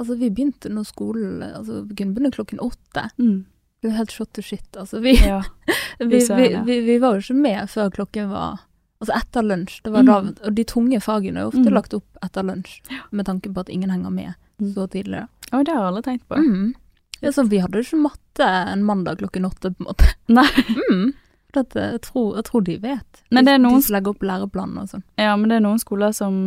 Altså, 0.00 0.16
vi 0.18 0.30
begynte 0.30 0.70
nå 0.72 0.82
skolen 0.88 1.42
Altså, 1.44 1.82
vi 1.86 1.94
kunne 1.94 2.14
begynne 2.16 2.32
klokken 2.32 2.58
åtte. 2.64 3.10
Mm. 3.20 3.44
Det 3.82 3.90
er 3.90 3.96
helt 3.98 4.10
shot 4.14 4.32
to 4.32 4.42
shit, 4.42 4.66
altså. 4.76 5.00
Vi, 5.02 5.12
Ja. 5.26 5.42
vi, 5.98 6.18
vi 6.64 6.80
vi, 6.86 6.98
var 6.98 7.14
jo 7.14 7.20
ikke 7.20 7.36
med 7.40 7.68
før 7.70 7.90
klokken 7.90 8.30
var 8.30 8.60
Altså 9.02 9.16
etter 9.18 9.42
lunsj. 9.42 9.80
Det 9.82 9.92
var 9.92 10.02
Mm. 10.02 10.06
da, 10.34 10.46
og 10.46 10.54
de 10.54 10.64
tunge 10.64 11.00
fagene 11.02 11.40
er 11.42 11.46
ofte 11.50 11.66
Mm. 11.66 11.72
lagt 11.74 11.94
opp 11.94 12.18
etter 12.22 12.42
lunsj, 12.46 12.80
med 13.10 13.26
tanke 13.26 13.52
på 13.52 13.60
at 13.60 13.68
ingen 13.68 13.90
henger 13.90 14.10
med 14.12 14.34
Mm. 14.60 14.74
så 14.74 14.86
tidlig. 14.88 15.26
Oi, 15.52 15.62
det 15.64 15.74
har 15.74 15.84
alle 15.88 16.02
tenkt 16.02 16.26
på. 16.28 16.36
Mm. 16.38 16.74
Ja, 17.20 17.30
sånn, 17.30 17.48
vi 17.50 17.58
hadde 17.58 17.74
jo 17.74 17.82
ikke 17.82 18.02
matte 18.02 18.46
en 18.72 18.84
mandag 18.84 19.18
klokken 19.18 19.44
åtte, 19.44 19.74
på 19.74 19.80
en 19.80 19.86
måte. 19.90 20.14
Nei. 20.28 20.46
Mm. 20.90 21.12
For 21.52 21.78
eh, 21.78 21.90
jeg, 21.96 22.00
tror, 22.06 22.30
jeg 22.38 22.44
tror 22.48 22.64
de 22.64 22.76
vet. 22.82 23.22
Men 23.30 23.44
det 23.44 23.54
er 23.54 23.58
noen- 23.60 23.80
de 23.80 23.86
som 23.88 23.96
legger 23.96 24.14
opp 24.14 24.22
læreplanen 24.24 24.78
og 24.82 24.88
sånn. 24.88 25.02
Ja, 25.20 25.36
men 25.36 25.48
det 25.52 25.56
er 25.60 25.64
noen 25.66 25.78
skoler 25.82 26.12
som 26.16 26.38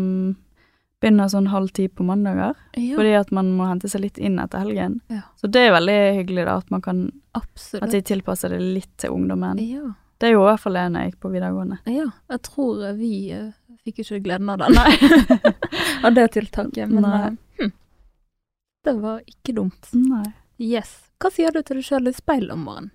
begynner 1.04 1.28
sånn 1.30 1.50
halv 1.52 1.70
ti 1.76 1.88
på 1.92 2.06
mandager, 2.08 2.56
Ja, 2.74 2.96
fordi 2.98 3.12
at 3.20 3.32
man 3.36 3.52
må 3.58 3.68
hente 3.68 3.90
seg 3.92 4.02
litt 4.02 4.18
inn 4.18 4.40
etter 4.40 4.64
helgen. 4.64 5.02
Ja. 5.12 5.22
Så 5.38 5.48
det 5.52 5.68
er 5.68 5.76
veldig 5.76 5.98
hyggelig 6.22 6.46
da, 6.48 6.56
at 6.58 6.72
man 6.74 6.82
kan 6.82 7.04
absolutt. 7.38 7.84
At 7.84 7.92
de 7.92 8.02
tilpasser 8.02 8.50
det 8.56 8.62
litt 8.64 8.98
til 8.98 9.14
ungdommen. 9.14 9.60
ja. 9.62 9.94
Det 10.18 10.30
jo 10.32 10.46
i 10.46 10.48
hvert 10.48 10.62
fall 10.64 10.78
det 10.80 10.84
når 10.94 11.02
jeg 11.04 11.12
gikk 11.12 11.20
på 11.26 11.30
videregående. 11.34 11.78
ja, 11.92 12.06
jeg 12.32 12.42
tror 12.48 12.94
vi 12.96 13.34
uh, 13.36 13.52
fikk 13.84 14.00
ikke 14.00 14.22
gleden 14.24 14.50
av 14.50 14.62
den. 14.62 14.72
Nei. 14.72 15.52
av 16.08 16.16
det 16.16 16.30
tiltaket, 16.32 16.88
men 16.88 17.04
Nei. 17.04 17.20
eh, 17.28 17.66
hm. 17.66 17.74
det 18.88 18.94
var 19.04 19.20
ikke 19.28 19.54
dumt. 19.60 19.90
Nei. 19.92 20.24
Yes. 20.58 20.96
Hva 21.20 21.34
sier 21.36 21.52
du 21.52 21.60
til 21.68 21.82
deg 21.82 21.90
sjøl 21.90 22.08
i 22.08 22.16
speilet 22.16 22.56
om 22.56 22.64
morgenen? 22.64 22.92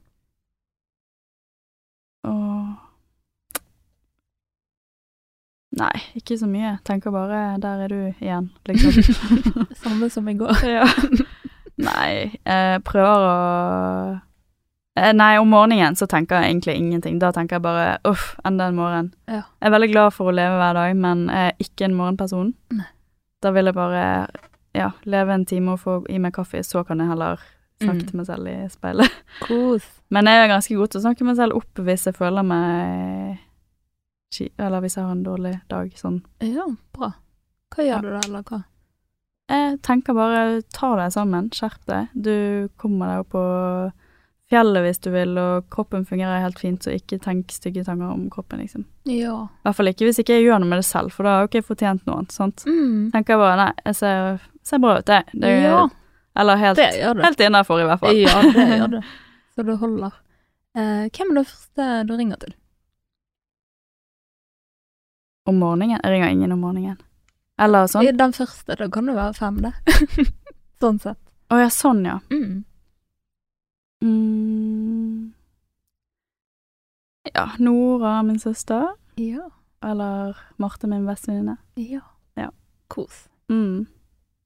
Åh. 2.24 2.70
Nei, 5.80 5.94
ikke 6.18 6.36
så 6.38 6.48
mye. 6.50 6.78
Tenker 6.84 7.10
bare 7.14 7.58
'der 7.62 7.84
er 7.84 7.88
du 7.88 8.14
igjen', 8.20 8.50
liksom. 8.66 9.14
Samme 9.84 10.10
som 10.10 10.28
i 10.28 10.34
går. 10.34 10.56
ja. 10.76 10.86
Nei, 11.78 12.38
jeg 12.44 12.82
prøver 12.84 13.28
å 13.28 14.20
Eh, 14.98 15.12
Nei, 15.14 15.38
om 15.38 15.48
morgenen 15.48 15.96
så 15.96 16.06
tenker 16.10 16.40
jeg 16.40 16.50
egentlig 16.50 16.74
ingenting. 16.76 17.18
Da 17.18 17.30
tenker 17.32 17.56
jeg 17.56 17.62
bare 17.62 17.98
'uff, 18.04 18.36
enda 18.44 18.66
en 18.68 18.76
morgen'. 18.76 19.12
Ja. 19.28 19.42
Jeg 19.60 19.68
er 19.68 19.70
veldig 19.70 19.92
glad 19.92 20.12
for 20.12 20.28
å 20.30 20.34
leve 20.34 20.56
hver 20.58 20.74
dag, 20.74 20.96
men 20.96 21.28
jeg 21.28 21.46
er 21.46 21.52
ikke 21.58 21.84
en 21.84 21.94
morgenperson. 21.94 22.54
Nei. 22.70 22.86
Da 23.42 23.50
vil 23.50 23.64
jeg 23.64 23.74
bare 23.74 24.26
ja, 24.74 24.90
leve 25.04 25.34
en 25.34 25.46
time 25.46 25.72
og 25.72 25.80
få 25.80 26.06
i 26.08 26.18
meg 26.18 26.32
kaffe, 26.32 26.62
så 26.62 26.82
kan 26.84 26.98
jeg 26.98 27.08
heller 27.08 27.40
snakke 27.80 28.02
Mm. 28.02 28.06
til 28.10 28.16
meg 28.20 28.26
selv 28.26 28.46
i 28.46 28.56
speilet. 28.68 29.10
Kos. 29.46 29.86
Men 30.10 30.26
jeg 30.26 30.42
er 30.44 30.48
ganske 30.52 30.76
god 30.76 30.90
til 30.90 31.00
å 31.00 31.04
snakke 31.06 31.24
meg 31.28 31.36
selv 31.36 31.56
opp 31.56 31.74
hvis 31.86 32.04
jeg 32.10 32.14
føler 32.18 32.42
meg 32.46 33.38
Eller 34.58 34.80
hvis 34.84 34.94
jeg 34.96 35.04
har 35.04 35.12
en 35.12 35.24
dårlig 35.26 35.56
dag, 35.68 35.90
sånn. 35.98 36.20
Ja, 36.40 36.66
bra. 36.94 37.12
Hva 37.74 37.82
gjør 37.84 37.88
Ja. 37.96 38.00
du 38.00 38.10
da, 38.10 38.20
eller 38.24 38.42
hva? 38.42 38.64
Jeg 39.50 39.80
tenker 39.82 40.14
bare 40.14 40.62
ta 40.72 40.94
deg 40.96 41.10
sammen, 41.12 41.48
skjerp 41.50 41.84
deg. 41.86 42.08
Du 42.14 42.68
kommer 42.78 43.06
deg 43.10 43.18
opp 43.24 43.30
på 43.34 43.92
fjellet 44.50 44.82
hvis 44.86 45.00
du 45.02 45.10
vil, 45.10 45.36
og 45.38 45.66
kroppen 45.70 46.04
fungerer 46.06 46.40
helt 46.42 46.58
fint, 46.58 46.82
så 46.82 46.94
ikke 46.94 47.18
tenk 47.22 47.50
stygge 47.50 47.84
tanker 47.86 48.10
om 48.10 48.28
kroppen, 48.30 48.58
liksom. 48.62 48.84
Ja. 49.06 49.44
I 49.46 49.62
hvert 49.66 49.76
fall 49.76 49.86
ikke 49.90 50.06
hvis 50.06 50.18
ikke 50.22 50.34
jeg 50.38 50.46
gjør 50.46 50.60
noe 50.62 50.68
med 50.70 50.78
det 50.78 50.86
selv, 50.86 51.10
for 51.14 51.22
da 51.26 51.30
har 51.36 51.42
jo 51.44 51.48
ikke 51.50 51.60
jeg 51.62 51.68
fortjent 51.68 52.06
noe 52.06 52.16
annet, 52.20 52.32
sant. 52.34 52.64
Mm. 52.66 53.10
Tenker 53.12 53.34
jeg 53.34 53.42
bare 53.42 53.56
nei, 53.64 53.72
jeg 53.86 53.94
ser, 53.98 54.40
ser 54.62 54.78
bra 54.82 54.96
ut, 54.98 55.06
jeg. 55.06 55.24
Det 55.34 55.44
er- 55.50 55.62
ja, 55.66 55.88
Eller 56.40 56.56
helt, 56.56 56.78
det 56.80 57.24
helt 57.24 57.40
innafor, 57.44 57.80
i 57.82 57.86
hvert 57.88 58.00
fall. 58.00 58.16
Ja, 58.16 58.40
det 58.54 58.66
gjør 58.78 58.92
du. 58.96 59.00
Så 59.54 59.64
det 59.66 59.76
holder. 59.82 60.14
Eh, 60.78 61.06
hvem 61.12 61.32
er 61.34 61.40
det 61.40 61.46
første 61.50 61.88
du 62.08 62.14
ringer 62.16 62.40
til? 62.40 62.54
Om 65.50 65.58
morgenen? 65.60 65.98
Jeg 65.98 66.12
ringer 66.14 66.28
ingen 66.32 66.52
om 66.54 66.62
morgenen. 66.64 66.98
Eller 67.60 67.88
sånn. 67.92 68.06
Den 68.16 68.32
første, 68.32 68.76
da 68.78 68.88
kan 68.92 69.08
det 69.10 69.16
være 69.18 69.34
fem, 69.36 69.58
det. 69.66 69.72
sånn 70.80 71.00
sett. 71.02 71.20
Å 71.50 71.58
ja, 71.60 71.68
sånn, 71.74 72.04
ja. 72.06 72.18
Mm. 72.32 72.60
Mm. 74.00 75.32
Ja, 77.34 77.50
Nora, 77.60 78.22
min 78.24 78.38
søster. 78.40 78.94
Ja. 79.20 79.50
Eller 79.84 80.38
Marte, 80.56 80.88
min 80.88 81.04
bestevenninne. 81.08 81.58
Ja. 81.80 82.00
Ja. 82.38 82.48
Kos. 82.88 83.26
Mm. 83.52 83.86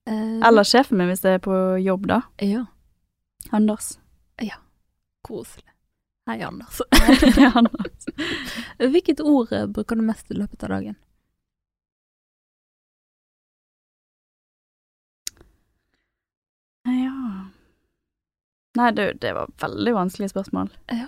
Eh, 0.07 0.49
Eller 0.49 0.65
sjefen 0.65 0.99
min 0.99 1.09
hvis 1.09 1.23
det 1.25 1.39
er 1.39 1.45
på 1.45 1.55
jobb, 1.81 2.07
da. 2.11 2.23
Ja. 2.45 2.67
Anders. 3.51 3.95
Koselig. 5.25 5.71
Hei, 6.27 6.43
Anders. 6.43 6.81
Hei, 6.93 7.51
Anders. 7.55 8.07
Hvilket 8.79 9.21
ord 9.21 9.53
eh, 9.53 9.67
bruker 9.67 9.97
du 9.97 10.03
mest 10.05 10.31
i 10.31 10.37
løpet 10.37 10.65
av 10.67 10.75
dagen? 10.75 10.97
Ja 16.85 17.15
Nei, 18.77 18.91
du, 18.93 19.05
det 19.17 19.33
var 19.33 19.53
veldig 19.63 19.93
vanskelig 19.95 20.29
spørsmål. 20.33 20.73
Ja. 20.93 21.07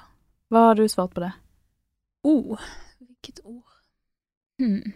Hva 0.49 0.69
har 0.69 0.79
du 0.79 0.85
svart 0.89 1.13
på 1.17 1.21
det? 1.25 1.33
Oh, 2.25 2.61
hvilket 3.03 3.41
ord? 3.45 3.73
Hmm. 4.63 4.95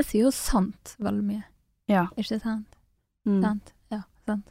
Jeg 0.00 0.08
sier 0.08 0.26
jo 0.26 0.32
sant 0.34 0.96
veldig 0.98 1.24
mye. 1.28 1.44
Ja. 1.90 2.06
Ikke 2.16 2.38
sant? 2.40 2.66
Mm. 3.26 3.40
Sant. 3.42 3.72
Ja, 3.90 4.02
sant. 4.26 4.48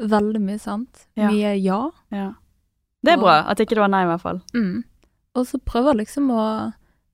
Veldig 0.00 0.40
mye 0.40 0.58
sant. 0.58 1.06
Ja. 1.16 1.28
Mye 1.30 1.54
ja. 1.60 1.80
ja. 2.10 2.28
Det 3.04 3.12
er 3.14 3.16
Og- 3.18 3.24
bra 3.24 3.38
at 3.48 3.58
ikke 3.60 3.76
det 3.76 3.84
var 3.84 3.88
nei, 3.92 4.02
i 4.04 4.10
hvert 4.10 4.20
fall. 4.24 4.40
Mm. 4.54 4.84
Og 5.36 5.46
så 5.46 5.58
prøver 5.58 5.94
liksom 6.02 6.30
å 6.30 6.44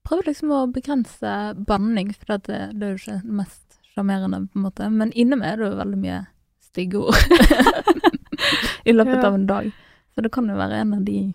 Prøver 0.07 0.23
liksom 0.29 0.51
å 0.55 0.59
begrense 0.71 1.31
banning, 1.67 2.13
for 2.15 2.37
det, 2.39 2.59
det 2.79 2.83
er 2.87 2.93
jo 2.93 2.99
ikke 3.01 3.15
det 3.25 3.33
mest 3.41 3.79
sjarmerende, 3.91 4.39
på 4.53 4.61
en 4.61 4.63
måte. 4.63 4.87
Men 4.89 5.11
inni 5.19 5.35
meg 5.35 5.49
er 5.49 5.57
det 5.57 5.67
jo 5.73 5.79
veldig 5.81 5.99
mye 5.99 6.19
stygge 6.63 7.01
ord 7.11 7.17
i 8.87 8.93
løpet 8.95 9.17
Ja. 9.17 9.27
av 9.27 9.35
en 9.35 9.47
dag. 9.49 9.73
Så 10.15 10.23
det 10.23 10.31
kan 10.31 10.47
jo 10.47 10.55
være 10.55 10.79
en 10.85 10.95
av 10.95 11.03
de 11.09 11.35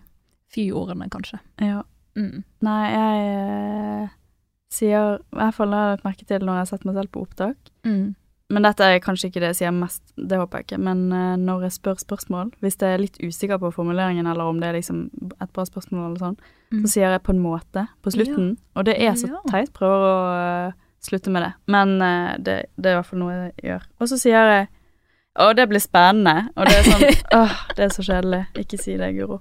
fy-ordene, 0.56 1.10
kanskje. 1.12 1.41
Ja. 1.60 1.82
Mm. 2.15 2.46
Nei, 2.63 2.80
jeg 2.94 3.28
eh, 4.06 4.08
sier 4.72 5.20
I 5.20 5.36
hvert 5.41 5.56
fall 5.60 5.76
har 5.76 5.84
jeg 5.89 5.91
lagt 5.98 6.08
merke 6.08 6.26
til 6.32 6.39
når 6.48 6.54
jeg 6.54 6.62
har 6.63 6.72
sett 6.72 6.86
meg 6.88 6.96
selv 7.02 7.12
på 7.12 7.26
opptak. 7.28 7.58
Mm. 7.84 8.15
Men 8.52 8.66
dette 8.68 8.84
er 8.84 9.00
kanskje 9.00 9.30
ikke 9.30 9.40
det 9.40 9.50
jeg 9.54 9.60
sier 9.62 9.72
mest, 9.72 10.02
det 10.18 10.38
håper 10.38 10.60
jeg 10.60 10.66
ikke. 10.68 10.80
Men 10.84 11.04
eh, 11.16 11.36
når 11.40 11.62
jeg 11.70 11.72
spør 11.78 12.00
spørsmål, 12.04 12.50
hvis 12.60 12.76
jeg 12.82 12.94
er 12.98 13.02
litt 13.06 13.18
usikker 13.24 13.58
på 13.62 13.70
formuleringen, 13.74 14.28
eller 14.28 14.44
om 14.52 14.60
det 14.60 14.68
er 14.70 14.76
liksom 14.80 15.06
et 15.40 15.54
bra 15.56 15.64
spørsmål 15.68 16.10
eller 16.10 16.20
sånn, 16.26 16.38
Mm. 16.72 16.86
så 16.86 16.88
sier 16.88 17.12
jeg 17.12 17.20
på 17.24 17.34
en 17.34 17.40
måte 17.44 17.82
på 18.02 18.12
slutten. 18.16 18.54
Og 18.80 18.86
det 18.88 18.94
er 19.04 19.12
så 19.20 19.28
Ja. 19.28 19.40
teit. 19.52 19.74
Prøver 19.76 20.06
å 20.08 20.68
eh, 20.68 20.72
slutte 21.04 21.28
med 21.30 21.44
det. 21.44 21.54
Men 21.68 22.02
eh, 22.02 22.38
det, 22.40 22.54
det 22.80 22.86
er 22.86 22.94
i 22.94 23.00
hvert 23.02 23.06
fall 23.10 23.20
noe 23.20 23.34
jeg 23.34 23.52
gjør. 23.66 23.84
Og 24.00 24.08
så 24.08 24.18
sier 24.22 24.48
jeg 24.54 24.68
å, 25.36 25.50
det 25.54 25.66
blir 25.68 25.80
spennende. 25.84 26.50
Og 26.56 26.66
det 26.66 26.78
er 26.78 26.84
sånn 26.88 27.04
åh, 27.42 27.58
det 27.76 27.84
er 27.84 27.90
så 27.92 28.02
kjedelig. 28.08 28.46
Ikke 28.56 28.80
si 28.80 28.96
det, 28.96 29.12
Guro. 29.18 29.40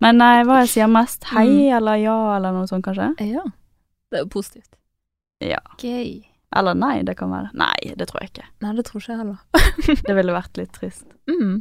Men 0.00 0.18
nei, 0.22 0.44
hva 0.46 0.60
jeg 0.62 0.68
sier 0.76 0.86
mest? 0.86 1.24
Hei 1.34 1.48
Mm. 1.48 1.76
eller 1.80 1.96
ja 1.98 2.36
eller 2.36 2.52
noe 2.54 2.66
sånt, 2.70 2.84
kanskje? 2.86 3.10
Ja. 3.26 3.42
Det 4.10 4.20
er 4.20 4.22
jo 4.22 4.30
positivt. 4.30 4.70
Ja. 5.42 5.58
Gøy. 5.82 6.22
Eller 6.56 6.74
nei, 6.74 7.02
det 7.04 7.14
kan 7.18 7.30
være. 7.30 7.50
Nei, 7.58 7.92
det 7.96 8.08
tror 8.08 8.22
jeg 8.22 8.32
ikke. 8.32 8.46
Nei, 8.64 8.72
det 8.78 8.84
tror 8.88 9.02
ikke 9.02 9.12
jeg 9.12 9.20
heller. 9.20 9.40
Det 10.08 10.14
ville 10.16 10.32
vært 10.36 10.60
litt 10.60 10.72
trist. 10.72 11.04
Mm. 11.28 11.58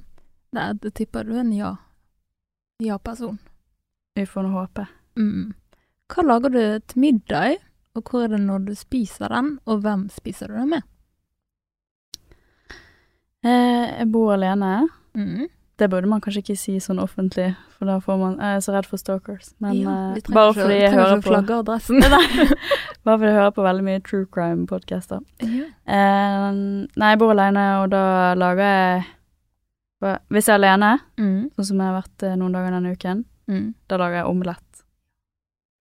Nei, 0.55 0.67
det 0.81 0.93
tipper 0.95 1.27
du 1.27 1.33
en 1.37 1.51
ja. 1.51 1.73
Ja-person. 2.83 3.37
Vi 4.15 4.25
får 4.25 4.47
nå 4.47 4.53
håpe. 4.55 4.85
Mm. 5.19 5.51
Hva 6.07 6.23
lager 6.23 6.53
du 6.53 6.61
til 6.87 7.01
middag, 7.03 7.57
og 7.97 8.07
hvor 8.07 8.23
er 8.23 8.31
det 8.35 8.39
når 8.45 8.63
du 8.69 8.73
spiser 8.79 9.33
den, 9.33 9.57
og 9.67 9.83
hvem 9.83 10.07
spiser 10.13 10.53
du 10.53 10.55
den 10.61 10.71
med? 10.77 10.87
Eh, 13.43 13.85
jeg 13.99 14.07
bor 14.13 14.33
alene. 14.37 14.71
Mm. 15.17 15.49
Det 15.77 15.89
burde 15.91 16.07
man 16.09 16.21
kanskje 16.21 16.41
ikke 16.41 16.57
si 16.57 16.77
sånn 16.81 16.97
offentlig, 16.99 17.51
for 17.77 17.85
da 17.85 17.99
får 18.01 18.17
man 18.19 18.37
Jeg 18.41 18.55
er 18.57 18.61
så 18.65 18.73
redd 18.73 18.87
for 18.89 18.97
stalkers. 18.97 19.51
Men 19.61 19.73
Ja, 19.77 20.15
eh, 20.15 20.21
bare 20.33 20.53
fordi 20.53 20.79
jeg 20.79 20.91
hører 20.93 21.21
på. 21.21 21.35
Bare 23.05 23.17
fordi 23.19 23.29
jeg 23.29 23.37
hører 23.37 23.51
på 23.55 23.63
veldig 23.63 23.83
mye 23.85 24.01
true 24.03 24.25
crime-podcaster. 24.25 25.21
ja. 25.41 25.67
Eh, 25.87 26.51
nei, 26.97 27.09
jeg 27.13 27.19
bor 27.19 27.31
alene, 27.31 27.67
og 27.83 27.89
da 27.91 28.33
lager 28.35 28.63
jeg 28.63 29.05
Hvis 30.29 30.45
jeg 30.47 30.53
er 30.53 30.59
alene, 30.61 30.99
Mm. 31.17 31.49
sånn 31.57 31.65
som 31.65 31.77
jeg 31.79 31.87
har 31.87 32.01
vært 32.03 32.23
eh, 32.23 32.35
noen 32.35 32.51
dager 32.53 32.71
denne 32.71 32.91
uken, 32.93 33.25
Mm. 33.49 33.73
da 33.87 33.97
lager 33.97 34.17
jeg 34.17 34.25
omelett. 34.25 34.83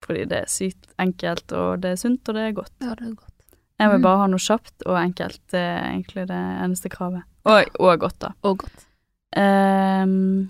Fordi 0.06 0.24
det 0.28 0.38
er 0.38 0.46
sykt 0.46 0.86
enkelt, 0.98 1.52
og 1.52 1.80
det 1.82 1.90
er 1.92 1.96
sunt, 1.96 2.28
og 2.28 2.34
det 2.34 2.42
er 2.48 2.52
godt. 2.52 2.72
Ja, 2.80 2.94
det 2.94 3.08
er 3.10 3.14
godt. 3.14 3.32
Jeg 3.78 3.90
vil 3.90 3.98
Mm. 3.98 4.02
bare 4.02 4.16
ha 4.18 4.26
noe 4.26 4.38
kjapt 4.38 4.82
og 4.86 4.96
enkelt. 4.96 5.40
Det 5.50 5.60
er 5.60 5.82
egentlig 5.92 6.26
det 6.28 6.42
eneste 6.64 6.88
kravet. 6.88 7.24
Og, 7.44 7.64
og 7.80 7.98
godt, 8.00 8.18
da. 8.20 8.28
Og 8.42 8.58
godt. 8.58 8.85
Ehm, 9.34 10.48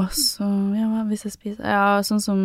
og 0.00 0.12
så, 0.16 0.46
ja, 0.76 0.86
hva 0.88 1.02
hvis 1.10 1.24
jeg 1.26 1.32
spiser 1.34 1.66
Ja, 1.68 1.98
sånn 2.06 2.20
som 2.22 2.38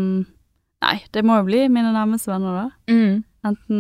Nei, 0.84 0.98
det 1.14 1.24
må 1.26 1.38
jo 1.40 1.46
bli 1.48 1.64
mine 1.74 1.90
nærmeste 1.96 2.30
venner, 2.30 2.54
da. 2.54 2.94
Mm. 2.94 3.22
Enten 3.48 3.80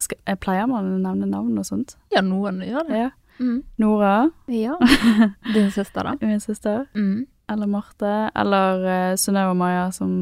skal, 0.00 0.16
jeg 0.28 0.38
Pleier 0.40 0.68
man 0.70 0.86
å 0.94 1.00
nevne 1.02 1.26
navn 1.28 1.58
og 1.60 1.66
sånt? 1.68 1.96
Ja, 2.14 2.22
noen 2.24 2.62
gjør 2.64 2.86
det. 2.88 3.00
Ja. 3.02 3.10
Mm. 3.40 3.58
Nora, 3.80 4.30
Ja. 4.48 4.76
Din 5.54 5.68
søster, 5.72 6.04
da? 6.08 6.14
min 6.24 6.40
søster. 6.40 6.86
Mm. 6.96 7.26
Eller 7.52 7.66
Marte. 7.68 8.30
Eller 8.36 8.86
uh, 9.12 9.16
Synnøve 9.20 9.52
og 9.52 9.56
Maja 9.60 9.90
som, 9.92 10.14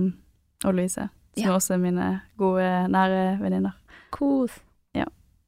og 0.64 0.74
Louise. 0.74 1.06
Som 1.36 1.44
Ja. 1.46 1.54
også 1.54 1.74
er 1.76 1.82
mine 1.84 2.08
gode, 2.38 2.66
nære 2.90 3.38
venninner. 3.40 3.76
Kos. 4.10 4.50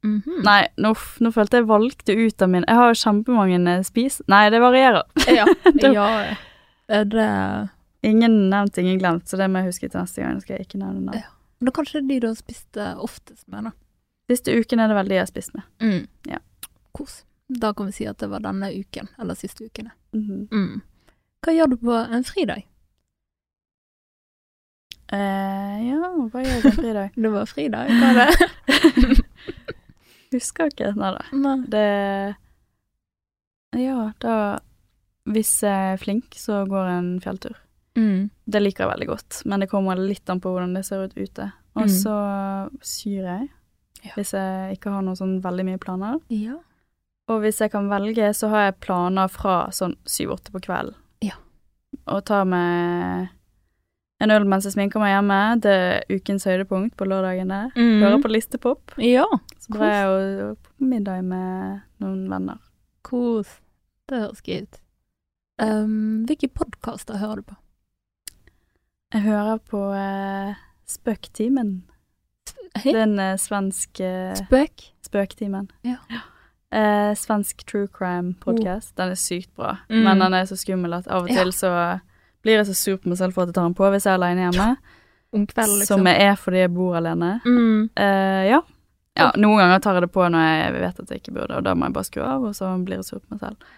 Mhm. 0.03 0.39
Nei, 0.45 0.61
nå, 0.81 0.95
nå 1.21 1.29
følte 1.33 1.59
jeg 1.59 1.67
valgte 1.69 2.15
ut 2.17 2.41
av 2.41 2.49
min 2.49 2.63
Jeg 2.65 2.77
har 2.79 2.87
jo 2.89 2.97
kjempemange 2.97 3.59
eh, 3.69 3.83
spis... 3.85 4.17
Nei, 4.31 4.47
det 4.49 4.61
varierer. 4.63 5.05
Ja. 5.29 5.45
ja. 5.93 6.07
Er 6.89 7.05
det 7.05 7.27
Ingen 8.01 8.49
nevnt, 8.49 8.77
ingen 8.81 8.97
glemt, 8.97 9.27
så 9.29 9.37
det 9.37 9.45
må 9.53 9.61
jeg 9.61 9.69
huske 9.69 9.89
til 9.89 10.01
neste 10.01 10.23
gang. 10.23 10.39
Skal 10.41 10.57
jeg 10.57 10.65
ikke 10.65 10.79
nevne 10.81 11.03
navn. 11.05 11.19
Ja. 11.21 11.29
Det 11.61 11.69
er 11.69 11.75
kanskje 11.77 12.01
de 12.07 12.17
du 12.23 12.25
har 12.31 12.37
spist 12.39 12.77
eh, 12.81 12.95
oftest 12.97 13.45
med, 13.45 13.69
da. 13.69 13.75
Siste 14.31 14.55
uken 14.57 14.81
er 14.81 14.89
det 14.89 14.97
vel 14.97 15.11
de 15.11 15.19
jeg 15.19 15.21
har 15.21 15.29
spist 15.29 15.53
med. 15.53 15.67
Mm. 15.83 16.07
Ja. 16.31 16.39
Kos. 16.97 17.19
Da 17.51 17.73
kan 17.77 17.91
vi 17.91 17.93
si 17.99 18.07
at 18.09 18.17
det 18.23 18.31
var 18.31 18.41
denne 18.41 18.71
uken, 18.73 19.11
eller 19.21 19.37
siste 19.37 19.67
ukene. 19.69 19.93
Mhm. 20.17 20.47
Mm. 20.49 20.81
Hva 21.45 21.53
gjør 21.53 21.73
du 21.73 21.77
på 21.81 21.93
en 22.01 22.25
fridag? 22.25 22.65
eh, 25.11 25.77
ja, 25.89 25.99
hva 26.31 26.41
gjør 26.41 26.53
jeg 26.55 26.63
på 26.63 26.71
en 26.71 26.77
fridag? 26.79 27.13
Det 27.25 27.31
var 27.33 27.49
fridag, 27.49 27.91
hva 27.91 28.11
er 28.11 28.19
det? 28.21 29.25
Husker 30.31 30.69
ikke. 30.71 30.93
Nei 30.95 31.11
da. 31.17 31.23
Nei. 31.35 31.57
Det 31.71 32.35
Ja, 33.81 34.11
da 34.19 34.59
Hvis 35.31 35.51
jeg 35.61 35.93
er 35.93 35.99
flink, 36.01 36.33
så 36.35 36.63
går 36.67 36.87
jeg 36.89 36.97
en 36.97 37.11
fjelltur. 37.21 37.55
Mm. 37.95 38.29
Det 38.49 38.61
liker 38.61 38.85
jeg 38.87 38.91
veldig 38.95 39.07
godt, 39.11 39.41
men 39.45 39.59
det 39.61 39.67
kommer 39.69 39.99
litt 39.99 40.29
an 40.31 40.39
på 40.41 40.49
hvordan 40.49 40.73
det 40.73 40.81
ser 40.87 41.03
ut 41.05 41.13
ute. 41.15 41.51
Og 41.75 41.83
Mm. 41.83 41.91
så 41.93 42.15
syr 42.81 43.23
jeg, 43.29 43.49
Ja. 44.03 44.11
hvis 44.15 44.31
jeg 44.33 44.77
ikke 44.79 44.89
har 44.91 45.01
noe 45.03 45.13
sånn 45.15 45.41
veldig 45.41 45.65
mye 45.65 45.77
planer. 45.77 46.19
Ja. 46.29 46.55
Og 47.29 47.41
hvis 47.43 47.59
jeg 47.59 47.71
kan 47.71 47.87
velge, 47.87 48.33
så 48.33 48.49
har 48.49 48.71
jeg 48.71 48.79
planer 48.81 49.27
fra 49.29 49.67
sånn 49.69 49.95
syv-åtte 50.05 50.51
på 50.51 50.59
kvelden. 50.59 50.95
Ja. 51.21 51.35
Og 52.07 52.25
tar 52.25 52.45
med 52.45 53.29
en 54.21 54.31
øl 54.31 54.45
mens 54.45 54.67
jeg 54.67 54.75
sminker 54.75 55.01
meg 55.01 55.15
hjemme. 55.15 55.37
Det 55.63 55.71
er 55.73 56.03
ukens 56.13 56.45
høydepunkt 56.45 56.95
på 56.99 57.07
lørdagene. 57.09 57.71
Mm. 57.75 58.01
Hører 58.03 58.21
på 58.23 58.31
listepop. 58.31 58.93
Ja. 59.01 59.25
Så 59.59 59.73
drar 59.73 59.91
jeg 59.91 60.07
og- 60.51 60.57
på 60.67 60.85
middag 60.91 61.23
med 61.25 61.81
noen 62.03 62.27
venner. 62.29 62.59
Kos. 63.03 63.59
Det 64.07 64.19
høres 64.21 64.41
gøy 64.45 64.61
ut. 64.67 64.79
Um, 65.61 66.25
hvilke 66.25 66.47
podkaster 66.53 67.17
hører 67.21 67.35
du 67.41 67.41
på? 67.51 67.55
Jeg 69.13 69.21
hører 69.25 69.57
på 69.67 69.81
uh, 69.91 70.53
Spøktimen. 70.87 71.83
Den 72.83 72.95
en 72.95 73.19
eh, 73.19 73.35
svensk 73.37 73.99
eh, 73.99 74.33
Spøk? 74.39 74.85
Spøktimen. 75.03 75.67
Ja. 75.83 75.97
Uh, 76.71 77.11
svensk 77.19 77.65
true 77.67 77.87
crime-podkast. 77.91 78.93
Den 78.95 79.11
er 79.11 79.19
sykt 79.19 79.51
bra, 79.55 79.73
Mm. 79.89 80.03
men 80.05 80.19
den 80.23 80.33
er 80.33 80.45
så 80.47 80.55
skummel 80.55 80.93
at 80.95 81.07
av 81.07 81.23
og 81.23 81.29
Ja. 81.29 81.43
til 81.43 81.51
så 81.51 81.71
blir 82.43 82.57
jeg 82.59 82.67
så 82.71 82.75
sur 82.77 82.97
på 83.01 83.09
meg 83.11 83.17
selv 83.19 83.33
for 83.35 83.43
at 83.45 83.51
jeg 83.51 83.55
tar 83.59 83.67
den 83.69 83.77
på 83.77 83.89
hvis 83.93 84.05
jeg 84.07 84.13
er 84.13 84.19
alene 84.21 84.47
hjemme. 84.49 84.69
Om 85.31 85.45
kveld, 85.47 85.73
liksom. 85.79 85.99
Som 86.01 86.07
jeg 86.09 86.21
er 86.27 86.35
fordi 86.35 86.57
jeg 86.65 86.73
bor 86.75 86.95
alene. 86.99 87.29
Mm. 87.45 87.83
Uh, 87.95 88.41
ja. 88.49 88.59
ja. 89.19 89.29
Noen 89.39 89.61
ganger 89.61 89.79
tar 89.85 89.95
jeg 89.99 90.03
det 90.07 90.11
på 90.11 90.25
når 90.27 90.47
jeg 90.49 90.73
vet 90.79 90.99
at 91.05 91.13
jeg 91.13 91.21
ikke 91.21 91.35
burde, 91.37 91.59
og 91.61 91.63
da 91.69 91.75
må 91.77 91.87
jeg 91.87 91.95
bare 91.95 92.09
skru 92.09 92.23
av, 92.25 92.43
og 92.49 92.57
så 92.57 92.73
blir 92.83 92.99
jeg 92.99 93.07
sur 93.07 93.21
på 93.21 93.31
meg 93.37 93.39
selv. 93.45 93.71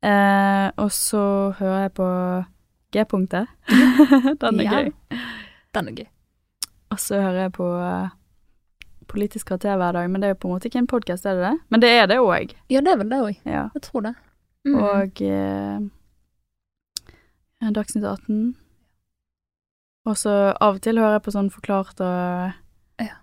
Uh, 0.00 0.68
og 0.84 0.92
så 0.94 1.24
hører 1.58 1.82
jeg 1.88 1.92
på 1.98 2.08
G-punktet. 2.94 3.50
Den 4.40 4.60
er 4.60 4.64
Ja. 4.64 4.70
gøy. 4.78 4.92
Den 5.74 5.88
er 5.90 5.98
gøy. 6.00 6.08
Og 6.90 6.98
så 6.98 7.20
hører 7.22 7.44
jeg 7.44 7.52
på 7.54 7.66
eh, 7.78 8.08
Politisk 9.10 9.46
kvarter 9.50 9.76
hver 9.78 9.92
dag, 9.94 10.08
men 10.10 10.22
det 10.22 10.26
er 10.28 10.32
jo 10.34 10.38
på 10.42 10.48
en 10.48 10.54
måte 10.56 10.66
ikke 10.70 10.78
en 10.78 10.86
podkast, 10.90 11.26
er 11.26 11.34
det 11.38 11.42
det? 11.44 11.52
Men 11.70 11.82
det 11.82 11.90
er 11.90 12.06
det 12.10 12.16
òg. 12.22 12.52
Ja, 12.70 12.80
det 12.82 12.92
er 12.92 12.98
vel 12.98 13.10
det 13.10 13.18
òg. 13.22 13.36
Ja. 13.46 13.62
Jeg 13.74 13.82
tror 13.82 14.04
det. 14.06 14.12
Mm. 14.66 14.74
Og 14.82 15.22
eh, 15.26 15.78
Dagsnytt 17.60 18.04
18. 18.08 18.56
Og 20.08 20.16
så 20.16 20.32
av 20.60 20.78
og 20.78 20.80
til 20.82 20.96
hører 20.96 21.18
jeg 21.18 21.24
på 21.26 21.32
sånn 21.34 21.50
forklart 21.52 22.00
og 22.00 22.52
Ja. 23.04 23.16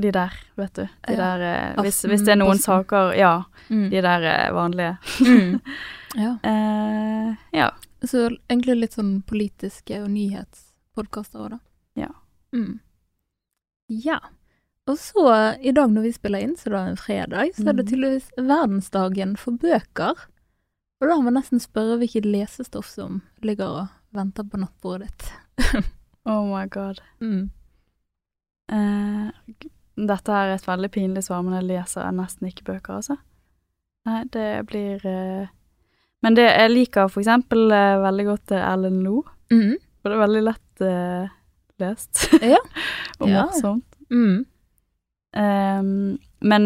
De 0.00 0.10
der, 0.10 0.32
vet 0.56 0.72
du. 0.74 0.82
De 1.06 1.12
Ja. 1.12 1.16
der 1.36 1.42
eh, 1.76 1.82
hvis, 1.82 2.02
hvis 2.08 2.24
det 2.24 2.32
er 2.32 2.40
noen 2.40 2.58
saker 2.58 3.12
Ja, 3.16 3.44
Mm. 3.70 3.90
de 3.90 4.00
der 4.02 4.22
eh, 4.22 4.50
vanlige. 4.52 4.98
Mm. 5.20 5.60
Ja. 6.16 6.38
Eh, 6.44 7.34
ja. 7.52 7.70
Så 8.04 8.28
egentlig 8.48 8.76
litt 8.80 8.92
sånn 8.94 9.22
politiske 9.26 10.00
og 10.02 10.10
nyhetspodkaster 10.10 11.40
òg, 11.40 11.50
da. 11.50 11.58
Ja. 11.96 12.08
Mm. 12.54 12.78
Ja. 13.88 14.20
Og 14.86 14.96
så, 14.98 15.56
i 15.60 15.72
dag 15.72 15.90
når 15.90 16.02
vi 16.02 16.12
spiller 16.12 16.38
inn, 16.44 16.54
så 16.56 16.70
det 16.70 16.78
er 16.78 16.86
en 16.92 16.96
fredag, 16.96 17.54
så 17.56 17.68
er 17.68 17.72
det 17.72 17.84
Mhm. 17.86 17.90
tydeligvis 17.90 18.30
verdensdagen 18.38 19.36
for 19.36 19.52
bøker. 19.52 20.14
Og 21.04 21.10
da 21.10 21.16
må 21.20 21.28
jeg 21.28 21.36
nesten 21.36 21.60
spørre 21.60 21.98
hvilket 22.00 22.24
lesestoff 22.24 22.88
som 22.88 23.18
ligger 23.44 23.68
og 23.82 23.88
venter 24.16 24.46
på 24.48 24.60
nattbordet 24.62 25.10
ditt. 25.12 25.84
Oh 26.24 26.46
my 26.48 26.62
god. 26.72 27.02
Mm. 27.20 27.50
Uh, 28.72 29.28
dette 30.08 30.32
er 30.32 30.54
et 30.54 30.64
veldig 30.64 30.88
pinlig 30.94 31.20
svar, 31.26 31.42
men 31.44 31.58
jeg 31.58 31.66
leser 31.68 32.06
nesten 32.16 32.48
ikke 32.48 32.64
bøker, 32.70 32.96
altså. 33.02 33.18
Nei, 34.08 34.22
det 34.32 34.46
blir 34.70 35.04
uh... 35.04 35.44
Men 36.24 36.38
det 36.38 36.46
jeg 36.48 36.72
liker 36.72 37.10
for 37.12 37.20
eksempel 37.20 37.66
uh, 37.68 38.00
veldig 38.06 38.24
godt 38.30 38.54
Ellen 38.56 39.02
Lo, 39.04 39.18
Mm. 39.52 39.74
for 40.00 40.08
det 40.08 40.16
er 40.16 40.22
veldig 40.24 40.42
lett 40.48 40.84
lest. 41.84 42.24
Ja. 42.54 42.62
Og 43.20 43.28
Ja. 43.28 43.44
morsomt. 43.52 44.00
Mm. 44.08 44.46
Ehm, 45.36 46.16
men 46.40 46.64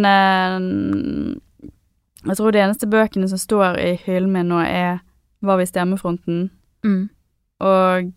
jeg 2.25 2.37
tror 2.37 2.53
de 2.53 2.59
eneste 2.59 2.87
bøkene 2.91 3.29
som 3.29 3.39
står 3.39 3.79
i 3.79 3.93
hyllen 4.05 4.33
min 4.33 4.49
nå, 4.49 4.59
er 4.66 5.01
Hva 5.45 5.55
hvis 5.57 5.71
stemmefronten? 5.71 6.51
Mm. 6.85 7.09
og 7.61 8.12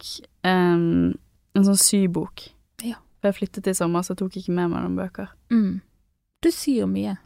um, 0.45 1.14
en 1.56 1.64
sånn 1.66 1.78
sybok. 1.78 2.43
Ja. 2.86 2.95
For 3.22 3.30
jeg 3.30 3.36
flyttet 3.39 3.68
i 3.68 3.74
sommer, 3.74 4.02
så 4.02 4.14
jeg 4.14 4.18
tok 4.22 4.36
ikke 4.38 4.54
med 4.54 4.70
meg 4.70 4.82
noen 4.84 4.95
bøker. 4.97 5.28
Mm. 5.52 5.82
Du 6.41 6.49
syr 6.52 6.86
mye. 6.89 7.18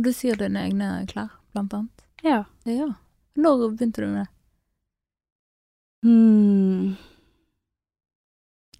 Du 0.00 0.10
syr 0.12 0.36
dine 0.40 0.62
egne 0.68 1.06
klær, 1.08 1.30
blant 1.52 1.72
annet. 1.76 2.04
Ja. 2.24 2.44
Ja. 2.68 2.90
Når 3.36 3.70
begynte 3.76 4.00
du 4.04 4.06
med 4.08 4.24
det? 4.26 4.28
Hmm. 6.04 6.96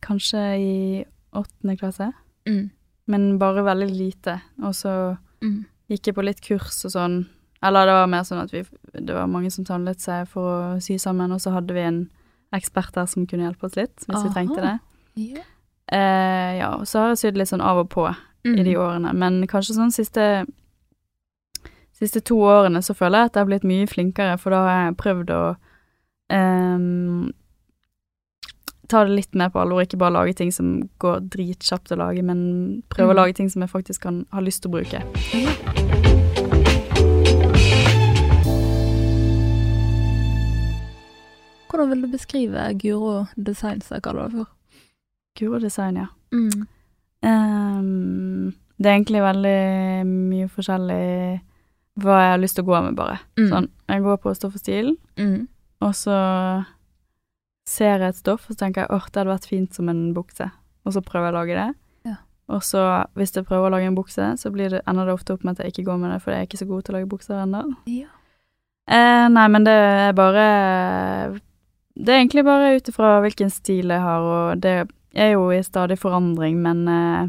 Kanskje 0.03 0.41
i 0.59 1.05
åttende 1.33 1.77
klasse, 1.79 2.13
Mm. 2.47 2.71
men 3.07 3.39
bare 3.39 3.63
veldig 3.63 3.91
lite. 3.91 4.41
Og 4.63 4.75
så 4.75 5.19
Mm. 5.41 5.65
gikk 5.89 6.07
jeg 6.07 6.15
på 6.15 6.25
litt 6.25 6.41
kurs 6.41 6.85
og 6.85 6.91
sånn. 6.93 7.29
Eller 7.63 7.87
det 7.87 7.93
var 7.95 8.07
mer 8.11 8.23
sånn 8.27 8.43
at 8.43 8.51
vi, 8.53 8.65
det 8.99 9.15
var 9.15 9.27
mange 9.31 9.51
som 9.55 9.65
samlet 9.65 10.01
seg 10.03 10.27
for 10.29 10.43
å 10.77 10.81
sy 10.83 10.97
sammen, 10.99 11.31
og 11.33 11.41
så 11.41 11.53
hadde 11.55 11.75
vi 11.77 11.81
en 11.87 12.01
ekspert 12.53 12.93
der 12.95 13.07
som 13.07 13.27
kunne 13.27 13.47
hjelpe 13.47 13.65
oss 13.69 13.77
litt, 13.79 14.03
hvis 14.09 14.25
vi 14.27 14.33
trengte 14.35 14.61
det. 14.61 14.73
Ja. 15.17 15.45
Eh, 15.93 16.59
ja, 16.59 16.73
og 16.77 16.87
så 16.89 16.99
har 16.99 17.09
jeg 17.13 17.19
sydd 17.23 17.39
litt 17.39 17.49
sånn 17.53 17.63
av 17.65 17.79
og 17.85 17.89
på 17.91 18.09
Mm. 18.45 18.57
i 18.59 18.63
de 18.67 18.73
årene, 18.75 19.13
men 19.15 19.47
kanskje 19.47 19.77
sånn 19.77 19.93
siste 19.95 20.45
Siste 21.95 22.19
to 22.27 22.35
årene 22.43 22.81
så 22.83 22.97
føler 22.99 23.19
jeg 23.21 23.27
at 23.31 23.37
jeg 23.37 23.41
har 23.45 23.47
blitt 23.47 23.63
mye 23.69 23.87
flinkere, 23.87 24.35
for 24.41 24.51
da 24.51 24.63
har 24.67 24.81
jeg 24.89 24.97
prøvd 24.99 25.31
å 25.31 25.43
um, 26.35 27.31
ta 28.91 29.05
det 29.07 29.15
litt 29.15 29.35
mer 29.39 29.51
på 29.55 29.63
alvor, 29.63 29.85
ikke 29.87 30.01
bare 30.03 30.17
lage 30.19 30.35
ting 30.35 30.51
som 30.51 30.89
går 30.99 31.21
dritkjapt 31.31 31.95
å 31.95 32.01
lage, 32.03 32.25
men 32.27 32.83
prøve 32.91 33.13
Mm. 33.13 33.15
å 33.15 33.21
lage 33.23 33.35
ting 33.39 33.49
som 33.49 33.63
jeg 33.63 33.71
faktisk 33.71 34.01
kan 34.03 34.25
ha 34.33 34.41
lyst 34.41 34.63
til 34.63 34.73
å 34.73 34.81
bruke. 34.81 36.02
Hvordan 41.73 41.89
vil 41.95 42.03
du 42.05 42.09
beskrive 42.13 42.67
Guro 42.77 43.23
Design, 43.37 43.81
som 43.81 43.97
jeg 43.97 44.05
kaller 44.05 44.29
det 44.29 44.43
for? 44.43 44.51
Guro 45.41 45.59
design, 45.63 45.97
ja. 45.97 46.07
Mm. 46.37 46.67
Um, 47.25 48.53
det 48.77 48.91
er 48.91 48.97
egentlig 48.99 49.23
veldig 49.25 50.07
mye 50.09 50.49
forskjellig 50.53 51.41
hva 52.03 52.17
jeg 52.23 52.31
har 52.35 52.41
lyst 52.43 52.57
til 52.59 52.65
å 52.67 52.69
gå 52.71 52.81
med, 52.85 52.97
bare. 52.99 53.19
Mm. 53.41 53.49
Sånn, 53.53 53.69
jeg 53.93 54.05
går 54.05 54.21
på 54.25 54.33
stoff 54.37 54.57
og 54.59 54.63
stil, 54.63 54.95
Mm. 55.21 55.47
og 55.85 55.93
så 55.97 56.17
ser 57.69 57.99
jeg 58.01 58.09
et 58.09 58.17
stoff, 58.21 58.47
og 58.51 58.57
så 58.57 58.65
tenker 58.65 58.83
jeg 58.85 58.91
åh, 58.91 59.07
det 59.09 59.21
hadde 59.21 59.33
vært 59.33 59.49
fint 59.49 59.75
som 59.75 59.89
en 59.89 60.13
bukse, 60.17 60.51
og 60.85 60.93
så 60.93 61.01
prøver 61.05 61.29
jeg 61.29 61.35
å 61.35 61.39
lage 61.39 61.59
det. 61.61 61.75
Ja. 62.11 62.17
Og 62.49 62.63
så, 62.63 63.07
hvis 63.15 63.33
jeg 63.37 63.45
prøver 63.47 63.69
å 63.69 63.75
lage 63.77 63.87
en 63.87 63.97
bukse, 63.97 64.33
så 64.41 64.51
blir 64.53 64.71
det, 64.71 64.83
ender 64.89 65.07
det 65.07 65.15
ofte 65.15 65.33
opp 65.37 65.45
med 65.45 65.59
at 65.59 65.65
jeg 65.65 65.73
ikke 65.77 65.85
går 65.93 65.99
med 66.03 66.13
det, 66.13 66.23
for 66.23 66.33
jeg 66.33 66.41
er 66.41 66.47
ikke 66.51 66.59
så 66.65 66.69
god 66.69 66.83
til 66.85 66.95
å 66.95 66.99
lage 66.99 67.09
bukser 67.13 67.43
ennå. 67.45 67.63
Ja. 67.87 68.09
Eh, 68.89 69.29
nei, 69.31 69.47
men 69.49 69.65
det 69.65 69.73
er 69.73 70.13
bare 70.19 71.41
Det 71.95 72.09
er 72.09 72.21
egentlig 72.23 72.45
bare 72.45 72.77
ut 72.77 72.89
ifra 72.89 73.21
hvilken 73.21 73.51
stil 73.53 73.91
jeg 73.93 74.01
har, 74.01 74.21
og 74.21 74.61
det 74.65 74.89
er 75.15 75.33
jo 75.35 75.51
i 75.53 75.61
stadig 75.63 75.99
forandring, 76.01 76.57
men 76.63 76.89
eh, 76.89 77.29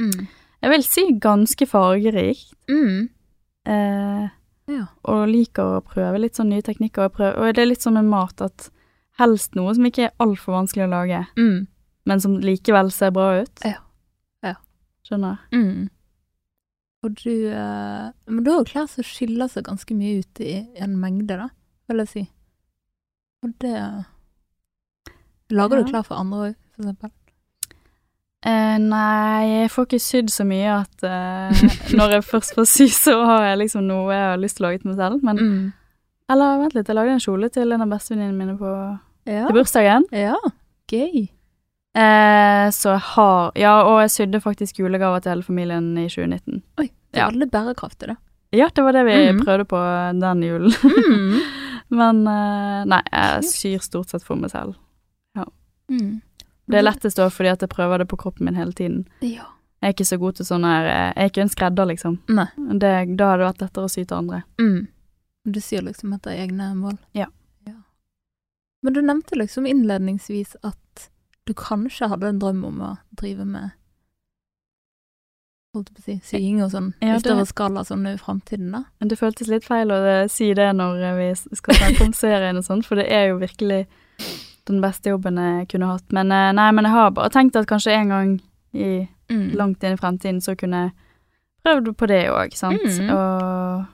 Mm. 0.00 0.26
jeg 0.62 0.70
vil 0.70 0.82
si 0.82 1.02
ganske 1.20 1.66
fargerikt. 1.68 2.54
Mm. 2.70 3.08
Eh, 3.66 4.28
Ja. 4.68 4.86
og 5.04 5.28
liker 5.28 5.62
å 5.78 5.82
prøve 5.84 6.18
litt 6.20 6.34
sånn 6.36 6.48
nye 6.48 6.62
teknikker. 6.62 7.04
Og, 7.06 7.12
prøve, 7.12 7.36
og 7.38 7.54
det 7.54 7.62
er 7.62 7.66
litt 7.66 7.82
som 7.82 7.94
med 7.94 8.04
mat, 8.04 8.40
at 8.40 8.70
helst 9.18 9.54
noe 9.54 9.74
som 9.74 9.84
ikke 9.84 10.04
er 10.06 10.12
altfor 10.20 10.52
vanskelig 10.54 10.86
å 10.86 10.90
lage, 10.90 11.26
Mm. 11.36 11.66
men 12.06 12.20
som 12.20 12.38
likevel 12.40 12.90
ser 12.92 13.10
bra 13.10 13.42
ut. 13.42 13.60
Ja. 13.64 13.80
Ja. 14.42 14.54
Skjønner. 15.04 15.38
Mm. 15.52 15.90
Og 17.04 17.14
du 17.14 17.48
eh, 17.48 18.10
Men 18.28 18.44
du 18.44 18.50
har 18.50 18.58
jo 18.60 18.64
klær 18.64 18.88
som 18.88 19.02
skiller 19.04 19.48
seg 19.50 19.64
ganske 19.64 19.94
mye 19.94 20.20
ut 20.20 20.40
i 20.40 20.66
en 20.76 20.96
mengde, 20.96 21.36
da, 21.36 21.48
vil 21.88 21.98
jeg 21.98 22.08
si. 22.08 22.28
Og 23.42 23.50
det 23.60 23.74
Lager 25.52 25.76
Ja. 25.76 25.82
du 25.82 25.90
klær 25.90 26.04
for 26.06 26.16
andre 26.16 26.38
òg, 26.48 26.54
for 26.74 26.82
eksempel? 26.82 27.10
Uh, 28.42 28.78
nei, 28.82 29.42
jeg 29.62 29.70
får 29.70 29.84
ikke 29.86 29.98
sydd 30.02 30.30
så 30.34 30.44
mye 30.48 30.70
at 30.80 31.04
uh, 31.06 31.60
når 31.98 32.16
jeg 32.16 32.24
først 32.26 32.54
får 32.56 32.66
sy, 32.66 32.86
så 32.90 33.14
har 33.28 33.44
jeg 33.50 33.58
liksom 33.60 33.84
noe 33.86 34.10
jeg 34.10 34.24
har 34.32 34.40
lyst 34.42 34.56
til 34.58 34.64
å 34.64 34.68
lage 34.70 34.80
til 34.82 34.90
meg 34.90 34.98
selv. 34.98 35.22
Men 35.22 35.36
Mm. 35.42 35.72
Eller 36.32 36.58
vent 36.62 36.74
litt, 36.74 36.86
jeg 36.88 36.96
lagde 36.96 37.12
en 37.12 37.20
kjole 37.20 37.48
til 37.52 37.72
en 37.74 37.82
av 37.84 37.88
bestevenninnene 37.92 38.38
mine 38.38 38.56
på 38.58 38.72
Ja. 39.26 39.46
til 39.46 39.54
bursdagen. 39.58 40.04
ja. 40.12 40.36
Gøy. 40.88 41.28
Eh, 41.94 42.66
så 42.72 42.92
jeg 42.96 43.00
har 43.00 43.52
Ja, 43.54 43.82
og 43.84 44.00
jeg 44.00 44.10
sydde 44.10 44.40
faktisk 44.40 44.78
julegaver 44.80 45.20
til 45.20 45.32
hele 45.32 45.42
familien 45.42 45.96
i 45.98 46.08
2019. 46.08 46.62
Oi. 46.78 46.86
Det 47.12 47.20
er 47.20 47.26
Ja. 47.26 47.28
bærekraft 47.30 47.50
bærekraftig, 47.52 48.08
det. 48.08 48.16
Ja, 48.52 48.68
det 48.74 48.84
var 48.84 48.92
det 48.92 49.04
vi 49.04 49.32
mm. 49.32 49.44
prøvde 49.44 49.64
på 49.66 49.78
den 50.20 50.42
julen. 50.42 50.72
Mm. 50.72 51.40
Men 51.92 52.22
eh, 52.26 52.82
nei, 52.88 53.02
jeg 53.12 53.48
syr 53.50 53.84
stort 53.84 54.12
sett 54.14 54.24
for 54.24 54.40
meg 54.40 54.52
selv. 54.54 54.78
Mm. 55.90 56.20
Det 56.64 56.78
er 56.78 56.86
lettest 56.86 57.18
da 57.18 57.26
fordi 57.28 57.50
at 57.52 57.64
jeg 57.64 57.72
prøver 57.72 58.00
det 58.00 58.08
på 58.08 58.16
kroppen 58.16 58.46
min 58.48 58.56
hele 58.56 58.72
tiden. 58.72 59.04
Ja. 59.20 59.50
Jeg 59.82 59.90
er 59.90 59.94
ikke 59.96 60.06
så 60.08 60.16
god 60.22 60.38
til 60.38 60.46
sånn 60.46 60.64
her 60.64 60.86
eh, 60.86 61.08
Jeg 61.10 61.24
er 61.24 61.30
ikke 61.32 61.42
en 61.42 61.52
skredder, 61.52 61.88
liksom. 61.90 62.18
Nei. 62.30 62.48
Det, 62.56 62.92
da 63.18 63.32
hadde 63.32 63.42
det 63.42 63.48
vært 63.48 63.64
lettere 63.66 63.88
å 63.88 63.92
sy 63.92 64.04
til 64.04 64.18
andre. 64.20 64.42
Mm. 64.62 64.80
Du 65.52 65.58
syr 65.60 65.82
liksom 65.84 66.14
etter 66.16 66.38
egne 66.38 66.70
mål. 66.78 66.96
Ja. 67.18 67.28
Men 68.82 68.96
du 68.96 69.02
nevnte 69.02 69.38
liksom 69.38 69.66
innledningsvis 69.66 70.56
at 70.66 71.08
du 71.46 71.52
kanskje 71.58 72.08
hadde 72.10 72.32
en 72.32 72.40
drøm 72.42 72.64
om 72.66 72.80
å 72.82 72.90
drive 73.18 73.44
med 73.46 73.76
holdt 75.72 75.90
på 75.94 76.02
å 76.02 76.04
si, 76.04 76.14
sying 76.26 76.58
og 76.64 76.70
sånn 76.72 76.90
Ja, 77.00 77.14
i 77.16 77.22
større 77.22 77.46
skala 77.48 77.82
sånn 77.88 78.04
i 78.10 78.16
framtiden, 78.20 78.72
da. 78.74 78.82
Men 79.00 79.08
det 79.08 79.16
føltes 79.20 79.48
litt 79.48 79.64
feil 79.64 79.92
å 79.94 80.00
si 80.30 80.50
det 80.56 80.68
når 80.76 81.00
vi 81.16 81.28
skal 81.56 81.78
snakke 81.78 82.04
om 82.06 82.12
serien 82.16 82.60
og 82.60 82.66
sånn, 82.66 82.82
for 82.84 83.00
det 83.00 83.06
er 83.12 83.30
jo 83.30 83.38
virkelig 83.40 83.86
den 84.68 84.82
beste 84.84 85.10
jobben 85.10 85.40
jeg 85.40 85.68
kunne 85.72 85.88
hatt. 85.88 86.04
Men 86.14 86.30
eh, 86.32 86.50
nei, 86.54 86.68
men 86.76 86.84
jeg 86.86 86.94
har 86.94 87.10
bare 87.16 87.32
tenkt 87.34 87.56
at 87.58 87.66
kanskje 87.70 87.96
en 87.98 88.12
gang 88.16 88.34
i 88.76 89.08
Mm. 89.32 89.54
langt 89.56 89.80
inn 89.86 89.94
i 89.94 89.96
fremtiden 89.96 90.42
så 90.44 90.52
kunne 90.60 90.76
jeg 90.82 90.92
prøvd 91.64 91.86
på 91.96 92.06
det 92.10 92.26
òg, 92.28 92.52
sant. 92.52 92.82
Mm. 92.84 93.08
Og 93.14 93.86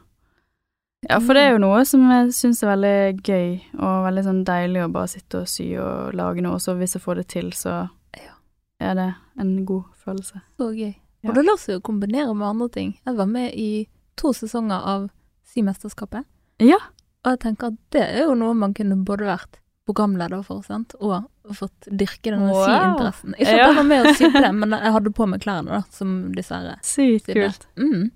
Ja, 1.08 1.20
for 1.22 1.34
det 1.38 1.42
er 1.44 1.52
jo 1.52 1.60
noe 1.62 1.84
som 1.86 2.02
jeg 2.10 2.32
syns 2.34 2.62
er 2.64 2.72
veldig 2.72 3.22
gøy, 3.22 3.60
og 3.78 4.00
veldig 4.08 4.24
sånn 4.26 4.40
deilig 4.48 4.82
å 4.82 4.88
bare 4.90 5.06
sitte 5.12 5.44
og 5.44 5.46
sy 5.52 5.68
og 5.78 6.10
lage 6.18 6.42
noe, 6.42 6.54
og 6.58 6.60
så 6.64 6.74
hvis 6.74 6.96
jeg 6.96 7.02
får 7.04 7.20
det 7.20 7.26
til, 7.28 7.52
så 7.54 7.88
Ja. 8.18 8.34
er 8.80 8.94
det 8.98 9.14
en 9.38 9.64
god 9.64 9.84
følelse. 10.04 10.42
Så 10.58 10.72
gøy. 10.74 10.96
Og 11.26 11.34
det 11.34 11.44
lar 11.44 11.56
seg 11.58 11.74
jo 11.74 11.80
kombinere 11.80 12.34
med 12.34 12.46
andre 12.48 12.68
ting. 12.70 12.92
Jeg 13.06 13.16
var 13.16 13.26
med 13.26 13.54
i 13.54 13.88
to 14.16 14.32
sesonger 14.32 14.84
av 14.86 15.08
Symesterskapet, 15.54 16.24
Ja. 16.60 16.76
og 17.24 17.30
jeg 17.32 17.40
tenker 17.40 17.66
at 17.72 17.78
det 17.90 18.02
er 18.04 18.24
jo 18.26 18.34
noe 18.34 18.54
man 18.54 18.74
kunne 18.74 18.96
både 19.04 19.24
vært 19.26 19.58
programleder 19.88 20.42
for, 20.44 20.60
sant, 20.62 20.94
og 21.00 21.24
fått 21.56 21.88
dyrke 21.90 22.30
denne 22.30 22.50
Wow. 22.52 22.66
syinteressen. 22.66 23.34
Ikke 23.38 23.48
at 23.48 23.66
jeg 23.66 23.74
var 23.76 23.82
med 23.88 24.06
å 24.06 24.12
sydde, 24.20 24.52
men 24.54 24.70
jeg 24.76 24.92
hadde 24.92 25.10
på 25.16 25.26
meg 25.28 25.40
klærne, 25.40 25.66
da, 25.68 25.82
som 25.90 26.32
dessverre 26.36 26.76
Sykt 26.84 27.26
kult. 27.32 27.66
Mm. 27.76 28.10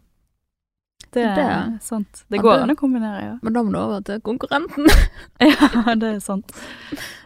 Det 1.13 1.23
er 1.25 1.35
Det- 1.37 1.83
sant. 1.83 2.25
Det 2.31 2.41
går 2.41 2.63
an 2.63 2.71
å 2.71 2.77
kombinere, 2.77 3.23
ja. 3.23 3.39
Men 3.43 3.53
da 3.53 3.63
må 3.63 3.73
du 3.73 3.79
over 3.79 4.01
til 4.05 4.21
konkurrenten. 4.21 4.87
Ja, 5.41 5.95
det 5.95 6.15
er 6.17 6.21
sant. 6.21 6.53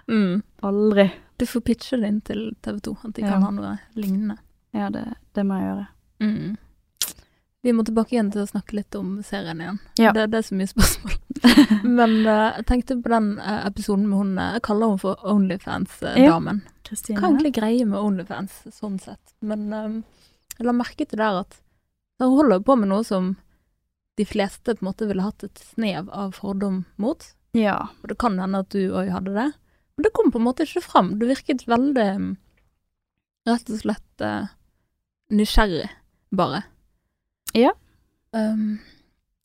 Mm. 0.09 0.43
Aldri. 0.63 1.11
Du 1.39 1.45
får 1.45 1.61
pitche 1.63 2.01
det 2.01 2.09
inn 2.09 2.21
til 2.23 2.53
TV 2.63 2.81
2, 2.81 2.97
at 3.05 3.13
de 3.15 3.23
Ja. 3.23 3.29
kan 3.33 3.43
ha 3.43 3.51
noe 3.51 3.79
lignende. 3.97 4.39
Ja, 4.77 4.93
det, 4.93 5.05
det 5.37 5.45
må 5.49 5.59
jeg 5.59 5.69
gjøre. 5.71 5.87
Mm. 6.21 6.57
Vi 7.67 7.73
må 7.75 7.83
tilbake 7.83 8.15
igjen 8.15 8.29
til 8.31 8.45
å 8.45 8.49
snakke 8.51 8.77
litt 8.79 8.95
om 8.95 9.17
serien 9.27 9.61
igjen. 9.63 9.79
Ja. 9.99 10.13
Det, 10.15 10.29
det 10.31 10.39
er 10.39 10.45
så 10.47 10.59
mye 10.59 10.71
spørsmål. 10.71 11.17
Men 11.99 12.13
eh, 12.23 12.59
jeg 12.61 12.67
tenkte 12.69 12.99
på 13.03 13.11
den 13.11 13.33
uh, 13.41 13.65
episoden 13.67 14.05
med 14.07 14.21
hun 14.21 14.37
eh, 14.39 14.53
Jeg 14.57 14.63
kaller 14.69 14.93
henne 14.93 15.03
for 15.03 15.25
Onlyfans-damen. 15.33 16.61
Kristine. 16.87 17.19
Hva 17.19 17.27
er 17.27 17.35
egentlig 17.35 17.57
greie 17.57 17.89
med 17.89 17.99
Onlyfans, 17.99 18.61
sånn 18.77 19.01
sett? 19.03 19.35
Men 19.43 19.67
um, 19.73 19.97
jeg 20.55 20.69
la 20.69 20.77
merke 20.77 21.09
til 21.09 21.19
der 21.19 21.41
at 21.43 21.59
hun 22.23 22.37
holder 22.39 22.63
på 22.65 22.79
med 22.79 22.93
noe 22.93 23.05
som 23.05 23.35
de 24.17 24.25
fleste 24.25 24.77
på 24.77 24.85
en 24.85 24.89
måte 24.89 25.09
ville 25.11 25.25
hatt 25.27 25.45
et 25.45 25.65
snev 25.75 26.09
av 26.15 26.37
fordom 26.39 26.85
mot. 27.03 27.27
Ja. 27.57 27.89
Og 28.01 28.13
det 28.13 28.19
kan 28.23 28.39
hende 28.41 28.63
at 28.63 28.71
du 28.73 28.95
òg 28.95 29.11
hadde 29.13 29.35
det. 29.35 29.51
Men 29.97 30.07
det 30.07 30.13
kom 30.17 30.31
på 30.33 30.41
en 30.41 30.47
måte 30.47 30.65
ikke 30.65 30.85
fram. 30.85 31.17
Det 31.21 31.29
virket 31.29 31.67
veldig 31.69 32.07
mm, 32.23 32.31
rett 33.51 33.75
og 33.75 33.83
slett 33.83 34.25
eh, 34.25 34.49
nysgjerrig, 35.31 35.89
bare. 36.31 36.63
Ja. 37.55 37.73
Um, 38.37 38.79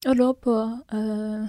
og 0.07 0.15
lurer 0.17 0.33
på 0.41 0.55
uh, 0.93 1.47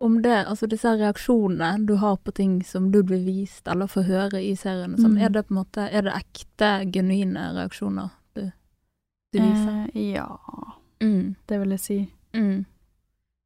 om 0.00 0.18
det, 0.22 0.44
altså 0.46 0.68
disse 0.70 0.92
reaksjonene 1.00 1.86
du 1.88 1.96
har 1.98 2.16
på 2.22 2.30
ting 2.36 2.60
som 2.64 2.90
du 2.92 3.00
blir 3.02 3.24
vist 3.26 3.66
eller 3.68 3.86
får 3.90 4.02
høre 4.06 4.42
i 4.44 4.54
serien, 4.56 4.94
sånn, 4.96 5.16
Mm. 5.16 5.22
er 5.24 5.28
det 5.34 5.42
på 5.48 5.54
en 5.54 5.60
måte, 5.64 5.88
er 5.90 6.02
det 6.06 6.12
ekte, 6.14 6.68
genuine 6.92 7.48
reaksjoner 7.56 8.10
du, 8.36 8.44
du 9.32 9.38
viser? 9.40 9.88
Eh, 9.94 10.12
ja, 10.14 10.28
Mm, 11.00 11.36
det 11.46 11.58
vil 11.60 11.70
jeg 11.70 11.80
si. 11.80 11.98
mm, 12.34 12.64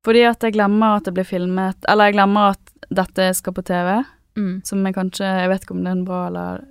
Fordi 0.04 0.22
at 0.24 0.40
jeg 0.40 0.52
glemmer 0.54 0.96
at 0.96 1.04
det 1.04 1.12
blir 1.14 1.24
filmet, 1.24 1.76
eller 1.88 2.04
jeg 2.08 2.14
glemmer 2.14 2.50
at 2.54 2.72
dette 2.90 3.34
skal 3.34 3.52
på 3.52 3.62
TV, 3.64 4.04
mm, 4.36 4.62
som 4.64 4.84
jeg 4.86 4.94
kanskje 4.94 5.24
Jeg 5.40 5.48
vet 5.48 5.62
ikke 5.62 5.70
om 5.76 5.82
det 5.84 5.90
er 5.90 5.96
en 5.98 6.04
bra 6.04 6.26
eller 6.28 6.64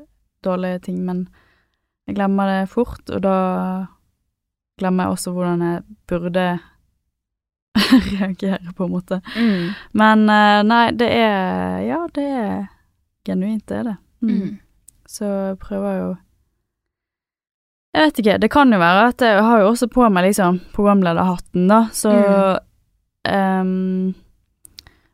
dårlig 0.43 0.81
ting, 0.83 1.05
men 1.05 1.27
jeg 2.11 2.17
glemmer 2.19 2.49
det 2.51 2.69
fort, 2.69 3.03
og 3.07 3.23
da 3.23 3.37
glemmer 4.81 5.07
jeg 5.07 5.15
også 5.15 5.31
hvordan 5.31 5.63
jeg 5.63 5.83
burde 6.09 6.45
reagere, 8.11 8.73
på 8.75 8.85
en 8.85 8.91
måte. 8.91 9.21
mm, 9.35 9.69
Men 9.95 10.27
eh, 10.29 10.63
nei, 10.67 10.83
det 10.91 11.07
er 11.15 11.79
Ja, 11.87 12.01
det 12.13 12.25
er 12.27 12.67
genuint, 13.25 13.67
det 13.67 13.77
er 13.77 13.83
det. 13.83 13.95
Mm. 14.21 14.35
mm. 14.35 14.59
Så 15.11 15.25
jeg 15.25 15.57
prøver 15.59 15.95
jo 15.97 16.09
Jeg 17.95 18.05
vet 18.05 18.19
ikke, 18.19 18.37
det 18.39 18.51
kan 18.51 18.71
jo 18.71 18.79
være 18.79 19.07
at 19.11 19.21
jeg 19.21 19.43
har 19.43 19.59
jo 19.59 19.71
også 19.73 19.87
på 19.91 20.07
meg 20.09 20.29
liksom 20.29 20.61
programlederhatten, 20.75 21.67
da, 21.67 21.81
så 21.91 22.13
um, 23.27 24.13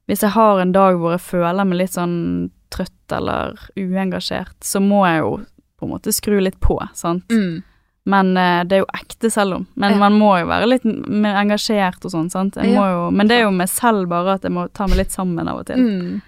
Hvis 0.05 0.21
jeg 0.23 0.35
har 0.35 0.61
en 0.61 0.73
dag 0.75 0.97
hvor 0.97 1.15
jeg 1.15 1.25
føler 1.25 1.65
meg 1.65 1.81
litt 1.81 1.95
sånn 1.97 2.51
trøtt 2.73 3.15
eller 3.15 3.57
uengasjert, 3.79 4.57
så 4.61 4.81
må 4.83 5.05
jeg 5.07 5.23
jo 5.23 5.31
på 5.77 5.85
en 5.85 5.91
måte 5.93 6.13
skru 6.15 6.39
litt 6.41 6.59
på, 6.63 6.77
sant. 6.97 7.27
Mm. 7.29 7.63
Men 8.07 8.37
eh, 8.39 8.61
det 8.63 8.77
er 8.77 8.81
jo 8.85 8.89
ekte 8.95 9.29
selv 9.31 9.55
om. 9.57 9.65
Men 9.75 9.97
man 9.99 10.15
må 10.15 10.29
jo 10.39 10.47
være 10.47 10.69
litt 10.69 10.85
mer 10.87 11.35
engasjert 11.41 12.05
og 12.07 12.13
sånn, 12.13 12.29
sant. 12.31 12.55
Jeg 12.55 12.71
Ja. 12.73 12.85
jo, 12.93 13.11
men 13.11 13.27
det 13.27 13.35
er 13.37 13.43
jo 13.43 13.51
meg 13.51 13.67
selv 13.69 14.07
bare 14.09 14.37
at 14.37 14.43
jeg 14.47 14.53
må 14.55 14.67
ta 14.71 14.87
meg 14.87 14.97
litt 15.01 15.11
sammen 15.11 15.47
av 15.47 15.59
og 15.59 15.65
til. 15.67 15.77
Mm. 15.81 16.21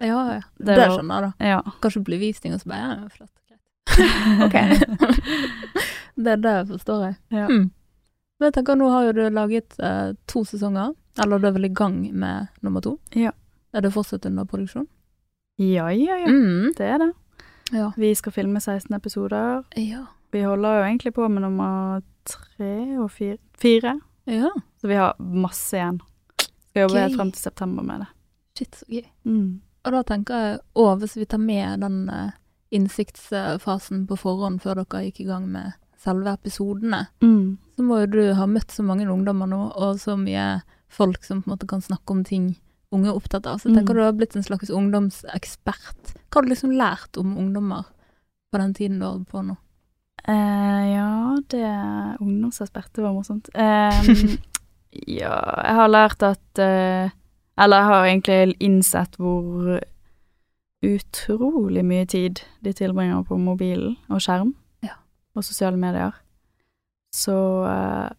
Ja, 0.00 0.20
ja. 0.34 0.40
Det 0.58 0.76
Det, 0.76 0.88
skjønner 0.90 1.20
jeg, 1.20 1.32
da. 1.38 1.46
Ja. 1.52 1.60
Kanskje 1.80 2.02
bli 2.04 2.18
vist 2.18 2.42
ting 2.42 2.54
og 2.56 2.60
så 2.60 2.68
bare 2.72 2.96
ja, 2.98 3.08
flott. 3.14 3.30
Ok. 4.46 4.54
det, 6.24 6.36
det 6.42 6.56
forstår 6.68 7.04
jeg. 7.06 7.16
Ja. 7.28 7.46
Mm. 7.48 7.70
Men 8.40 8.46
jeg 8.48 8.54
tenker, 8.56 8.78
nå 8.80 8.88
har 8.90 9.04
jo 9.08 9.12
du 9.12 9.22
laget 9.30 9.76
eh, 9.84 10.12
to 10.26 10.44
sesonger, 10.48 10.94
eller 11.20 11.38
du 11.38 11.46
er 11.50 11.52
vel 11.58 11.68
i 11.68 11.74
gang 11.76 11.98
med 12.16 12.48
nummer 12.64 12.80
to? 12.84 12.96
Ja. 13.14 13.32
Er 13.74 13.84
det 13.84 13.92
fortsatt 13.94 14.26
under 14.26 14.44
produksjon? 14.48 14.88
ja, 15.60 15.90
ja, 15.92 16.16
ja. 16.16 16.26
Mm. 16.32 16.72
Det 16.76 16.86
er 16.88 16.98
det. 17.02 17.10
Ja. 17.72 17.92
Vi 17.96 18.14
skal 18.14 18.32
filme 18.32 18.60
16 18.60 18.94
episoder. 18.96 19.64
Ja. 19.76 20.04
Vi 20.32 20.42
holder 20.46 20.76
jo 20.78 20.84
egentlig 20.86 21.12
på 21.14 21.28
med 21.28 21.42
nummer 21.42 22.02
tre 22.24 22.98
og 23.02 23.10
fire. 23.10 23.38
fire 23.58 23.96
ja. 24.26 24.50
så 24.80 24.88
vi 24.88 24.94
har 24.94 25.14
masse 25.18 25.76
igjen. 25.76 26.00
Skal 26.70 26.84
jobbe 26.86 27.00
helt 27.02 27.16
frem 27.16 27.32
til 27.32 27.42
september 27.42 27.82
med 27.82 28.00
det. 28.04 28.06
Shit, 28.58 28.74
så 28.76 28.86
gøy. 28.90 29.06
Mm. 29.24 29.60
Og 29.84 29.92
da 29.92 30.02
tenker 30.06 30.34
jeg, 30.44 30.58
og 30.76 30.98
hvis 31.00 31.16
vi 31.16 31.24
tar 31.24 31.38
med 31.42 31.80
den 31.82 32.08
eh, 32.12 32.30
innsiktsfasen 32.70 34.06
på 34.06 34.16
forhånd 34.20 34.60
før 34.62 34.82
dere 34.82 35.04
gikk 35.06 35.22
i 35.24 35.28
gang 35.30 35.48
med 35.50 35.72
selve 36.00 36.32
episodene, 36.36 37.06
Mm. 37.20 37.58
så 37.76 37.82
må 37.82 38.00
jo 38.00 38.06
du 38.06 38.34
ha 38.34 38.46
møtt 38.46 38.70
så 38.72 38.82
mange 38.82 39.08
ungdommer 39.08 39.46
nå, 39.46 39.72
og 39.76 39.98
så 40.00 40.16
mye 40.16 40.62
folk 40.88 41.24
som 41.24 41.42
på 41.42 41.48
en 41.50 41.54
måte 41.56 41.66
kan 41.68 41.80
snakke 41.80 42.10
om 42.10 42.24
ting 42.24 42.56
unge 42.92 43.08
er 43.10 43.14
opptatt 43.16 43.46
av. 43.46 43.58
Så 43.60 43.68
jeg 43.68 43.76
tenker 43.78 43.94
Mm. 43.94 43.98
du 44.00 44.02
har 44.04 44.12
blitt 44.18 44.36
en 44.36 44.42
slags 44.42 44.70
ungdomsekspert. 44.70 46.14
Hva 46.30 46.34
har 46.34 46.42
du 46.42 46.48
liksom 46.50 46.70
lært 46.74 47.16
om 47.18 47.36
ungdommer 47.38 47.84
på 48.52 48.58
den 48.58 48.74
tiden 48.74 48.98
du 48.98 49.04
har 49.06 49.18
på 49.30 49.42
nå? 49.46 49.56
Eh, 50.28 50.94
ja, 50.94 51.36
det 51.48 51.64
Ungdomsaspektet 52.20 52.98
var 53.02 53.12
morsomt. 53.14 53.48
Eh, 53.54 54.02
ja, 55.20 55.36
jeg 55.64 55.74
har 55.78 55.88
lært 55.88 56.22
at 56.22 56.58
eh, 56.58 57.10
Eller 57.60 57.76
jeg 57.76 57.86
har 57.86 58.04
egentlig 58.06 58.56
innsett 58.60 59.16
hvor 59.16 59.80
utrolig 60.82 61.82
mye 61.84 62.06
tid 62.08 62.40
de 62.64 62.72
tilbringer 62.72 63.22
på 63.28 63.36
mobilen 63.38 63.96
og 64.08 64.20
skjerm 64.24 64.54
Ja. 64.82 64.94
og 65.36 65.44
sosiale 65.44 65.76
medier. 65.76 66.14
Så 67.12 67.34
eh, 67.68 68.10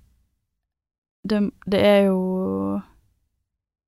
det, 1.28 1.52
det 1.66 1.82
er 1.86 2.02
jo 2.10 2.82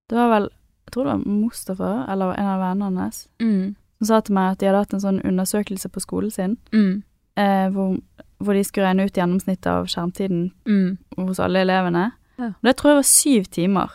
Det 0.09 0.17
var 0.17 0.29
vel 0.39 0.49
tror 0.93 1.03
det 1.07 1.13
var 1.13 1.25
Mustafa, 1.25 1.91
eller 2.13 2.33
en 2.39 2.45
av 2.53 2.59
vennene 2.61 2.99
hans, 3.07 3.27
Mm. 3.41 3.75
som 3.99 4.07
sa 4.07 4.19
til 4.21 4.35
meg 4.35 4.51
at 4.51 4.57
de 4.59 4.65
hadde 4.67 4.81
hatt 4.83 4.93
en 4.93 4.99
sånn 5.03 5.21
undersøkelse 5.25 5.89
på 5.91 6.01
skolen 6.03 6.31
sin 6.31 6.57
Mm. 6.73 7.03
eh, 7.37 7.69
hvor, 7.69 7.97
hvor 8.39 8.53
de 8.53 8.63
skulle 8.63 8.85
regne 8.87 9.05
ut 9.05 9.13
gjennomsnittet 9.13 9.67
av 9.67 9.85
skjermtiden 9.87 10.51
Mm. 10.67 10.97
hos 11.17 11.39
alle 11.39 11.61
elevene. 11.65 12.11
Ja. 12.39 12.45
Og 12.47 12.63
det 12.63 12.75
tror 12.77 12.91
jeg 12.91 12.97
var 12.97 13.03
syv 13.03 13.43
timer. 13.51 13.89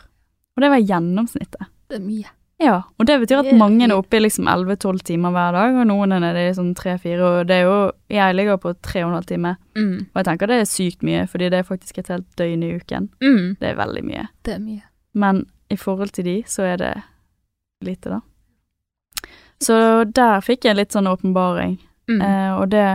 Og 0.57 0.61
det 0.61 0.69
var 0.69 0.79
gjennomsnittet. 0.79 1.65
Det 1.89 1.97
er 2.01 2.05
mye. 2.05 2.25
Ja, 2.61 2.81
og 2.99 3.05
det 3.07 3.21
betyr 3.21 3.39
at 3.39 3.55
mange 3.57 3.83
er 3.87 3.95
oppe 3.95 4.17
i 4.17 4.19
liksom 4.19 4.45
11-12 4.45 4.99
timer 5.07 5.31
hver 5.31 5.53
dag, 5.53 5.75
og 5.79 5.87
noen 5.87 6.11
er 6.11 6.19
nede 6.19 6.49
i 6.49 6.51
sånn 6.53 6.73
3-4, 6.75 7.21
og 7.23 7.47
det 7.47 7.55
er 7.55 7.63
jo 7.63 7.91
Jeg 8.09 8.35
ligger 8.35 8.57
på 8.57 8.73
3,5 8.81 9.25
timer, 9.27 9.55
Mm. 9.77 10.07
og 10.13 10.15
jeg 10.15 10.25
tenker 10.25 10.47
det 10.47 10.59
er 10.59 10.65
sykt 10.65 11.01
mye, 11.03 11.25
fordi 11.29 11.49
det 11.49 11.53
er 11.53 11.63
faktisk 11.63 11.97
et 11.99 12.07
helt 12.07 12.35
døgn 12.35 12.63
i 12.63 12.75
uken. 12.75 13.09
Mm. 13.21 13.57
Det 13.59 13.69
er 13.69 13.75
veldig 13.75 14.03
mye. 14.03 14.27
Det 14.43 14.53
er 14.55 14.59
mye. 14.59 14.81
Men 15.13 15.45
i 15.69 15.77
forhold 15.77 16.13
til 16.15 16.25
de, 16.25 16.35
så 16.47 16.65
er 16.65 16.81
det 16.81 16.93
lite, 17.85 18.17
da. 18.17 18.19
Så 19.59 19.75
der 20.15 20.41
fikk 20.43 20.65
jeg 20.65 20.77
litt 20.79 20.95
sånn 20.95 21.09
åpenbaring. 21.11 21.77
Mm. 22.09 22.21
Eh, 22.23 22.51
og 22.55 22.69
det 22.71 22.87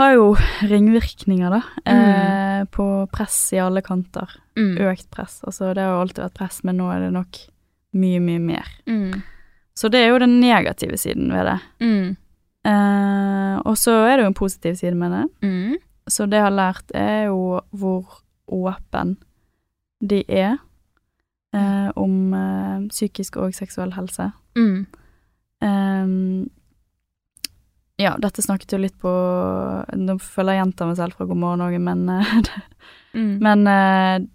har 0.00 0.14
jo 0.16 0.30
ringvirkninger, 0.64 1.52
da, 1.52 1.60
eh, 1.92 2.62
på 2.72 2.86
press 3.12 3.36
i 3.52 3.60
alle 3.60 3.82
kanter. 3.84 4.32
Mm. 4.56 4.78
Økt 4.88 5.10
press. 5.12 5.42
Altså, 5.44 5.74
det 5.74 5.84
har 5.84 5.92
jo 5.94 6.06
alltid 6.06 6.24
vært 6.24 6.38
press, 6.40 6.62
men 6.64 6.80
nå 6.80 6.88
er 6.92 7.04
det 7.04 7.12
nok 7.14 7.42
mye, 8.00 8.22
mye 8.24 8.40
mer. 8.40 8.72
Mm. 8.88 9.20
Så 9.76 9.90
det 9.92 10.00
er 10.00 10.10
jo 10.12 10.22
den 10.22 10.40
negative 10.40 10.98
siden 11.00 11.30
ved 11.32 11.46
det. 11.48 11.58
Mm. 11.84 12.16
Eh, 12.70 13.54
og 13.64 13.76
så 13.80 13.94
er 14.06 14.16
det 14.16 14.24
jo 14.24 14.32
en 14.32 14.40
positiv 14.40 14.80
side 14.80 14.96
med 14.96 15.14
det. 15.14 15.24
Mm. 15.46 15.76
Så 16.10 16.26
det 16.26 16.40
jeg 16.40 16.48
har 16.48 16.56
lært, 16.56 16.90
er 16.96 17.28
jo 17.28 17.60
hvor 17.70 18.20
åpen 18.50 19.16
de 20.00 20.24
er 20.26 20.58
eh, 21.56 21.90
om 21.96 22.34
eh, 22.34 22.88
psykisk 22.88 23.40
og 23.42 23.54
seksuell 23.56 23.94
helse. 23.96 24.30
Mm. 24.58 24.86
Um, 25.60 26.48
ja, 28.00 28.14
dette 28.16 28.40
snakket 28.40 28.72
jo 28.72 28.78
litt 28.80 28.94
på 28.96 29.10
Nå 30.00 30.14
føler 30.24 30.56
jeg 30.56 30.62
gjenta 30.62 30.86
meg 30.88 30.96
selv 30.96 31.18
fra 31.18 31.26
God 31.28 31.36
morgen 31.42 31.60
Norge, 31.60 31.80
men 31.84 32.06
eh, 32.14 32.30
Mm. 33.14 33.38
Men 33.42 33.66
eh, 33.66 34.28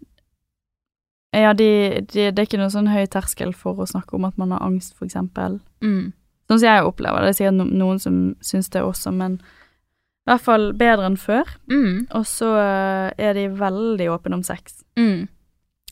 ja, 1.41 1.53
de, 1.53 2.01
de, 2.13 2.31
det 2.31 2.39
er 2.39 2.47
ikke 2.47 2.59
noe 2.59 2.73
sånn 2.73 2.91
høy 2.91 3.05
terskel 3.11 3.53
for 3.55 3.79
å 3.79 3.89
snakke 3.89 4.17
om 4.17 4.27
at 4.27 4.39
man 4.39 4.53
har 4.55 4.63
angst, 4.65 4.95
for 4.97 5.07
eksempel. 5.07 5.59
Mm. 5.83 6.13
Sånn 6.49 6.61
som 6.61 6.67
jeg 6.67 6.87
opplever 6.87 7.23
det. 7.23 7.31
Det 7.31 7.33
er 7.33 7.39
sikkert 7.39 7.75
noen 7.75 8.01
som 8.01 8.19
syns 8.45 8.71
det 8.73 8.83
også, 8.85 9.13
men 9.15 9.39
i 9.39 10.31
hvert 10.31 10.45
fall 10.45 10.71
bedre 10.77 11.09
enn 11.09 11.19
før. 11.21 11.49
Mm. 11.71 12.05
Og 12.17 12.27
så 12.29 12.51
eh, 12.61 13.09
er 13.27 13.37
de 13.37 13.47
veldig 13.59 14.11
åpne 14.15 14.39
om 14.39 14.45
sex. 14.45 14.81
Mm. 14.99 15.27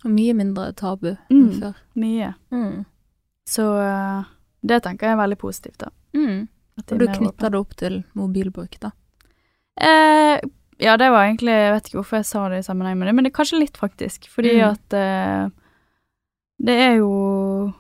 Og 0.06 0.12
mye 0.12 0.34
mindre 0.36 0.74
tabu 0.76 1.14
enn 1.30 1.50
Mm. 1.50 1.60
før. 1.62 1.76
Mye. 1.96 2.34
Mm. 2.52 2.86
Så 3.48 3.64
eh, 3.82 4.24
det 4.66 4.82
tenker 4.84 5.08
jeg 5.08 5.14
er 5.18 5.22
veldig 5.22 5.38
positivt, 5.40 5.78
da. 5.80 5.90
Mm. 6.14 6.48
At 6.78 6.92
Og 6.92 7.00
du 7.00 7.06
knytter 7.08 7.50
det 7.52 7.60
opp 7.60 7.76
til 7.76 8.04
mobilbruk, 8.16 8.80
da. 8.80 8.92
Eh, 9.80 10.40
ja, 10.80 10.98
det 10.98 11.10
var 11.12 11.26
egentlig 11.26 11.50
Jeg 11.54 11.74
vet 11.74 11.86
ikke 11.90 12.00
hvorfor 12.02 12.18
jeg 12.18 12.26
sa 12.26 12.50
det 12.50 12.60
i 12.60 12.66
sammenheng 12.68 12.98
med 12.98 13.08
det, 13.08 13.16
men 13.16 13.24
det 13.26 13.32
er 13.34 13.38
kanskje 13.44 13.60
litt, 13.60 13.78
faktisk. 13.78 14.28
Fordi 14.30 14.56
Mm. 14.60 14.72
at 14.72 14.94
eh, 14.94 15.50
det 16.60 16.78
er 16.80 16.96
jo 16.98 17.74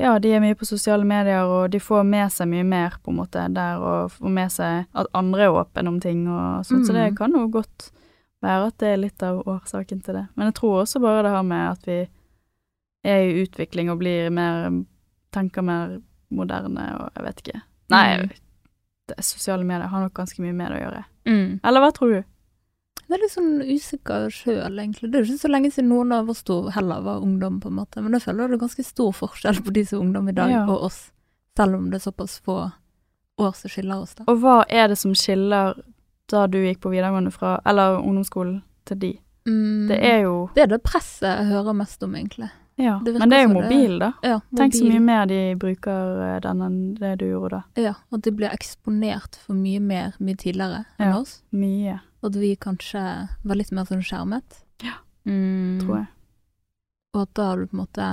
Ja, 0.00 0.18
de 0.18 0.30
er 0.32 0.40
mye 0.40 0.54
på 0.56 0.64
sosiale 0.64 1.04
medier, 1.04 1.44
og 1.44 1.70
de 1.70 1.78
får 1.78 2.06
med 2.06 2.30
seg 2.32 2.48
mye 2.48 2.64
mer, 2.64 2.90
på 3.04 3.10
en 3.10 3.16
måte, 3.18 3.52
der, 3.52 3.76
og 3.78 4.10
får 4.10 4.30
med 4.30 4.48
seg 4.50 4.86
at 4.94 5.06
andre 5.12 5.40
er 5.42 5.50
åpne 5.52 5.88
om 5.88 6.00
ting 6.00 6.26
og 6.26 6.64
sånn, 6.64 6.86
så 6.86 6.92
det 6.94 7.10
Mm. 7.12 7.16
kan 7.16 7.32
jo 7.32 7.48
godt 7.48 7.90
være 8.42 8.66
at 8.70 8.78
det 8.78 8.88
er 8.88 8.96
litt 9.02 9.22
av 9.22 9.42
årsaken 9.46 10.02
til 10.04 10.14
det. 10.14 10.26
Men 10.36 10.46
jeg 10.50 10.54
tror 10.60 10.82
også 10.82 11.00
bare 11.02 11.22
det 11.26 11.30
har 11.34 11.42
med 11.44 11.70
at 11.70 11.86
vi 11.86 11.98
er 13.04 13.22
i 13.28 13.42
utvikling 13.44 13.90
og 13.92 13.98
blir 14.02 14.30
mer 14.30 14.70
Tenker 15.30 15.62
mer 15.62 16.00
moderne 16.34 16.84
og 16.98 17.10
jeg 17.14 17.22
vet 17.24 17.40
ikke. 17.44 17.60
Nei, 17.90 18.16
Mm. 18.18 18.30
det, 19.08 19.24
sosiale 19.24 19.62
medier 19.64 19.86
har 19.88 20.00
nok 20.02 20.12
ganske 20.14 20.40
mye 20.42 20.52
med 20.52 20.72
det 20.72 20.80
å 20.80 20.82
gjøre. 20.84 21.04
Mm. 21.26 21.60
Eller 21.64 21.80
hva 21.80 21.90
tror 21.94 22.10
du? 22.10 22.24
Jeg 23.10 23.14
er 23.16 23.22
litt 23.22 23.32
sånn 23.34 23.62
usikker 23.62 24.26
sjøl, 24.30 24.78
egentlig. 24.78 25.10
Det 25.10 25.18
er 25.20 25.24
jo 25.24 25.32
ikke 25.34 25.42
så 25.46 25.50
lenge 25.50 25.70
siden 25.70 25.88
noen 25.90 26.12
av 26.12 26.28
oss 26.30 26.42
to 26.42 26.68
heller 26.70 27.00
var 27.02 27.22
ungdom, 27.22 27.60
på 27.60 27.66
en 27.70 27.74
måte. 27.78 28.02
Men 28.02 28.12
jeg 28.18 28.22
føler 28.22 28.48
det 28.48 28.54
er 28.58 28.62
ganske 28.66 28.84
stor 28.86 29.12
forskjell 29.12 29.62
på 29.66 29.72
de 29.72 29.84
som 29.86 29.98
er 29.98 30.04
ungdom 30.06 30.28
i 30.28 30.32
dag, 30.32 30.50
Ja. 30.50 30.66
og 30.66 30.82
oss. 30.90 31.10
Selv 31.56 31.74
om 31.76 31.90
det 31.90 32.00
er 32.02 32.10
såpass 32.10 32.40
få 32.40 32.72
år 33.38 33.54
som 33.54 33.70
skiller 33.70 34.02
oss, 34.02 34.14
da. 34.14 34.24
Og 34.26 34.38
hva 34.38 34.64
er 34.68 34.88
det 34.88 34.98
som 34.98 35.12
skiller 35.14 35.74
da 36.30 36.46
du 36.50 36.58
gikk 36.62 36.80
på 36.84 36.92
videregående 36.92 37.32
fra, 37.34 37.58
eller 37.66 37.98
ungdomsskolen, 38.00 38.62
til 38.88 38.98
de? 39.02 39.12
Mm. 39.48 39.88
Det 39.88 39.98
er 40.04 40.18
jo 40.24 40.34
Det 40.54 40.62
er 40.64 40.72
det 40.74 40.82
presset 40.84 41.28
jeg 41.28 41.46
hører 41.50 41.76
mest 41.76 42.02
om, 42.02 42.14
egentlig. 42.14 42.50
Ja, 42.80 42.94
det 43.04 43.12
men 43.18 43.28
det 43.28 43.36
er 43.36 43.42
jo 43.42 43.52
mobil, 43.52 43.98
da. 44.00 44.12
Ja, 44.24 44.38
Tenk 44.56 44.74
så 44.78 44.86
mye 44.88 45.00
mer 45.04 45.26
de 45.28 45.40
bruker 45.60 46.20
eh, 46.24 46.36
den 46.40 46.62
enn 46.64 46.78
det 46.96 47.10
du 47.20 47.26
gjorde 47.28 47.58
da. 47.58 47.82
Ja, 47.82 47.94
at 48.12 48.22
de 48.24 48.32
blir 48.32 48.48
eksponert 48.54 49.36
for 49.42 49.58
mye 49.58 49.82
mer 49.84 50.14
mye 50.18 50.38
tidligere 50.40 50.84
enn 50.96 51.10
Ja. 51.10 51.18
oss. 51.18 51.42
Mye, 51.52 51.98
Og 52.22 52.30
at 52.30 52.36
vi 52.40 52.54
kanskje 52.56 53.02
var 53.44 53.56
litt 53.56 53.72
mer 53.72 53.84
sånn 53.88 54.02
skjermet. 54.04 54.62
Ja, 54.84 54.96
mm. 55.28 55.80
tror 55.82 55.96
jeg. 55.98 56.08
Og 57.14 57.22
at 57.22 57.34
da 57.34 57.52
er 57.52 57.56
du 57.58 57.66
på 57.66 57.76
en 57.76 57.82
måte 57.84 58.08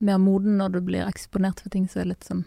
mer 0.00 0.18
moden 0.18 0.58
når 0.58 0.72
du 0.72 0.80
blir 0.80 1.06
eksponert 1.08 1.60
for 1.64 1.70
ting 1.70 1.88
som 1.88 2.02
er 2.02 2.10
litt 2.12 2.24
sånn 2.24 2.44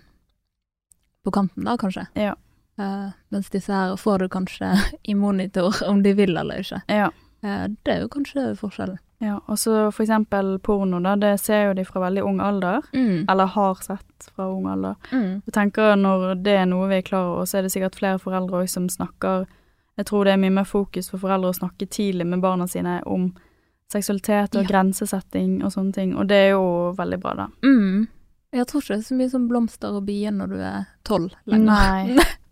på 1.26 1.32
kanten, 1.32 1.66
da, 1.66 1.76
kanskje. 1.78 2.06
Ja. 2.16 2.36
Eh, 2.80 3.10
mens 3.34 3.50
disse 3.50 3.74
her 3.74 3.96
får 3.98 4.20
du 4.20 4.28
kanskje 4.30 4.74
i 5.04 5.14
monitor 5.18 5.76
om 5.90 6.04
de 6.04 6.14
vil 6.14 6.38
eller 6.38 6.60
ikke. 6.64 6.82
Ja. 6.88 7.10
Uh, 7.46 7.68
det 7.86 7.94
er 7.94 8.00
jo 8.02 8.08
kanskje 8.10 8.56
forskjellen. 8.58 8.98
ja. 9.22 9.40
Og 9.48 9.58
så 9.62 9.92
for 9.94 10.04
eksempel 10.04 10.60
porno, 10.60 11.00
da. 11.00 11.16
Det 11.16 11.36
ser 11.40 11.68
jo 11.68 11.74
de 11.78 11.86
fra 11.86 12.02
veldig 12.02 12.24
ung 12.26 12.40
alder. 12.42 12.82
Mm. 12.94 13.26
Eller 13.30 13.46
har 13.46 13.76
sett 13.86 14.30
fra 14.36 14.48
ung 14.50 14.66
alder. 14.68 14.96
Mm. 15.12 15.42
Jeg 15.46 15.54
tenker 15.54 15.96
når 15.96 16.36
det 16.44 16.56
er 16.62 16.66
noe 16.66 16.88
vi 16.90 16.98
er 16.98 17.06
klar 17.06 17.28
over, 17.36 17.46
så 17.46 17.58
er 17.60 17.68
det 17.68 17.72
sikkert 17.76 17.96
flere 17.98 18.20
foreldre 18.20 18.64
òg 18.64 18.70
som 18.70 18.90
snakker 18.90 19.46
Jeg 19.98 20.06
tror 20.06 20.26
det 20.26 20.34
er 20.34 20.38
mye 20.38 20.54
mer 20.54 20.66
fokus 20.70 21.10
for 21.10 21.18
foreldre 21.18 21.50
å 21.50 21.58
snakke 21.58 21.88
tidlig 21.90 22.26
med 22.30 22.42
barna 22.42 22.68
sine 22.70 23.00
om 23.06 23.32
seksualitet 23.90 24.54
og 24.56 24.62
Ja. 24.64 24.68
grensesetting 24.70 25.64
og 25.64 25.72
sånne 25.74 25.94
ting, 25.94 26.12
og 26.18 26.28
det 26.28 26.36
er 26.38 26.50
jo 26.52 26.94
veldig 26.98 27.20
bra, 27.24 27.34
da. 27.34 27.48
Mm. 27.64 28.08
Jeg 28.54 28.68
tror 28.68 28.82
ikke 28.82 28.94
det 28.94 29.00
er 29.00 29.08
så 29.08 29.16
mye 29.18 29.30
som 29.32 29.48
blomster 29.50 29.96
og 29.98 30.06
bier 30.06 30.32
når 30.32 30.48
du 30.54 30.58
er 30.60 30.86
tolv 31.04 31.32
lenger. 31.46 31.66
Nei. 31.66 32.26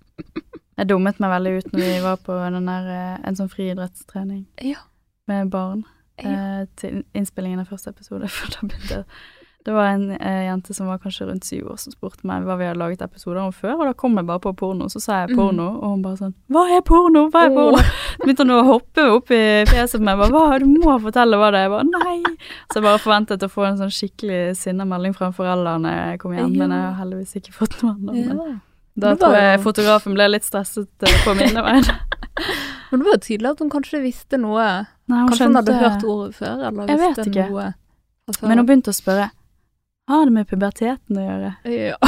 Jeg 0.75 0.89
dummet 0.89 1.19
meg 1.23 1.31
veldig 1.31 1.51
ut 1.57 1.69
når 1.71 1.79
vi 1.87 1.99
var 2.03 2.17
på 2.19 2.35
den 2.51 2.65
der, 2.67 2.87
eh, 2.91 3.17
en 3.29 3.35
sånn 3.39 3.47
friidrettstrening 3.51 4.45
Ja. 4.61 4.81
med 5.27 5.49
barn 5.49 5.85
Ja. 6.21 6.29
eh, 6.61 6.65
til 6.75 7.03
innspillingen 7.15 7.59
av 7.59 7.67
første 7.71 7.89
episode. 7.95 8.27
Det 9.65 9.73
var 9.73 9.87
en 9.95 10.11
eh, 10.11 10.43
jente 10.45 10.75
som 10.77 10.85
var 10.85 10.99
kanskje 11.01 11.25
rundt 11.25 11.43
syv 11.47 11.71
år 11.73 11.77
som 11.81 11.89
spurte 11.95 12.21
meg 12.29 12.43
hva 12.45 12.53
vi 12.59 12.67
hadde 12.67 12.77
laget 12.77 13.01
episoder 13.01 13.39
om 13.41 13.49
før, 13.51 13.79
og 13.79 13.87
da 13.87 13.93
kom 13.97 14.13
jeg 14.19 14.27
bare 14.27 14.39
på 14.43 14.51
porno, 14.53 14.85
så 14.93 14.99
sa 15.01 15.23
jeg 15.23 15.31
porno, 15.33 15.71
porno, 15.71 15.79
og 15.81 15.89
hun 15.95 16.03
bare 16.03 16.19
sånn 16.19 16.35
Hva 16.53 16.65
er 16.75 16.83
porno? 16.85 17.23
Hva 17.33 17.41
er 17.47 17.55
porno? 17.55 17.79
Så 17.81 18.27
begynte 18.27 18.45
hun 18.45 18.53
å 18.53 18.59
hoppe 18.67 19.05
opp 19.15 19.31
i 19.33 19.39
fjeset 19.65 19.97
på 19.97 20.05
meg. 20.05 20.19
Bare, 20.21 20.29
hva? 20.35 20.59
Du 20.61 20.67
må 20.69 20.99
fortelle 21.01 21.39
hva 21.41 21.49
det 21.55 21.63
er. 21.63 21.65
Jeg 21.65 21.73
bare 21.73 21.89
nei. 22.05 22.35
Så 22.69 22.77
jeg 22.77 22.83
bare 22.85 23.01
forventet 23.07 23.47
å 23.47 23.49
få 23.49 23.65
en 23.65 23.81
sånn 23.81 23.95
skikkelig 23.97 24.43
sinna 24.61 24.85
melding 24.85 25.17
fra 25.17 25.31
foreldrene 25.33 25.95
jeg 26.11 26.19
kom 26.21 26.37
hjem, 26.37 26.53
men 26.61 26.69
jeg 26.77 26.85
har 26.85 26.95
heldigvis 27.01 27.35
ikke 27.41 27.57
fått 27.57 27.81
noe 27.81 27.95
ennå. 28.13 28.59
Da 28.95 29.11
tror 29.19 29.35
jeg 29.35 29.61
fotografen 29.63 30.13
ble 30.15 30.27
litt 30.31 30.45
stresset 30.47 31.03
eh, 31.03 31.15
på 31.25 31.33
mine 31.35 31.63
vegne. 31.65 31.95
Men 32.89 33.01
det 33.01 33.07
var 33.07 33.17
jo 33.17 33.23
tydelig 33.25 33.49
at 33.51 33.63
hun 33.63 33.71
kanskje 33.73 33.99
visste 34.03 34.39
noe 34.39 34.67
Nei, 35.05 35.19
hun 35.19 35.31
Kanskje 35.31 35.47
hun 35.49 35.59
hadde 35.59 35.79
hørt 35.79 36.03
ordet 36.03 36.37
før, 36.37 36.61
eller 36.69 36.91
Jeg 36.91 37.01
vet 37.01 37.19
ikke. 37.25 37.47
noe. 37.51 37.67
Men 38.41 38.61
hun 38.61 38.69
begynte 38.69 38.93
å 38.93 38.95
spørre 38.95 39.27
Har 40.11 40.25
det 40.27 40.35
med 40.35 40.47
puberteten 40.49 41.19
å 41.19 41.25
gjøre? 41.25 41.51
Ja. 41.71 41.99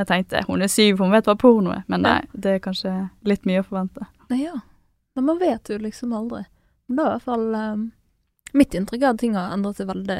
Jeg 0.00 0.08
tenkte 0.08 0.40
hun 0.48 0.64
er 0.64 0.70
syv, 0.72 1.02
hun 1.02 1.12
vet 1.12 1.26
hva 1.28 1.34
porno 1.36 1.74
er, 1.74 1.82
men 1.92 2.00
nei, 2.06 2.22
det 2.32 2.54
er 2.56 2.62
kanskje 2.64 2.88
litt 3.28 3.42
mye 3.44 3.60
å 3.60 3.64
forvente. 3.66 4.06
Nei, 4.32 4.46
ja. 4.46 4.54
Men 5.12 5.26
man 5.26 5.40
vet 5.42 5.68
jo 5.68 5.76
liksom 5.76 6.14
aldri. 6.16 6.40
Men 6.88 6.96
det 6.96 7.02
er 7.02 7.10
i 7.10 7.16
hvert 7.18 7.26
fall 7.26 7.44
um, 7.52 7.82
Mitt 8.56 8.72
inntrykk 8.74 9.04
er 9.04 9.12
at 9.12 9.20
ting 9.20 9.36
har 9.36 9.52
endret 9.52 9.76
seg 9.76 9.90
veldig 9.90 10.16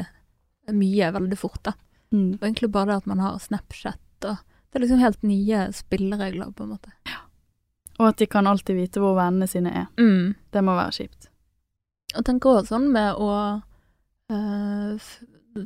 mye 0.77 1.09
veldig 1.17 1.39
fort, 1.39 1.63
da. 1.65 1.73
Mm. 2.13 2.37
Og 2.37 2.45
egentlig 2.45 2.69
bare 2.71 2.91
det 2.91 2.99
at 3.01 3.09
man 3.09 3.23
har 3.23 3.41
Snapchat 3.41 4.27
og 4.29 4.37
Det 4.71 4.79
er 4.79 4.85
liksom 4.85 4.99
helt 5.03 5.23
nye 5.27 5.65
spilleregler, 5.75 6.51
på 6.55 6.63
en 6.63 6.69
måte. 6.77 6.91
Og 7.99 8.07
at 8.07 8.17
de 8.17 8.25
kan 8.31 8.47
alltid 8.47 8.75
vite 8.77 9.01
hvor 9.03 9.17
vennene 9.17 9.47
sine 9.51 9.69
er. 9.83 9.87
Mm. 9.99 10.33
Det 10.51 10.63
må 10.63 10.75
være 10.77 10.91
kjipt. 10.95 11.27
Og 12.15 12.23
tenker 12.25 12.49
også 12.61 12.73
sånn 12.77 12.87
med 12.91 13.13
å 13.19 13.27
uh, 14.31 14.95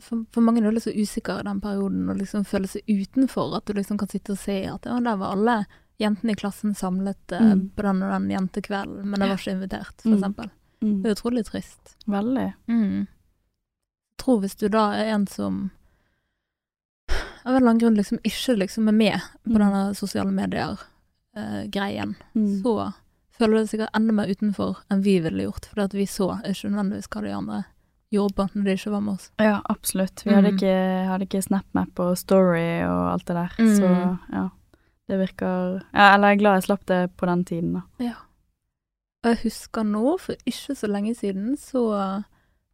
for, 0.01 0.24
for 0.34 0.41
mange 0.41 0.64
er 0.66 0.74
litt 0.74 0.84
så 0.88 0.93
usikker 0.93 1.39
i 1.43 1.45
den 1.45 1.60
perioden 1.62 2.10
å 2.10 2.16
liksom 2.18 2.45
føle 2.49 2.68
seg 2.68 2.82
utenfor. 2.89 3.53
At 3.60 3.66
du 3.70 3.74
liksom 3.78 3.99
kan 4.01 4.10
sitte 4.10 4.34
og 4.34 4.41
se 4.41 4.58
at 4.70 4.86
ja, 4.89 4.97
der 5.06 5.18
var 5.22 5.36
alle 5.36 5.58
jentene 6.01 6.34
i 6.34 6.39
klassen 6.39 6.74
samlet 6.76 7.32
uh, 7.38 7.53
Mm. 7.53 7.70
på 7.78 7.86
den 7.86 8.01
og 8.03 8.10
den 8.12 8.30
jentekvelden, 8.34 9.06
men 9.08 9.22
jeg 9.22 9.30
var 9.30 9.38
ikke 9.39 9.53
invitert, 9.56 10.01
for 10.01 10.10
Mm. 10.10 10.18
eksempel. 10.18 10.49
Mm. 10.82 10.95
Det 11.03 11.10
er 11.12 11.16
utrolig 11.16 11.45
trist. 11.47 11.95
Veldig. 12.08 12.47
Mm. 12.68 13.06
Jeg 13.06 14.18
tror 14.26 14.39
hvis 14.41 14.56
du 14.60 14.68
da 14.70 14.89
er 14.97 15.14
en 15.14 15.28
som 15.28 15.70
av 17.46 17.52
en 17.54 17.58
eller 17.62 17.70
annen 17.70 17.80
grunn 17.80 17.96
liksom 17.98 18.20
ikke 18.24 18.58
liksom 18.58 18.88
er 18.88 18.91
med 18.98 19.20
på 19.46 19.54
Mm. 19.54 19.60
denne 19.60 19.96
sosiale 19.96 20.32
medier-greien, 21.36 22.16
Mm. 22.36 22.62
så 22.64 22.93
føler 23.38 23.58
det 23.60 23.70
sikkert 23.70 23.89
enda 23.96 24.14
mer 24.14 24.28
utenfor 24.28 24.78
enn 24.89 25.02
vi 25.04 25.20
ville 25.20 25.43
gjort, 25.43 25.70
at 25.78 25.91
vi 25.93 26.06
så 26.06 26.41
ikke 26.43 26.70
nødvendigvis 26.72 27.08
hva 27.10 27.22
de 27.22 27.32
andre 27.36 27.66
gjorde 28.12 28.50
når 28.56 28.64
de 28.64 28.72
ikke 28.78 28.91
var 28.91 29.02
med 29.02 29.14
oss. 29.14 29.32
Ja, 29.39 29.62
absolutt. 29.70 30.24
Vi 30.24 30.32
hadde 30.32 30.52
Mm. 30.52 30.58
ikke, 30.58 31.08
hadde 31.08 31.26
ikke 31.28 31.43
SnapMap 31.43 32.00
og 32.00 32.18
Story 32.18 32.82
og 32.84 33.12
alt 33.14 33.26
det 33.26 33.36
der, 33.36 33.52
Mm. 33.60 33.78
så 33.78 34.20
ja. 34.32 34.50
Det 35.08 35.20
virker 35.20 35.84
ja, 35.93 36.16
Eller 36.16 36.28
jeg 36.30 36.38
er 36.38 36.39
glad 36.41 36.54
jeg 36.56 36.64
slapp 36.64 36.86
det 36.88 37.16
på 37.18 37.26
den 37.28 37.46
tiden, 37.46 37.74
da. 37.74 37.82
Ja. 38.00 38.14
Og 39.24 39.36
jeg 39.36 39.38
husker 39.43 39.84
nå, 39.84 40.20
for 40.20 40.34
ikke 40.48 40.76
så 40.76 40.88
lenge 40.88 41.16
siden, 41.16 41.56
så 41.58 42.24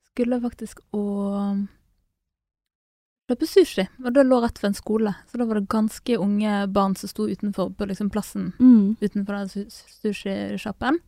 skulle 0.06 0.40
jeg 0.40 0.42
faktisk 0.52 0.80
å 0.94 1.68
løpe 3.32 3.48
sushi, 3.48 3.88
og 4.06 4.14
det 4.14 4.26
lå 4.28 4.42
rett 4.44 4.60
ved 4.62 4.70
en 4.72 4.78
skole, 4.78 5.14
så 5.32 5.40
da 5.40 5.46
var 5.50 5.60
det 5.60 5.70
ganske 5.72 6.18
unge 6.20 6.68
barn 6.76 6.96
som 7.00 7.10
sto 7.12 7.28
utenfor 7.32 7.72
på 7.78 7.88
liksom 7.90 8.10
plassen 8.14 8.52
Mm. 8.60 8.98
utenfor 9.02 9.38
den 9.40 9.50
su- 9.50 9.88
sushisjappen. 10.02 11.00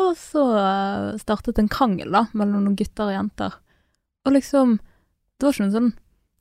Og 0.00 0.14
så 0.16 0.44
eh, 0.56 1.16
startet 1.20 1.58
en 1.60 1.68
krangel 1.68 2.12
da, 2.14 2.26
mellom 2.32 2.64
noen 2.64 2.76
gutter 2.78 3.10
og 3.10 3.16
jenter. 3.16 3.56
Og 4.24 4.32
liksom, 4.36 4.78
det 5.38 5.44
var 5.48 5.52
ikke 5.56 5.66
noe 5.66 5.74
sånn 5.76 5.90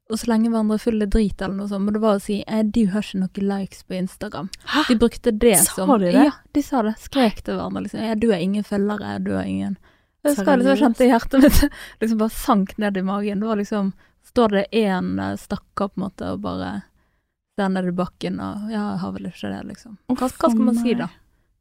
å 0.10 0.18
slenge 0.18 0.50
hverandre 0.50 0.80
full 0.82 1.04
av 1.06 1.10
drit 1.14 1.41
eller 1.41 1.54
noe 1.60 1.68
sånt, 1.70 1.86
men 1.86 1.93
det 1.93 2.02
var 2.02 2.16
å 2.18 2.22
si 2.24 2.39
eh, 2.47 2.64
'du 2.64 2.88
har 2.89 3.04
ikke 3.04 3.20
noen 3.20 3.50
likes 3.50 3.84
på 3.84 3.93
Instagram'. 4.00 4.50
Hæ? 4.66 4.84
De 4.88 4.95
brukte 4.95 5.32
det 5.38 5.58
Sa 5.60 5.76
som 5.76 5.91
de 6.00 6.12
det? 6.12 6.24
Ja, 6.26 6.32
de 6.54 6.62
sa 6.64 6.82
det. 6.82 6.95
Skrek 6.97 7.43
til 7.43 7.56
hverandre 7.60 7.84
liksom. 7.86 8.20
'du 8.20 8.32
har 8.32 8.39
ingen 8.39 8.64
følgere, 8.64 9.20
du 9.24 9.32
har 9.36 9.43
ingen' 9.43 9.78
Jeg 10.24 10.36
husker 10.36 10.45
jeg 10.52 10.60
liksom 10.60 10.80
kjente 10.84 11.06
hjertet 11.08 11.41
mitt 11.43 11.72
liksom 12.02 12.18
bare 12.18 12.30
sank 12.30 12.78
ned 12.78 12.97
i 12.97 13.02
magen. 13.02 13.39
Det 13.39 13.47
var 13.47 13.56
liksom 13.56 13.93
Står 14.30 14.49
det 14.53 14.65
én 14.77 15.15
stakkar 15.41 15.89
på 15.89 15.97
en 15.97 16.03
måte 16.05 16.32
og 16.36 16.41
bare 16.43 16.71
ser 17.57 17.69
ned 17.73 17.88
i 17.89 17.91
bakken 17.95 18.39
og 18.39 18.69
'ja, 18.69 18.84
jeg 18.93 18.99
har 19.01 19.11
vel 19.15 19.25
ikke 19.30 19.49
det', 19.51 19.67
liksom. 19.67 19.97
Hva, 20.07 20.15
hva 20.15 20.30
skal 20.30 20.55
man 20.65 20.75
si 20.75 20.93
da? 20.93 21.07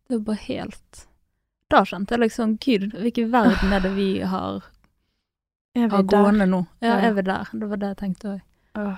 Det 0.08 0.14
er 0.14 0.18
jo 0.18 0.24
bare 0.24 0.42
helt 0.46 1.06
Da 1.70 1.82
kjente 1.84 2.10
jeg 2.16 2.20
liksom 2.20 2.56
Gud, 2.64 2.92
hvilken 2.96 3.30
verden 3.30 3.72
er 3.76 3.80
det 3.80 3.90
vi 3.94 4.20
har, 4.20 4.62
har 5.76 6.02
gående 6.02 6.46
nå? 6.48 6.66
Ja, 6.80 6.94
er 6.98 7.12
vi 7.12 7.22
der? 7.22 7.48
Det 7.52 7.68
var 7.68 7.76
det 7.76 7.88
jeg 7.88 7.96
tenkte 7.96 8.28
òg. 8.34 8.40
Jeg 8.76 8.96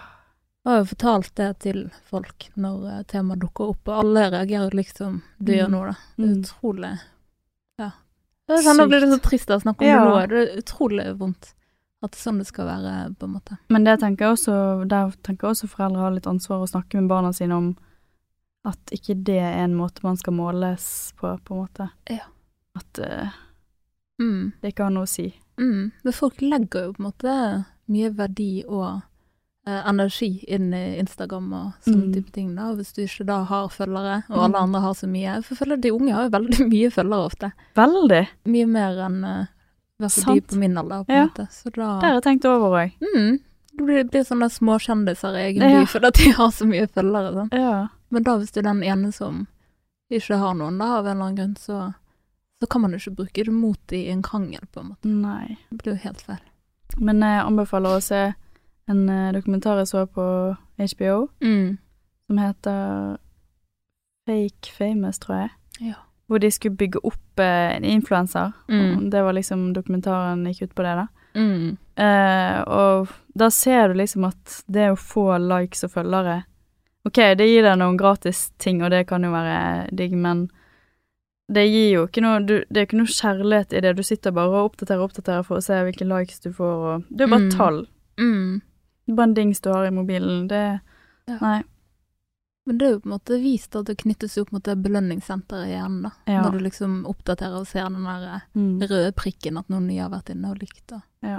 har 0.66 0.78
jo 0.78 0.84
fortalt 0.84 1.34
det 1.34 1.58
til 1.58 1.90
folk 2.04 2.48
når 2.56 2.84
eh, 2.98 3.02
temaet 3.10 3.40
dukker 3.40 3.70
opp, 3.72 3.88
og 3.88 3.98
alle 4.04 4.30
reagerer 4.30 4.70
liksom 4.76 5.22
du 5.42 5.52
gjør 5.52 5.66
Mm. 5.68 5.72
nå, 5.72 5.84
da. 5.86 5.94
Det 6.16 6.24
er 6.24 6.34
Mm. 6.34 6.42
utrolig 6.44 7.00
Ja. 7.78 7.90
Jeg 8.48 8.64
kjenner 8.64 8.88
det 8.88 8.88
blir 9.00 9.10
så 9.16 9.20
trist 9.22 9.48
å 9.50 9.60
snakke 9.62 9.80
om 9.82 9.86
Ja. 9.88 10.04
det 10.04 10.10
nå. 10.10 10.28
Det 10.28 10.48
er 10.48 10.58
utrolig 10.62 11.16
vondt 11.18 11.54
at 12.02 12.10
det 12.12 12.18
er 12.18 12.22
sånn 12.24 12.38
det 12.40 12.46
skal 12.48 12.66
være, 12.66 13.14
på 13.20 13.26
en 13.28 13.34
måte. 13.36 13.58
Men 13.68 13.84
det 13.84 13.98
tenker 14.00 14.32
også, 14.32 14.54
der 14.88 15.10
tenker 15.22 15.48
jeg 15.48 15.56
også 15.56 15.68
foreldre 15.68 16.00
har 16.06 16.14
litt 16.16 16.26
ansvar 16.30 16.62
å 16.64 16.68
snakke 16.70 16.96
med 17.00 17.08
barna 17.12 17.32
sine 17.36 17.52
om 17.56 17.76
at 18.64 18.92
ikke 18.92 19.14
det 19.24 19.38
er 19.40 19.64
en 19.64 19.74
måte 19.76 20.02
man 20.04 20.16
skal 20.20 20.34
måles 20.36 21.12
på, 21.20 21.30
på 21.44 21.54
en 21.54 21.60
måte. 21.66 21.90
Ja. 22.10 22.26
At 22.76 22.98
uh, 23.04 23.30
Mm. 24.20 24.52
det 24.60 24.74
ikke 24.74 24.84
har 24.84 24.90
noe 24.92 25.06
å 25.06 25.08
si. 25.08 25.30
Mm. 25.56 25.92
Men 26.04 26.12
folk 26.12 26.42
legger 26.44 26.82
jo 26.84 26.92
på 26.92 27.00
en 27.00 27.06
måte 27.06 27.36
mye 27.88 28.10
verdi 28.12 28.64
og 28.68 29.00
uh, 29.66 29.80
energi 29.88 30.44
inn 30.48 30.74
i 30.76 30.98
Instagram 31.00 31.46
og 31.56 31.70
sånne 31.86 32.04
Mm. 32.10 32.12
type 32.18 32.32
ting, 32.32 32.50
da. 32.54 32.66
Hvis 32.76 32.92
du 32.92 33.00
ikke 33.06 33.24
da 33.26 33.38
har 33.48 33.68
følgere, 33.72 34.18
og 34.28 34.36
Mm. 34.36 34.44
alle 34.44 34.58
andre 34.58 34.80
har 34.80 34.92
så 34.94 35.08
mye. 35.08 35.42
For 35.42 35.54
føler 35.56 35.80
de 35.80 35.90
unge 35.92 36.12
har 36.12 36.28
jo 36.28 36.34
veldig 36.36 36.68
mye 36.74 36.90
følgere 36.92 37.30
ofte. 37.30 37.52
Veldig. 37.76 38.22
Mye 38.44 38.66
mer 38.68 39.00
enn 39.06 39.24
uh, 39.24 39.46
hvert 40.00 40.24
fall 40.24 40.34
de 40.34 40.40
på 40.50 40.56
min 40.58 40.76
alder, 40.80 41.04
på 41.04 41.12
Ja. 41.14 41.22
en 41.22 41.28
måte. 41.30 41.46
Så 41.52 41.70
da 41.70 42.00
Det 42.00 42.08
har 42.08 42.14
jeg 42.20 42.22
tenkt 42.24 42.44
over 42.50 42.76
òg. 42.80 42.92
mm, 43.00 43.38
Det 43.76 43.86
blir, 43.86 44.04
blir 44.10 44.24
sånne 44.26 44.48
småkjendiser 44.50 45.36
i 45.38 45.44
egen 45.52 45.62
Ja. 45.62 45.80
by 45.80 45.86
fordi 45.86 46.06
at 46.06 46.14
de 46.14 46.30
har 46.32 46.50
så 46.50 46.66
mye 46.66 46.86
følgere. 46.88 47.32
Sånn. 47.34 47.48
Ja. 47.52 47.88
Men 48.10 48.22
da 48.22 48.36
hvis 48.38 48.50
du 48.52 48.58
er 48.60 48.62
den 48.64 48.82
ene 48.82 49.12
som 49.12 49.46
ikke 50.10 50.36
har 50.38 50.54
noen, 50.54 50.78
da, 50.78 50.98
av 50.98 51.06
en 51.06 51.16
eller 51.16 51.24
annen 51.30 51.36
grunn, 51.36 51.54
så, 51.56 51.94
så 52.60 52.68
kan 52.68 52.80
man 52.82 52.90
jo 52.92 52.98
ikke 52.98 53.16
bruke 53.16 53.44
det 53.44 53.52
mot 53.52 53.78
dem 53.86 53.98
i 54.00 54.08
en 54.10 54.22
krangel, 54.22 54.66
på 54.72 54.80
en 54.80 54.88
måte. 54.88 55.04
Nei. 55.06 55.56
Det 55.70 55.78
blir 55.82 55.92
jo 55.94 56.00
helt 56.08 56.20
feil. 56.20 56.40
Men 56.98 57.20
jeg 57.20 57.44
anbefaler 57.46 57.96
å 57.96 58.02
se 58.02 58.34
en 58.88 59.08
eh, 59.08 59.32
dokumentar 59.32 59.78
jeg 59.78 59.86
så 59.86 60.06
på 60.10 60.56
HBO, 60.78 61.28
Mm. 61.40 61.78
som 62.26 62.36
heter 62.38 63.18
Fake 64.26 64.72
Famous, 64.76 65.18
tror 65.18 65.36
jeg. 65.36 65.50
Ja. 65.80 65.94
Hvor 66.30 66.38
de 66.38 66.50
skulle 66.54 66.76
bygge 66.78 67.00
opp 67.02 67.40
eh, 67.42 67.76
en 67.76 67.84
influenser. 67.84 68.52
Mm. 68.70 69.08
Det 69.10 69.22
var 69.26 69.34
liksom 69.34 69.72
dokumentaren 69.74 70.44
gikk 70.46 70.68
ut 70.68 70.74
på 70.78 70.84
det, 70.86 70.92
da. 71.00 71.06
Mm. 71.34 71.76
Eh, 71.96 72.60
og 72.70 73.10
da 73.34 73.48
ser 73.50 73.88
du 73.90 73.94
liksom 73.98 74.24
at 74.28 74.60
det 74.70 74.88
å 74.92 74.96
få 74.98 75.24
likes 75.42 75.84
og 75.86 75.90
følgere 75.94 76.40
Ok, 77.06 77.16
det 77.38 77.46
gir 77.48 77.62
deg 77.64 77.78
noen 77.80 77.96
gratis 77.96 78.50
ting, 78.60 78.82
og 78.84 78.90
det 78.92 79.06
kan 79.08 79.22
jo 79.24 79.30
være 79.32 79.88
digg, 79.96 80.12
men 80.20 80.42
det 81.50 81.62
gir 81.70 81.86
jo 81.94 82.02
ikke 82.06 82.20
noe 82.22 82.40
du, 82.44 82.58
Det 82.68 82.76
er 82.82 82.86
ikke 82.86 82.98
noe 83.00 83.10
kjærlighet 83.10 83.72
i 83.72 83.80
det. 83.80 83.94
Du 83.96 84.02
sitter 84.06 84.34
bare 84.36 84.52
og 84.52 84.68
oppdaterer 84.72 85.00
og 85.00 85.08
oppdaterer 85.10 85.46
for 85.46 85.56
å 85.58 85.64
se 85.64 85.78
hvilke 85.86 86.06
likes 86.06 86.40
du 86.44 86.50
får, 86.52 86.76
og 86.90 87.04
Det 87.08 87.24
er 87.24 87.26
jo 87.28 87.34
bare 87.34 87.46
Mm. 87.48 87.50
tall. 87.56 87.80
Mm. 88.20 88.60
Det 89.06 89.12
er 89.12 89.16
bare 89.16 89.28
en 89.30 89.34
dings 89.34 89.60
du 89.60 89.70
har 89.72 89.86
i 89.86 89.90
mobilen. 89.90 90.46
Det 90.48 90.80
Ja. 91.28 91.38
Nei. 91.40 91.62
Men 92.66 92.78
det 92.78 92.86
er 92.86 92.90
jo 92.92 93.00
på 93.00 93.08
en 93.08 93.14
måte 93.16 93.38
vist 93.42 93.76
at 93.76 93.86
det 93.88 93.96
knyttes 94.02 94.36
opp 94.38 94.50
mot 94.52 94.62
det 94.62 94.74
belønningssenteret 94.84 95.66
i 95.66 95.72
hjernen, 95.72 96.02
da. 96.04 96.10
Ja. 96.28 96.42
Når 96.44 96.52
du 96.58 96.64
liksom 96.66 96.98
oppdaterer 97.08 97.56
og 97.62 97.66
ser 97.66 97.88
den 97.88 98.04
der 98.04 98.26
eh, 98.34 98.40
Mm. 98.54 98.80
røde 98.82 99.12
prikken 99.16 99.58
at 99.58 99.68
noen 99.72 99.86
nye 99.88 100.02
har 100.02 100.10
vært 100.12 100.30
inne 100.34 100.50
og 100.52 100.58
likt. 100.60 100.84
Da. 100.92 101.00
Ja. 101.22 101.38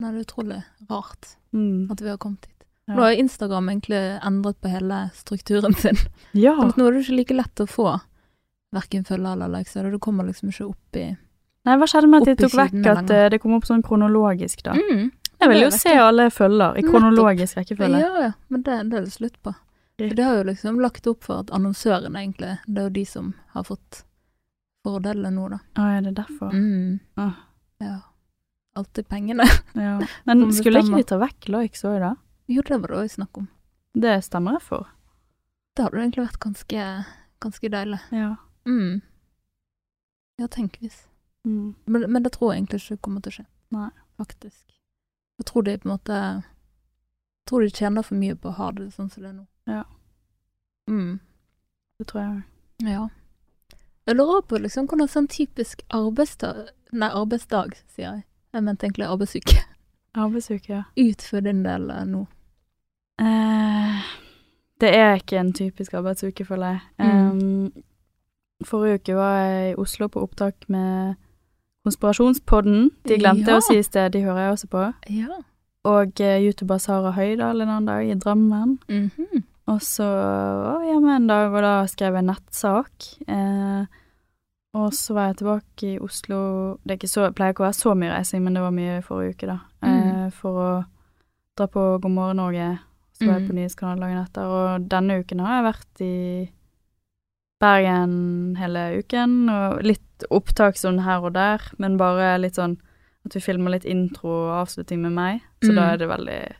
Nei, 0.00 0.12
det 0.12 0.20
er 0.20 0.24
utrolig 0.24 0.60
rart 0.88 1.34
Mm. 1.52 1.90
at 1.90 2.00
vi 2.00 2.08
har 2.08 2.18
kommet 2.18 2.46
hit. 2.46 2.54
Ja. 2.88 2.94
Nå 2.94 3.02
har 3.02 3.12
Instagram 3.18 3.68
egentlig 3.68 4.20
endret 4.24 4.56
på 4.62 4.68
hele 4.70 5.10
strukturen 5.14 5.74
sin. 5.76 5.96
Ja. 6.32 6.54
Nå 6.76 6.86
er 6.86 6.92
det 6.92 7.02
ikke 7.04 7.16
like 7.18 7.34
lett 7.36 7.60
å 7.60 7.66
få 7.68 8.00
verken 8.72 9.04
følger 9.04 9.32
eller 9.32 9.48
likes, 9.48 9.76
og 9.76 9.90
du 9.92 9.98
kommer 9.98 10.24
liksom 10.24 10.48
ikke 10.52 10.68
opp 10.70 10.96
i 10.96 11.16
Nei, 11.66 11.74
hva 11.76 11.84
skjedde 11.90 12.08
med 12.08 12.22
at 12.22 12.28
de 12.38 12.46
tok 12.46 12.52
vekk 12.54 12.86
at 12.86 12.96
lenger. 13.02 13.12
eh, 13.26 13.28
det 13.28 13.40
kom 13.42 13.52
opp 13.58 13.64
sånn 13.68 13.82
kronologisk, 13.82 14.62
da? 14.62 14.72
mm. 14.72 15.10
Jeg 15.40 15.48
vil 15.50 15.60
jo 15.62 15.70
se 15.70 15.90
alle 15.98 16.30
følger 16.30 16.78
i 16.78 16.82
kronologisk 16.82 17.56
rekkefølge. 17.58 17.98
Ja, 18.00 18.20
ja, 18.22 18.32
men 18.48 18.62
det, 18.62 18.78
det 18.90 18.96
er 18.98 19.04
det 19.04 19.12
slutt 19.12 19.36
på. 19.42 19.52
For 19.98 20.14
det 20.14 20.22
har 20.22 20.36
jo 20.38 20.44
liksom 20.46 20.80
lagt 20.80 21.06
opp 21.10 21.24
for 21.26 21.42
at 21.42 21.50
annonsørene, 21.50 22.20
egentlig, 22.20 22.52
det 22.66 22.82
er 22.82 22.86
jo 22.86 22.94
de 23.00 23.04
som 23.08 23.32
har 23.54 23.64
fått 23.66 24.04
fordelene 24.86 25.32
nå, 25.34 25.48
da. 25.50 25.58
Å, 25.74 25.88
er 25.96 26.04
det 26.06 26.12
derfor? 26.20 26.54
Mm. 26.54 27.00
Ah. 27.18 27.40
Ja. 27.82 27.96
Alltid 28.78 29.08
pengene. 29.10 29.46
Ja. 29.78 29.98
Men 30.24 30.52
skulle 30.54 30.84
ikke 30.84 31.02
de 31.02 31.08
ta 31.10 31.18
vekk 31.18 31.48
likes 31.50 31.82
òg, 31.86 31.98
da? 32.02 32.12
Jo, 32.50 32.62
det 32.66 32.78
var 32.82 32.94
det 32.94 33.00
òg 33.02 33.10
snakk 33.12 33.42
om. 33.42 33.48
Det 33.98 34.14
stemmer 34.26 34.58
jeg 34.58 34.64
for. 34.68 34.86
Det 35.74 35.84
hadde 35.84 36.00
egentlig 36.02 36.24
vært 36.24 36.40
ganske, 36.42 36.86
ganske 37.42 37.70
deilig. 37.74 37.98
Ja. 38.14 38.30
Mm. 38.70 39.00
Ja, 40.38 40.46
tenk 40.46 40.78
hvis. 40.82 41.02
Mm. 41.46 41.74
Men, 41.86 42.06
men 42.06 42.22
det 42.22 42.36
tror 42.38 42.52
jeg 42.52 42.62
egentlig 42.62 42.84
ikke 42.84 43.02
kommer 43.08 43.22
til 43.26 43.34
å 43.34 43.36
skje. 43.40 43.46
Nei. 43.74 43.90
Faktisk. 44.18 44.64
Jeg 45.38 45.46
tror 45.46 45.62
de 45.62 45.76
på 45.78 45.86
en 45.86 45.92
måte 45.92 46.14
Jeg 46.18 47.46
tror 47.46 47.62
de 47.62 47.68
tjener 47.70 48.02
for 48.02 48.18
mye 48.18 48.34
på 48.34 48.50
å 48.50 48.56
ha 48.58 48.72
det 48.74 48.88
sånn 48.96 49.10
som 49.12 49.22
det 49.22 49.30
er 49.30 49.36
nå. 49.36 49.44
Ja. 49.68 49.82
Mm. 50.88 51.20
Det 51.98 52.06
tror 52.08 52.20
jeg. 52.22 52.42
Ja. 52.88 53.08
Jeg 54.08 54.16
lurer 54.16 54.40
på 54.48 54.58
liksom 54.62 54.86
hvordan 54.88 55.08
sånn 55.12 55.26
typisk 55.28 55.82
arbeidsdag 55.92 56.70
Nei, 56.96 57.10
arbeidsdag, 57.12 57.74
sier 57.92 58.06
jeg. 58.06 58.22
Jeg 58.56 58.64
mente 58.64 58.86
egentlig 58.86 59.04
arbeidsuke. 59.04 59.58
Arbeidsuke, 60.16 60.70
ja. 60.72 60.82
Ut 60.96 61.20
for 61.22 61.44
din 61.44 61.58
del 61.66 61.90
eh, 61.92 62.04
nå. 62.08 62.22
Eh, 63.20 64.06
det 64.80 64.92
er 64.96 65.18
ikke 65.20 65.36
en 65.36 65.52
typisk 65.52 65.92
arbeidsuke, 65.98 66.46
føler 66.48 66.78
jeg. 66.78 66.80
Mm. 67.04 67.28
Um, 67.28 68.64
forrige 68.64 69.02
uke 69.02 69.18
var 69.18 69.36
jeg 69.42 69.72
i 69.72 69.76
Oslo 69.84 70.08
på 70.08 70.22
opptak 70.24 70.64
med 70.72 71.18
Konspirasjonspodden. 71.84 72.88
De 73.04 73.18
glemte 73.20 73.50
Ja. 73.52 73.58
å 73.58 73.66
si 73.68 73.76
i 73.78 73.82
sted, 73.84 74.12
de 74.16 74.24
hører 74.24 74.46
jeg 74.46 74.52
også 74.56 74.70
på. 74.72 74.86
Ja. 75.12 75.38
Og 75.84 76.20
uh, 76.24 76.38
YouTuber 76.40 76.78
Sara 76.78 77.12
Høydahl 77.12 77.60
en 77.60 77.68
annen 77.68 77.86
dag 77.92 78.08
i 78.08 78.14
Drammen. 78.16 78.78
Mhm. 78.88 79.44
Og 79.68 79.80
så 79.84 80.04
jeg 80.82 80.94
hjemme 80.94 81.16
en 81.18 81.26
dag, 81.28 81.52
og 81.52 81.62
da 81.62 81.72
skrev 81.90 82.14
jeg 82.16 82.24
nettsak. 82.24 83.08
Eh, 83.28 83.84
og 84.78 84.92
så 84.96 85.14
var 85.16 85.26
jeg 85.30 85.36
tilbake 85.40 85.86
i 85.88 85.98
Oslo 86.04 86.38
Det 86.84 86.92
er 86.94 86.98
ikke 87.00 87.10
så, 87.10 87.26
pleier 87.36 87.52
ikke 87.52 87.64
å 87.64 87.68
være 87.68 87.76
så 87.80 87.94
mye 87.98 88.12
reising, 88.14 88.42
men 88.44 88.54
det 88.56 88.62
var 88.64 88.74
mye 88.76 88.98
i 88.98 89.04
forrige 89.04 89.34
uke, 89.36 89.46
da. 89.50 89.58
Eh, 89.88 90.28
for 90.30 90.60
å 90.62 90.68
dra 91.58 91.66
på 91.66 91.84
God 92.00 92.10
morgen 92.14 92.36
Norge. 92.40 92.68
Så 93.18 93.26
var 93.26 93.40
jeg 93.40 93.48
på 93.48 93.52
Mm. 93.52 93.58
Nyhetskanalen 93.58 94.00
dagen 94.04 94.24
etter. 94.24 94.46
Og 94.46 94.88
denne 94.88 95.16
uken 95.20 95.40
har 95.40 95.56
jeg 95.58 95.66
vært 95.74 96.00
i 96.06 96.50
Bergen 97.60 98.54
hele 98.56 98.82
uken, 99.02 99.48
og 99.50 99.82
litt 99.82 100.24
opptak 100.30 100.76
sånn 100.78 101.00
her 101.02 101.24
og 101.26 101.32
der, 101.34 101.60
men 101.78 101.96
bare 101.98 102.36
litt 102.38 102.54
sånn 102.54 102.76
at 103.26 103.34
vi 103.34 103.40
filmer 103.42 103.74
litt 103.74 103.84
intro 103.84 104.30
og 104.30 104.52
avslutning 104.62 105.00
med 105.02 105.12
meg. 105.12 105.40
Så 105.62 105.72
Mm. 105.72 105.74
da 105.74 105.82
er 105.92 105.96
det 105.98 106.08
veldig 106.08 106.54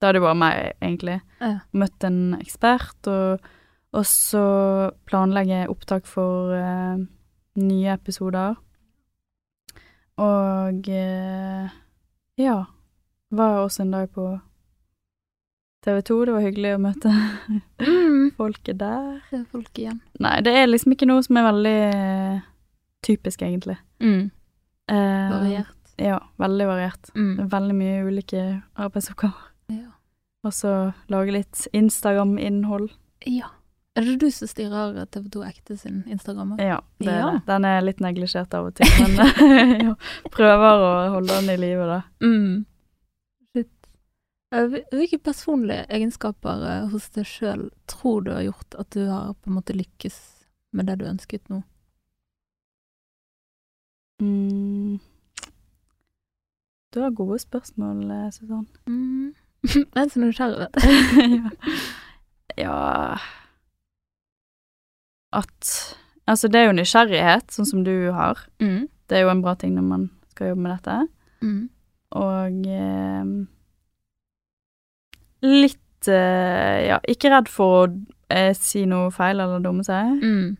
Da 0.00 0.08
er 0.10 0.16
det 0.18 0.22
bare 0.24 0.36
meg, 0.36 0.72
egentlig. 0.82 1.20
Ja. 1.40 1.52
Møtt 1.72 2.04
en 2.04 2.34
ekspert, 2.40 3.06
og, 3.08 3.44
og 3.94 4.04
så 4.08 4.44
planlegger 5.08 5.62
jeg 5.64 5.70
opptak 5.72 6.06
for 6.10 6.52
uh, 6.52 6.98
nye 7.60 7.92
episoder. 7.94 8.56
Og 10.20 10.88
uh, 10.88 11.70
ja. 12.40 12.58
Var 13.34 13.56
også 13.64 13.82
en 13.82 13.90
dag 13.90 14.10
på 14.14 14.24
TV 15.84 16.00
2. 16.06 16.18
Det 16.28 16.34
var 16.36 16.44
hyggelig 16.44 16.74
å 16.76 16.82
møte 16.84 17.14
Mm. 17.84 18.30
folket 18.38 18.78
der. 18.80 19.20
Det 19.30 19.40
er 19.40 19.46
folk 19.50 19.78
igjen. 19.78 19.98
Nei, 20.22 20.36
det 20.46 20.52
er 20.56 20.68
liksom 20.70 20.94
ikke 20.94 21.08
noe 21.10 21.22
som 21.26 21.36
er 21.40 21.44
veldig 21.48 21.78
typisk, 23.04 23.42
egentlig. 23.42 23.76
Mm. 24.00 24.30
Eh, 24.90 25.32
Variert. 25.34 25.74
Ja, 26.00 26.20
veldig 26.40 26.66
variert. 26.70 27.10
Mm. 27.14 27.34
Veldig 27.52 27.74
mye 27.78 27.98
ulike 28.06 28.44
arbeidsoppgaver. 28.80 29.50
Ja. 29.72 29.90
Og 30.44 30.52
så 30.52 30.92
lage 31.08 31.32
litt 31.32 31.66
Instagram-innhold. 31.72 32.90
ja. 33.26 33.50
Er 33.96 34.02
det 34.02 34.16
du 34.18 34.30
som 34.34 34.48
styrer 34.50 35.04
TV 35.06 35.28
2 35.30 35.42
Ekte 35.46 35.76
sin 35.78 36.00
Instagram? 36.10 36.56
Ja, 36.58 36.80
det 36.98 37.12
er 37.12 37.18
Ja. 37.20 37.26
det. 37.30 37.42
Den 37.46 37.64
er 37.64 37.80
litt 37.80 38.00
neglisjert 38.02 38.52
av 38.58 38.66
og 38.66 38.74
til, 38.74 38.90
men 38.98 39.14
ja, 39.86 39.94
prøver 40.34 40.82
å 40.82 41.10
holde 41.12 41.28
den 41.38 41.50
i 41.52 41.56
live, 41.62 41.86
da. 41.86 42.00
Mm. 42.20 42.64
Eh, 43.54 44.66
hvil- 44.66 44.84
Hvilke 44.90 45.18
personlige 45.22 45.86
egenskaper 45.88 46.64
eh, 46.72 46.88
hos 46.90 47.06
deg 47.14 47.24
sjøl 47.24 47.70
tror 47.86 48.24
du 48.26 48.32
har 48.34 48.42
gjort 48.42 48.74
at 48.82 48.90
du 48.90 49.06
har 49.06 49.32
på 49.34 49.50
en 49.50 49.54
måte 49.60 49.74
lykkes 49.78 50.18
med 50.74 50.86
det 50.90 50.98
du 50.98 51.04
ønsket 51.06 51.46
nå? 51.48 51.62
Mm. 54.22 54.98
Du 56.90 57.00
har 57.00 57.10
gode 57.10 57.38
spørsmål, 57.38 58.10
eh, 58.10 58.30
Susann. 58.30 58.66
Mm. 58.86 59.34
Jeg 59.74 60.04
er 60.04 60.08
så 60.12 60.20
nysgjerrig, 60.20 60.58
vet 60.60 60.74
du. 60.76 60.86
ja 62.64 62.78
At 65.34 65.70
Altså, 66.24 66.48
det 66.48 66.60
er 66.60 66.70
jo 66.70 66.76
nysgjerrighet, 66.78 67.50
sånn 67.52 67.66
som 67.68 67.80
du 67.84 68.08
har. 68.16 68.38
Mm. 68.62 68.86
Det 69.10 69.18
er 69.18 69.26
jo 69.26 69.32
en 69.34 69.42
bra 69.44 69.52
ting 69.60 69.74
når 69.76 69.84
man 69.84 70.04
skal 70.32 70.54
jobbe 70.54 70.64
med 70.64 70.72
dette. 70.72 70.94
Mm. 71.44 71.58
Og 72.16 72.68
eh, 72.72 73.24
litt 75.44 76.08
eh, 76.08 76.78
Ja, 76.88 77.00
ikke 77.10 77.32
redd 77.32 77.50
for 77.52 77.74
å 77.76 77.88
eh, 78.32 78.52
si 78.56 78.86
noe 78.88 79.10
feil 79.12 79.42
eller 79.44 79.60
dumme 79.64 79.84
seg. 79.84 80.14
Mm. 80.24 80.54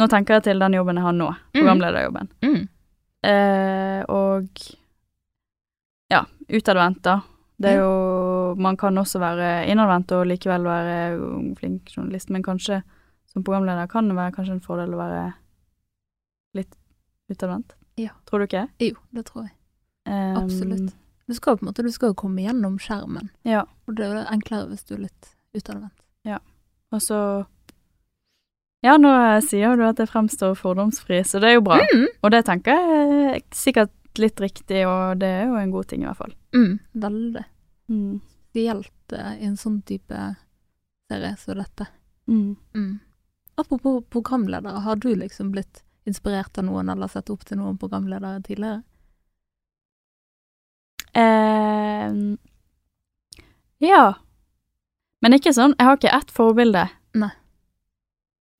Nå 0.00 0.08
tenker 0.08 0.38
jeg 0.38 0.46
til 0.48 0.64
den 0.64 0.78
jobben 0.78 0.96
jeg 0.96 1.04
har 1.04 1.18
nå, 1.18 1.28
programlederjobben. 1.52 2.32
Mm. 2.46 2.62
Eh, 3.28 4.00
og 4.08 4.64
ja, 6.12 6.24
utadvendt, 6.48 7.04
da. 7.04 7.20
Det 7.60 7.70
er 7.70 7.82
jo 7.82 8.54
Man 8.58 8.76
kan 8.76 8.98
også 8.98 9.18
være 9.22 9.66
innadvendt 9.70 10.12
og 10.12 10.26
likevel 10.26 10.64
være 10.66 11.54
flink 11.56 11.92
journalist, 11.96 12.30
men 12.30 12.42
kanskje 12.42 12.82
som 13.32 13.44
programleder 13.44 13.86
kan 13.88 14.08
det 14.08 14.16
være 14.16 14.32
kanskje 14.36 14.52
en 14.58 14.60
fordel 14.64 14.92
å 14.92 14.98
være 15.00 15.22
litt 16.54 16.74
utadvendt. 17.32 17.72
Ja. 17.96 18.10
Tror 18.28 18.42
du 18.42 18.44
ikke? 18.44 18.66
Jo, 18.80 18.98
det 19.12 19.24
tror 19.30 19.46
jeg. 19.46 19.54
Um, 20.04 20.36
Absolutt. 20.42 20.92
Du 21.28 21.34
skal 21.34 21.56
på 21.56 21.64
en 21.64 21.70
måte, 21.70 21.84
du 21.86 21.92
skal 21.94 22.12
jo 22.12 22.18
komme 22.18 22.44
gjennom 22.44 22.76
skjermen, 22.82 23.30
Ja. 23.48 23.64
og 23.88 23.96
det 23.96 24.04
er 24.04 24.14
jo 24.18 24.26
enklere 24.34 24.68
hvis 24.68 24.84
du 24.84 24.94
er 24.96 25.04
litt 25.06 25.34
utadvendt. 25.56 25.96
Og 26.92 27.00
så 27.00 27.18
Ja, 28.82 28.96
nå 28.98 29.08
sier 29.46 29.76
du 29.78 29.84
at 29.86 30.00
jeg 30.02 30.10
fremstår 30.10 30.56
fordomsfri, 30.58 31.20
så 31.22 31.38
det 31.40 31.52
er 31.52 31.54
jo 31.54 31.60
bra. 31.68 31.76
Mm. 31.78 32.06
Og 32.26 32.32
det 32.34 32.40
tenker 32.48 32.74
jeg 32.74 33.36
er 33.36 33.42
sikkert 33.54 33.92
litt 34.18 34.40
riktig, 34.40 34.82
og 34.88 35.20
det 35.22 35.28
er 35.28 35.46
jo 35.48 35.56
en 35.60 35.72
god 35.72 35.88
ting 35.88 36.02
i 36.02 36.08
hvert 36.08 36.20
fall. 36.20 36.34
Mm. 36.56 36.78
Veldig. 36.92 37.44
Mm. 37.88 38.20
Spesielt 38.52 38.92
gjelder 39.12 39.40
i 39.40 39.46
en 39.46 39.56
sånn 39.56 39.80
type 39.82 40.20
serie 41.08 41.36
som 41.36 41.58
dette. 41.58 41.86
Mm. 42.28 42.56
Mm. 42.74 42.98
Apropos 43.54 44.04
programledere, 44.10 44.80
har 44.80 44.96
du 44.96 45.14
liksom 45.16 45.52
blitt 45.52 45.84
inspirert 46.04 46.58
av 46.58 46.64
noen 46.64 46.88
eller 46.88 47.08
sett 47.08 47.30
opp 47.30 47.44
til 47.44 47.58
noen 47.60 47.78
programledere 47.78 48.42
tidligere? 48.42 48.82
Eh, 51.14 52.12
ja. 53.78 54.14
Men 55.20 55.36
ikke 55.36 55.52
sånn 55.52 55.74
Jeg 55.76 55.84
har 55.86 55.98
ikke 55.98 56.14
ett 56.16 56.30
forbilde. 56.32 56.86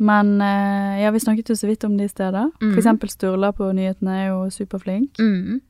Men 0.02 0.40
eh, 0.42 1.02
ja, 1.04 1.10
vi 1.14 1.20
snakket 1.22 1.52
jo 1.52 1.56
så 1.58 1.68
vidt 1.70 1.84
om 1.86 1.94
de 1.96 2.08
steder. 2.10 2.48
Mm. 2.60 2.72
For 2.72 2.80
eksempel 2.82 3.10
Sturla 3.12 3.52
på 3.54 3.68
nyhetene 3.76 4.16
er 4.24 4.26
jo 4.32 4.40
superflink. 4.50 5.20
Mm. 5.22 5.60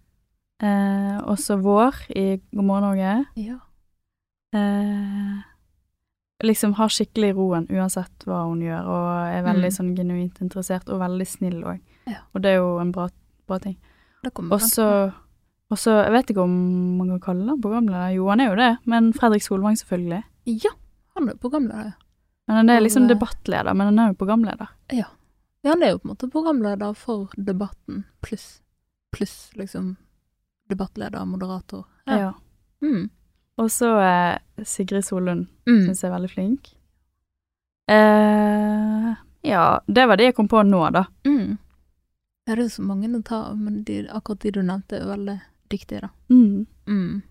Eh, 0.62 1.16
også 1.28 1.58
Vår 1.60 1.98
i 2.16 2.26
God 2.54 2.64
morgen 2.64 2.86
Norge. 2.86 3.14
Ja. 3.36 3.58
Eh, 4.54 5.40
liksom 6.44 6.72
har 6.78 6.88
skikkelig 6.90 7.32
roen 7.36 7.66
uansett 7.70 8.24
hva 8.26 8.44
hun 8.48 8.62
gjør, 8.64 8.86
og 8.88 9.10
er 9.36 9.44
veldig 9.46 9.70
Mm. 9.70 9.76
sånn 9.78 9.94
genuint 9.96 10.40
interessert, 10.40 10.88
og 10.88 11.00
veldig 11.00 11.26
snill 11.26 11.62
òg. 11.62 11.80
Ja. 12.06 12.18
Og 12.34 12.42
det 12.42 12.50
er 12.50 12.56
jo 12.56 12.78
en 12.80 12.92
bra, 12.92 13.08
bra 13.46 13.58
ting. 13.58 13.76
Og 15.72 15.78
så 15.78 16.04
jeg 16.04 16.12
vet 16.12 16.30
ikke 16.30 16.42
om 16.42 16.96
man 16.98 17.08
kan 17.08 17.20
kalle 17.20 17.48
han 17.48 17.60
programleder, 17.60 18.14
jo 18.14 18.28
han 18.28 18.40
er 18.40 18.48
jo 18.50 18.56
det, 18.56 18.78
men 18.84 19.12
Fredrik 19.12 19.42
Solvang 19.42 19.76
selvfølgelig. 19.78 20.22
Ja, 20.46 20.70
han 21.16 21.28
er 21.28 21.34
programleder. 21.40 21.94
Men 22.52 22.58
han 22.60 22.70
er 22.74 22.82
liksom 22.84 23.06
eh, 23.06 23.08
debattleder, 23.14 23.72
men 23.74 23.86
han 23.88 23.98
er 24.02 24.10
jo 24.12 24.18
programleder. 24.20 24.68
Ja, 24.92 25.06
han 25.64 25.82
er 25.82 25.94
jo 25.94 25.98
på 26.02 26.08
en 26.08 26.12
måte 26.12 26.28
programleder 26.30 26.92
for 26.98 27.32
debatten, 27.36 28.02
pluss 28.20 28.58
plus, 29.12 29.50
liksom 29.56 29.96
debattleder, 30.68 31.24
moderator. 31.28 31.84
Ja. 32.08 32.32
Mm. 32.82 33.10
Og 33.60 33.68
så 33.70 33.90
eh, 34.00 34.38
Sigrid 34.64 35.04
Solund, 35.04 35.46
Mm. 35.68 35.84
syns 35.86 36.00
jeg 36.02 36.08
er 36.10 36.14
veldig 36.16 36.30
flink. 36.32 36.70
Eh, 37.88 39.14
ja, 39.42 39.80
det 39.86 40.06
var 40.08 40.16
det 40.16 40.24
jeg 40.30 40.34
kom 40.38 40.48
på 40.48 40.62
nå, 40.66 40.80
da. 40.94 41.04
Mm. 41.28 41.58
Ja, 42.46 42.54
det 42.54 42.58
er 42.58 42.64
jo 42.64 42.72
så 42.74 42.82
mange 42.86 43.10
å 43.14 43.22
ta 43.22 43.42
av, 43.52 43.58
men 43.60 43.82
de, 43.86 44.00
akkurat 44.08 44.40
de 44.42 44.50
du 44.56 44.62
nevnte, 44.62 44.98
er 44.98 45.06
veldig 45.12 45.36
dyktige, 45.70 46.00
da. 46.00 46.10
Mm. 46.32 46.66
Mm. 46.88 47.22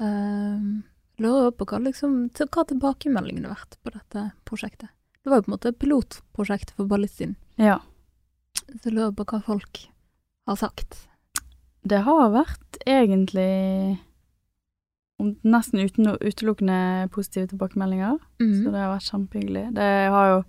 Um, 0.00 0.82
lurer 1.22 1.50
på 1.56 1.64
hva, 1.70 1.78
liksom, 1.80 2.16
til, 2.36 2.48
hva 2.52 2.64
tilbakemeldingene 2.68 3.48
har 3.48 3.56
vært 3.56 3.76
på 3.82 3.92
dette 3.94 4.24
prosjektet. 4.48 4.90
Det 5.22 5.30
var 5.32 5.40
jo 5.40 5.46
på 5.46 5.50
en 5.50 5.56
måte 5.56 5.72
pilotprosjektet 5.74 5.78
pilotprosjekt 5.82 6.74
for 6.76 6.86
Ballistin. 6.86 7.36
Ja. 7.58 7.78
så 8.66 8.88
jeg 8.90 8.94
lurer 8.96 9.14
på 9.16 9.24
hva 9.30 9.40
folk 9.42 9.80
har 10.46 10.56
sagt. 10.60 11.06
Det 11.86 12.02
har 12.06 12.30
vært 12.34 12.78
egentlig 12.86 13.98
nesten 15.46 15.80
uten, 15.80 16.10
utelukkende 16.20 17.08
positive 17.14 17.48
tilbakemeldinger, 17.48 18.18
Mm. 18.40 18.52
så 18.64 18.70
det 18.72 18.80
har 18.82 18.92
vært 18.98 19.10
kjempehyggelig. 19.10 19.74
Det 19.74 20.10
har 20.12 20.26
jo 20.34 20.44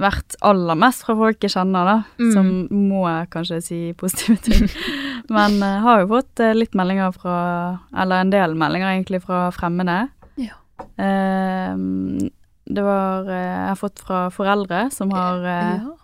vært 0.00 0.36
aller 0.46 0.78
mest 0.78 1.04
fra 1.06 1.14
folk 1.18 1.42
jeg 1.44 1.52
kjenner, 1.54 1.84
da, 1.88 1.96
Mm. 2.20 2.32
som 2.34 2.48
må 2.88 3.04
jeg 3.08 3.30
kanskje 3.30 3.60
si 3.62 3.78
positive 3.98 4.36
ting. 4.44 4.68
Men 5.36 5.58
uh, 5.62 5.80
har 5.84 6.00
jo 6.02 6.08
fått 6.14 6.40
uh, 6.42 6.52
litt 6.56 6.74
meldinger 6.74 7.12
fra 7.14 7.78
Eller 7.96 8.20
en 8.24 8.30
del 8.32 8.54
meldinger 8.58 8.90
egentlig 8.96 9.22
fra 9.22 9.50
fremmede. 9.54 10.08
Ja. 10.40 10.56
Uh, 10.98 12.28
det 12.70 12.82
var 12.86 13.26
eh, 13.26 13.34
Jeg 13.64 13.68
har 13.72 13.78
fått 13.80 13.98
fra 14.06 14.18
foreldre 14.30 14.84
som 14.94 15.10
har 15.10 15.40
ja. 15.42 15.96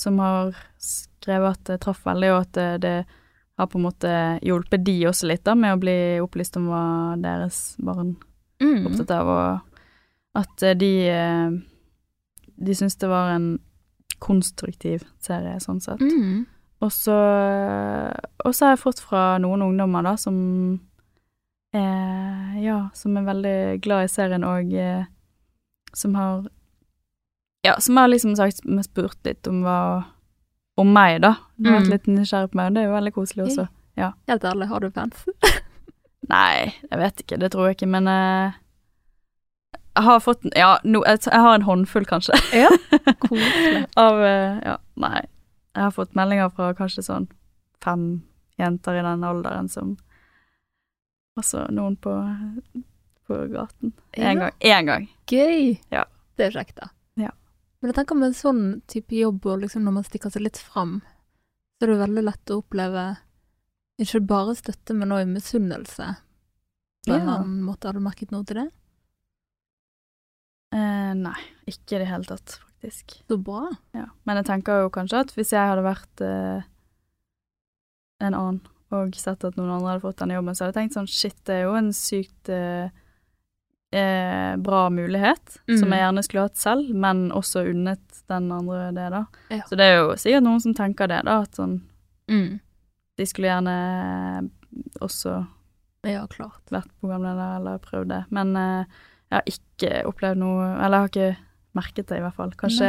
som 0.00 0.18
har 0.18 0.56
skrevet 0.82 1.52
at 1.58 1.64
det 1.68 1.76
traff 1.84 2.00
veldig, 2.06 2.30
og 2.34 2.40
at 2.40 2.80
det, 2.82 2.94
har 3.60 3.66
på 3.68 3.78
en 3.78 3.84
måte 3.84 4.10
hjulpet 4.42 4.82
de 4.86 4.94
også 5.06 5.28
litt 5.28 5.44
da, 5.44 5.54
med 5.54 5.76
å 5.76 5.80
bli 5.82 5.96
opplyst 6.24 6.56
om 6.56 6.66
hva 6.72 6.82
deres 7.20 7.76
barn 7.78 8.16
Mm. 8.60 8.86
opptatt 8.90 9.10
av, 9.16 9.28
og 9.28 10.40
at 10.40 10.64
de 10.80 10.90
de 12.60 12.74
syns 12.76 12.96
det 13.00 13.08
var 13.08 13.30
en 13.34 13.58
konstruktiv 14.20 15.04
serie, 15.18 15.56
sånn 15.60 15.80
sett. 15.80 16.00
Mm. 16.00 16.46
Og 16.84 16.92
så 16.92 17.14
har 18.64 18.74
jeg 18.74 18.80
fått 18.82 19.00
fra 19.04 19.38
noen 19.40 19.62
ungdommer, 19.64 20.02
da, 20.04 20.14
som 20.16 20.36
eh, 21.74 22.62
Ja, 22.64 22.88
som 22.94 23.16
er 23.16 23.26
veldig 23.28 23.56
glad 23.84 24.04
i 24.04 24.12
serien, 24.12 24.44
og 24.44 24.72
eh, 24.74 25.04
som 25.94 26.14
har 26.18 26.48
Ja, 27.64 27.74
som 27.80 27.96
har 28.00 28.08
liksom 28.08 28.36
sagt 28.36 28.62
spurt 28.86 29.18
litt 29.24 29.46
om 29.50 29.62
hva 29.64 30.04
Om 30.80 30.92
meg, 30.96 31.20
da. 31.20 31.34
Du 31.58 31.68
har 31.68 31.80
vært 31.80 31.88
Mm. 31.88 31.92
litt 31.92 32.06
nysgjerrig 32.08 32.50
på 32.52 32.56
meg, 32.56 32.66
og 32.70 32.74
det 32.74 32.80
er 32.82 32.86
jo 32.88 32.94
veldig 32.96 33.12
koselig 33.12 33.44
også. 33.50 33.68
Helt 34.28 34.44
ærlig, 34.48 34.68
har 34.68 34.80
du 34.80 34.90
fans? 34.90 35.26
Nei, 36.30 36.72
jeg 36.90 36.98
vet 36.98 37.20
ikke, 37.20 37.38
det 37.38 37.50
tror 37.52 37.66
jeg 37.68 37.76
ikke, 37.76 37.88
men 37.90 38.08
eh, 38.08 38.52
Jeg 40.00 40.06
har 40.06 40.20
fått 40.24 40.46
Ja, 40.56 40.70
no, 40.84 41.02
jeg, 41.04 41.20
jeg 41.26 41.40
har 41.44 41.54
en 41.58 41.66
håndfull, 41.66 42.06
kanskje. 42.08 42.36
Ja, 42.56 42.70
koselig. 43.26 43.82
Av 44.00 44.20
eh, 44.24 44.60
Ja, 44.64 44.76
nei. 44.96 45.26
Jeg 45.76 45.82
har 45.84 45.92
fått 45.94 46.14
meldinger 46.18 46.48
fra 46.56 46.70
kanskje 46.74 47.04
sånn 47.06 47.28
fem 47.84 48.06
jenter 48.58 48.96
i 48.98 49.02
den 49.04 49.22
alderen 49.24 49.68
som 49.70 49.92
Altså 51.38 51.62
noen 51.72 51.94
på, 51.96 52.12
på 53.28 53.36
gaten. 53.52 53.92
Ja. 54.16 54.24
En 54.32 54.40
gang. 54.42 54.56
Én 54.60 54.88
gang. 54.88 55.06
Gøy. 55.30 55.76
Ja. 55.94 56.02
Det 56.36 56.48
er 56.48 56.56
kjekt, 56.58 56.74
da. 56.80 56.88
Ja. 57.20 57.30
Men 57.80 57.92
jeg 57.92 57.96
tenker 58.00 58.18
med 58.18 58.34
sånn 58.36 58.64
type 58.90 59.14
jobb, 59.16 59.46
og 59.46 59.62
liksom 59.62 59.86
når 59.86 59.94
man 60.00 60.04
stikker 60.08 60.32
seg 60.34 60.42
litt 60.44 60.58
fram, 60.60 60.98
så 61.78 61.86
er 61.86 61.92
det 61.94 62.00
veldig 62.02 62.24
lett 62.26 62.52
å 62.52 62.58
oppleve 62.60 63.04
ikke 64.02 64.20
bare 64.28 64.56
støtte, 64.58 64.96
men 64.96 65.12
òg 65.16 65.28
misunnelse. 65.30 66.10
På 67.06 67.14
en 67.14 67.24
Ja. 67.24 67.36
annen 67.38 67.62
måte. 67.64 67.88
Har 67.88 67.96
du 67.96 68.00
merket 68.04 68.32
noe 68.34 68.44
til 68.44 68.56
det? 68.60 68.68
Eh, 70.72 71.12
nei, 71.18 71.36
ikke 71.66 71.96
i 71.96 72.02
det 72.04 72.08
hele 72.10 72.24
tatt, 72.28 72.58
faktisk. 72.62 73.16
Så 73.28 73.36
bra. 73.42 73.64
Ja. 73.96 74.06
Men 74.24 74.36
jeg 74.40 74.46
tenker 74.46 74.84
jo 74.84 74.90
kanskje 74.94 75.20
at 75.24 75.32
hvis 75.34 75.50
jeg 75.52 75.66
hadde 75.66 75.82
vært 75.86 76.22
eh, 76.22 76.62
en 78.20 78.34
annen 78.36 78.60
og 78.90 79.14
sett 79.14 79.44
at 79.46 79.54
noen 79.58 79.70
andre 79.70 79.92
hadde 79.92 80.02
fått 80.02 80.18
denne 80.18 80.34
jobben, 80.34 80.54
så 80.54 80.64
hadde 80.66 80.74
jeg 80.74 80.80
tenkt 80.90 80.96
sånn 80.98 81.10
shit, 81.10 81.36
det 81.46 81.54
er 81.60 81.62
jo 81.68 81.74
en 81.78 81.90
sykt 81.94 82.48
eh, 82.50 82.88
eh, 83.94 84.56
bra 84.58 84.88
mulighet, 84.90 85.60
som 85.78 85.86
Mm. 85.88 85.92
jeg 85.94 86.02
gjerne 86.02 86.24
skulle 86.26 86.42
hatt 86.48 86.56
selv, 86.58 86.90
men 86.94 87.30
også 87.30 87.62
unnet 87.70 88.22
den 88.28 88.50
andre 88.52 88.90
det, 88.94 89.10
da. 89.14 89.24
Ja. 89.50 89.62
Så 89.70 89.76
det 89.78 89.86
er 89.86 89.96
jo 90.00 90.16
sikkert 90.18 90.42
noen 90.42 90.60
som 90.60 90.74
tenker 90.74 91.06
det, 91.10 91.20
da, 91.24 91.40
at 91.42 91.54
sånn 91.54 91.80
Mm. 92.28 92.60
de 93.18 93.26
skulle 93.26 93.46
gjerne 93.50 94.50
også 95.00 95.46
Ja, 96.04 96.26
klart. 96.26 96.62
vært 96.70 96.90
programleder 97.00 97.56
eller 97.60 97.78
prøvd 97.78 98.08
det, 98.08 98.24
men 98.30 98.56
eh, 98.56 98.84
jeg 99.30 99.36
har 99.38 99.46
ikke 99.46 99.90
opplevd 100.10 100.40
noe, 100.42 100.64
eller 100.84 100.96
jeg 100.96 101.04
har 101.04 101.12
ikke 101.12 101.78
merket 101.78 102.08
det 102.10 102.18
i 102.18 102.24
hvert 102.24 102.34
fall. 102.34 102.50
Kanskje, 102.58 102.88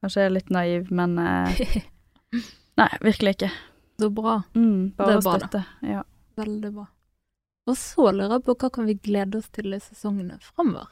kanskje 0.00 0.22
jeg 0.22 0.30
er 0.30 0.36
litt 0.36 0.52
naiv, 0.54 0.92
men 0.94 1.18
eh, 1.18 1.64
nei, 2.80 2.88
virkelig 3.02 3.34
ikke. 3.36 3.50
Så 4.00 4.10
bra. 4.14 4.36
Mm, 4.54 4.92
Det 4.94 4.96
bare 5.02 5.18
bra, 5.20 5.34
støtte. 5.40 5.64
Ja. 5.84 6.04
Veldig 6.40 6.70
bra. 6.78 6.86
Og 7.68 7.76
så 7.76 8.06
lurer 8.14 8.38
jeg 8.38 8.46
på 8.46 8.54
hva 8.62 8.70
kan 8.72 8.86
vi 8.88 8.94
glede 9.02 9.42
oss 9.42 9.50
til 9.52 9.74
i 9.74 9.80
sesongene 9.82 10.38
framover? 10.42 10.88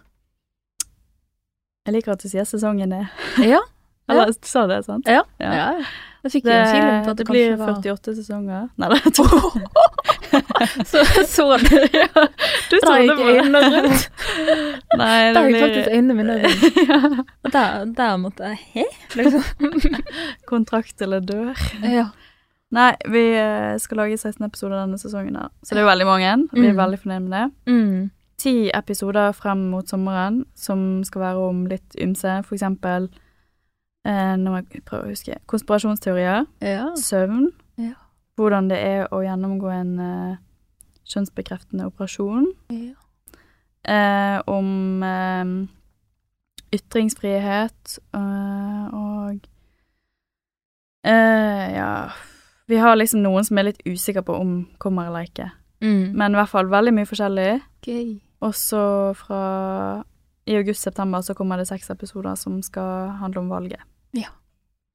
Jeg 1.89 1.95
liker 1.97 2.13
at 2.13 2.23
du 2.23 2.29
sier 2.29 2.45
sesongen 2.45 2.93
er 2.93 3.09
Ja. 3.41 3.63
Eller 4.09 4.33
sa 4.43 4.67
det, 4.69 4.83
sant? 4.87 5.09
Ja. 5.09 5.23
Ja. 5.41 5.53
ja. 5.55 5.87
Jeg 6.25 6.33
fikk 6.33 6.45
jo 6.45 6.51
Det, 6.51 6.55
en 6.59 7.05
på 7.05 7.11
at 7.11 7.17
det 7.17 7.27
det, 7.27 7.27
blir 7.31 7.57
kanskje 7.57 7.67
var 7.67 7.75
48 7.79 8.15
sesonger. 8.19 8.69
Nei, 8.77 8.89
det 8.89 8.99
er 9.07 9.11
to. 9.15 9.25
Så 10.91 11.03
så 11.25 11.45
du 11.63 11.69
Du 12.71 12.77
så 12.83 12.93
det 12.93 13.05
gikk 13.07 13.21
øynene 13.23 13.61
rundt. 13.75 14.09
Nei, 15.01 15.19
det 15.29 15.35
Da 15.35 15.43
gikk 15.43 15.53
blir 15.53 15.63
faktisk 15.63 15.91
øynene 15.95 16.15
mine 16.19 16.35
rundt. 16.43 16.81
ja. 16.89 16.99
Og 17.45 17.53
der, 17.55 17.85
der 17.97 18.17
måtte 18.17 18.51
jeg 18.51 18.59
Hæ? 18.75 18.85
Liksom. 19.17 19.45
Kontrakt 20.47 21.03
eller 21.03 21.21
dør. 21.21 21.55
Ja. 21.83 22.09
Nei, 22.75 22.91
vi 23.09 23.23
eh, 23.39 23.79
skal 23.81 23.97
lage 24.03 24.19
16 24.21 24.45
episoder 24.45 24.83
denne 24.83 24.99
sesongen, 25.01 25.37
her. 25.41 25.49
så 25.65 25.73
det 25.75 25.81
er 25.81 25.87
jo 25.87 25.89
veldig 25.89 26.07
mange. 26.07 26.35
Vi 26.53 26.67
er 26.67 26.73
Mm. 26.75 26.77
veldig 26.83 26.99
fornøyd 27.01 27.21
med 27.23 27.33
det. 27.39 27.47
Mm. 27.73 28.11
Ti 28.39 28.71
episoder 28.75 29.33
frem 29.33 29.59
mot 29.71 29.89
sommeren 29.89 30.43
som 30.55 31.03
skal 31.05 31.21
være 31.23 31.47
om 31.49 31.65
litt 31.67 31.97
ymse. 31.99 32.43
For 32.45 32.55
eksempel 32.59 33.09
eh, 34.09 34.35
når 34.41 34.57
jeg 34.73 34.83
prøver 34.89 35.05
å 35.07 35.13
huske 35.13 35.39
konspirasjonsteorier, 35.53 36.47
Ja. 36.65 36.89
søvn, 36.97 37.51
Ja. 37.79 37.93
hvordan 38.39 38.69
det 38.73 38.79
er 38.81 39.09
å 39.13 39.21
gjennomgå 39.23 39.71
en 39.75 39.93
eh, 40.01 40.37
kjønnsbekreftende 41.09 41.87
operasjon, 41.89 42.49
ja. 42.71 42.95
eh, 43.85 44.41
om 44.47 45.03
eh, 45.03 45.69
ytringsfrihet 46.73 47.99
eh, 48.15 48.89
og 48.95 49.39
eh, 51.05 51.67
Ja 51.75 52.11
Vi 52.69 52.77
har 52.77 52.97
liksom 53.01 53.23
noen 53.25 53.45
som 53.49 53.59
er 53.59 53.71
litt 53.71 53.81
usikre 53.89 54.21
på 54.23 54.35
om 54.37 54.67
kommer 54.79 55.07
eller 55.09 55.25
ikke. 55.25 55.47
Mm. 55.81 56.13
Men 56.21 56.35
i 56.35 56.37
hvert 56.37 56.51
fall 56.53 56.69
veldig 56.69 56.93
mye 56.93 57.09
forskjellig. 57.09 57.63
Gøy. 57.87 58.11
Og 58.45 58.53
så 58.55 58.83
fra 59.17 59.39
i 60.49 60.57
august-september 60.59 61.23
så 61.25 61.33
kommer 61.39 61.57
det 61.57 61.69
seks 61.71 61.89
episoder 61.95 62.37
som 62.37 62.59
skal 62.63 63.15
handle 63.23 63.41
om 63.41 63.49
valget. 63.49 63.81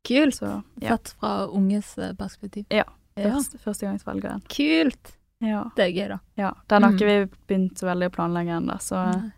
Kult. 0.04 0.36
Så 0.36 0.64
ja, 0.82 0.98
Sett 0.98 1.14
fra 1.20 1.46
unges 1.48 1.98
eh, 1.98 2.14
perspektiv. 2.20 2.66
Ja. 2.70 2.84
ja. 3.16 3.30
først, 3.32 3.54
førstegangsvelgeren. 3.64 4.42
Kult. 4.52 5.14
Ja, 5.40 5.62
Det 5.78 5.86
er 5.86 5.94
gøy, 5.96 6.08
da. 6.10 6.18
ja. 6.36 6.50
Den 6.68 6.84
har 6.84 6.92
Mm. 6.92 6.98
ikke 6.98 7.08
vi 7.08 7.38
begynt 7.48 7.78
så 7.80 7.88
veldig 7.88 8.10
å 8.10 8.14
planlegge 8.16 8.58
ennå, 8.58 8.76
så 8.84 9.00
Nei. 9.12 9.32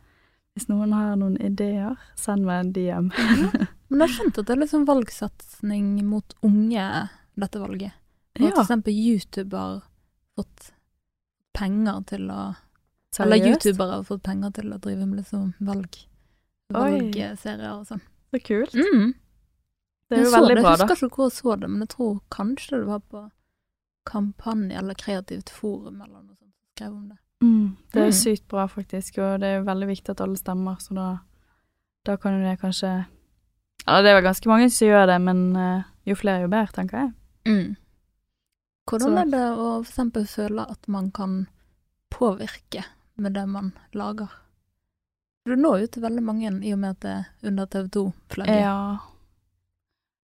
hvis 0.56 0.68
noen 0.70 0.92
har 0.94 1.16
noen 1.22 1.38
ideer, 1.42 1.96
send 2.16 2.46
meg 2.46 2.60
en 2.66 2.72
DM. 2.74 3.12
Men 3.90 4.00
jeg 4.02 4.08
har 4.08 4.14
skjønt 4.16 4.38
at 4.40 4.46
det 4.48 4.56
er 4.56 4.60
litt 4.64 4.72
sånn 4.74 4.86
valgsatsing 4.90 6.04
mot 6.06 6.34
unge, 6.44 7.10
dette 7.38 7.60
valget. 7.62 7.94
Og 8.40 8.48
at 8.48 8.54
for 8.56 8.64
eksempel 8.66 8.94
YouTube 8.98 9.54
har 9.58 9.84
fått 10.36 10.72
penger 11.54 12.02
til 12.10 12.26
å 12.32 12.56
Eller 13.20 13.38
YouTuber 13.38 13.54
youtubere 13.54 13.92
har 14.00 14.04
fått 14.04 14.24
penger 14.24 14.52
til 14.58 14.74
å 14.74 14.80
drive 14.82 15.06
med 15.06 15.20
liksom 15.22 15.54
valg. 15.62 16.02
Valgserier 16.74 17.70
og 17.80 17.86
sånn. 17.88 18.02
Så 18.34 18.42
kult. 18.44 18.74
Mm. 18.74 19.14
Det 20.10 20.18
er 20.20 20.24
jo 20.24 20.32
veldig 20.36 20.56
det. 20.56 20.64
bra, 20.64 20.72
Jeg 20.76 20.88
husker 20.90 21.08
ikke 21.08 21.16
hvor 21.22 21.30
jeg 21.32 21.38
så 21.40 21.56
det, 21.60 21.70
men 21.70 21.80
jeg 21.86 21.90
tror 21.96 22.20
kanskje 22.32 22.80
det 22.80 22.88
var 22.88 23.00
på 23.10 23.22
Kampanje 24.06 24.78
eller 24.78 24.94
Kreativt 24.94 25.50
forum 25.50 26.02
eller 26.02 26.20
noe 26.22 26.36
sånt 26.36 26.54
som 26.54 26.68
skrev 26.76 26.92
om 26.94 27.08
det. 27.10 27.18
Mm, 27.44 27.78
det 27.94 28.02
er 28.02 28.06
Mm. 28.06 28.12
sykt 28.20 28.48
bra, 28.48 28.68
faktisk, 28.68 29.18
og 29.18 29.40
det 29.42 29.48
er 29.50 29.58
jo 29.60 29.64
veldig 29.66 29.88
viktig 29.88 30.10
at 30.14 30.22
alle 30.22 30.38
stemmer, 30.38 30.76
så 30.80 30.94
da, 30.96 31.08
da 32.06 32.16
kan 32.18 32.38
jo 32.40 32.46
det 32.46 32.60
kanskje 32.62 33.06
Ja, 33.88 34.02
det 34.02 34.10
er 34.10 34.16
vel 34.22 34.24
ganske 34.30 34.48
mange 34.50 34.70
som 34.72 34.88
gjør 34.88 35.06
det, 35.08 35.22
men 35.22 35.56
eh, 35.56 35.84
jo 36.08 36.16
flere, 36.16 36.42
jo 36.42 36.48
bedre, 36.48 36.72
tenker 36.74 36.98
jeg. 36.98 37.14
Mm. 37.46 37.76
Hvordan 38.90 39.18
er 39.18 39.26
det 39.30 39.44
å 39.58 39.68
eksempel 39.84 40.26
føle 40.30 40.66
at 40.72 40.88
man 40.88 41.12
kan 41.12 41.48
påvirke 42.12 42.84
med 43.18 43.34
det 43.34 43.48
man 43.50 43.74
lager? 43.94 44.30
Du 45.46 45.56
når 45.56 45.80
jo 45.84 45.88
til 45.88 46.02
veldig 46.02 46.24
mange 46.24 46.50
i 46.66 46.72
og 46.74 46.80
med 46.80 46.90
at 46.96 47.00
det 47.02 47.12
er 47.12 47.48
under 47.52 47.66
TV 47.66 47.88
2-flagget. 47.94 48.62
Ja. 48.62 48.98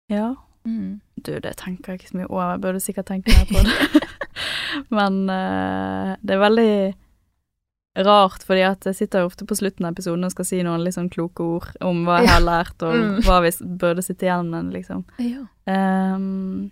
Ja. 0.10 0.36
Mm. 0.68 1.00
Du, 1.24 1.32
det 1.40 1.56
tenker 1.58 1.94
jeg 1.94 2.00
ikke 2.02 2.10
så 2.12 2.18
mye 2.20 2.30
over, 2.30 2.52
jeg 2.56 2.62
burde 2.62 2.80
sikkert 2.84 3.06
tenke 3.10 3.32
mer 3.34 3.46
på 3.50 3.62
det. 3.64 4.02
Men 4.98 5.22
uh, 5.30 6.16
det 6.22 6.36
er 6.36 6.42
veldig 6.44 6.74
rart, 8.06 8.44
fordi 8.48 8.62
at 8.64 8.86
jeg 8.88 8.96
sitter 8.96 9.26
ofte 9.28 9.46
på 9.50 9.56
slutten 9.58 9.86
av 9.88 9.96
episoden 9.96 10.24
og 10.24 10.32
skal 10.32 10.46
si 10.48 10.60
noen 10.64 10.84
litt 10.86 10.96
sånn 10.96 11.10
kloke 11.12 11.44
ord 11.44 11.72
om 11.84 12.04
hva 12.08 12.20
jeg 12.22 12.30
har 12.32 12.44
lært, 12.46 12.78
og 12.86 12.96
Mm. 12.96 13.16
hva 13.26 13.40
vi 13.44 13.52
burde 13.82 14.04
sitte 14.06 14.28
igjen 14.28 14.50
med, 14.54 14.70
liksom. 14.76 15.02
Ja. 15.20 15.42
Um, 15.68 16.70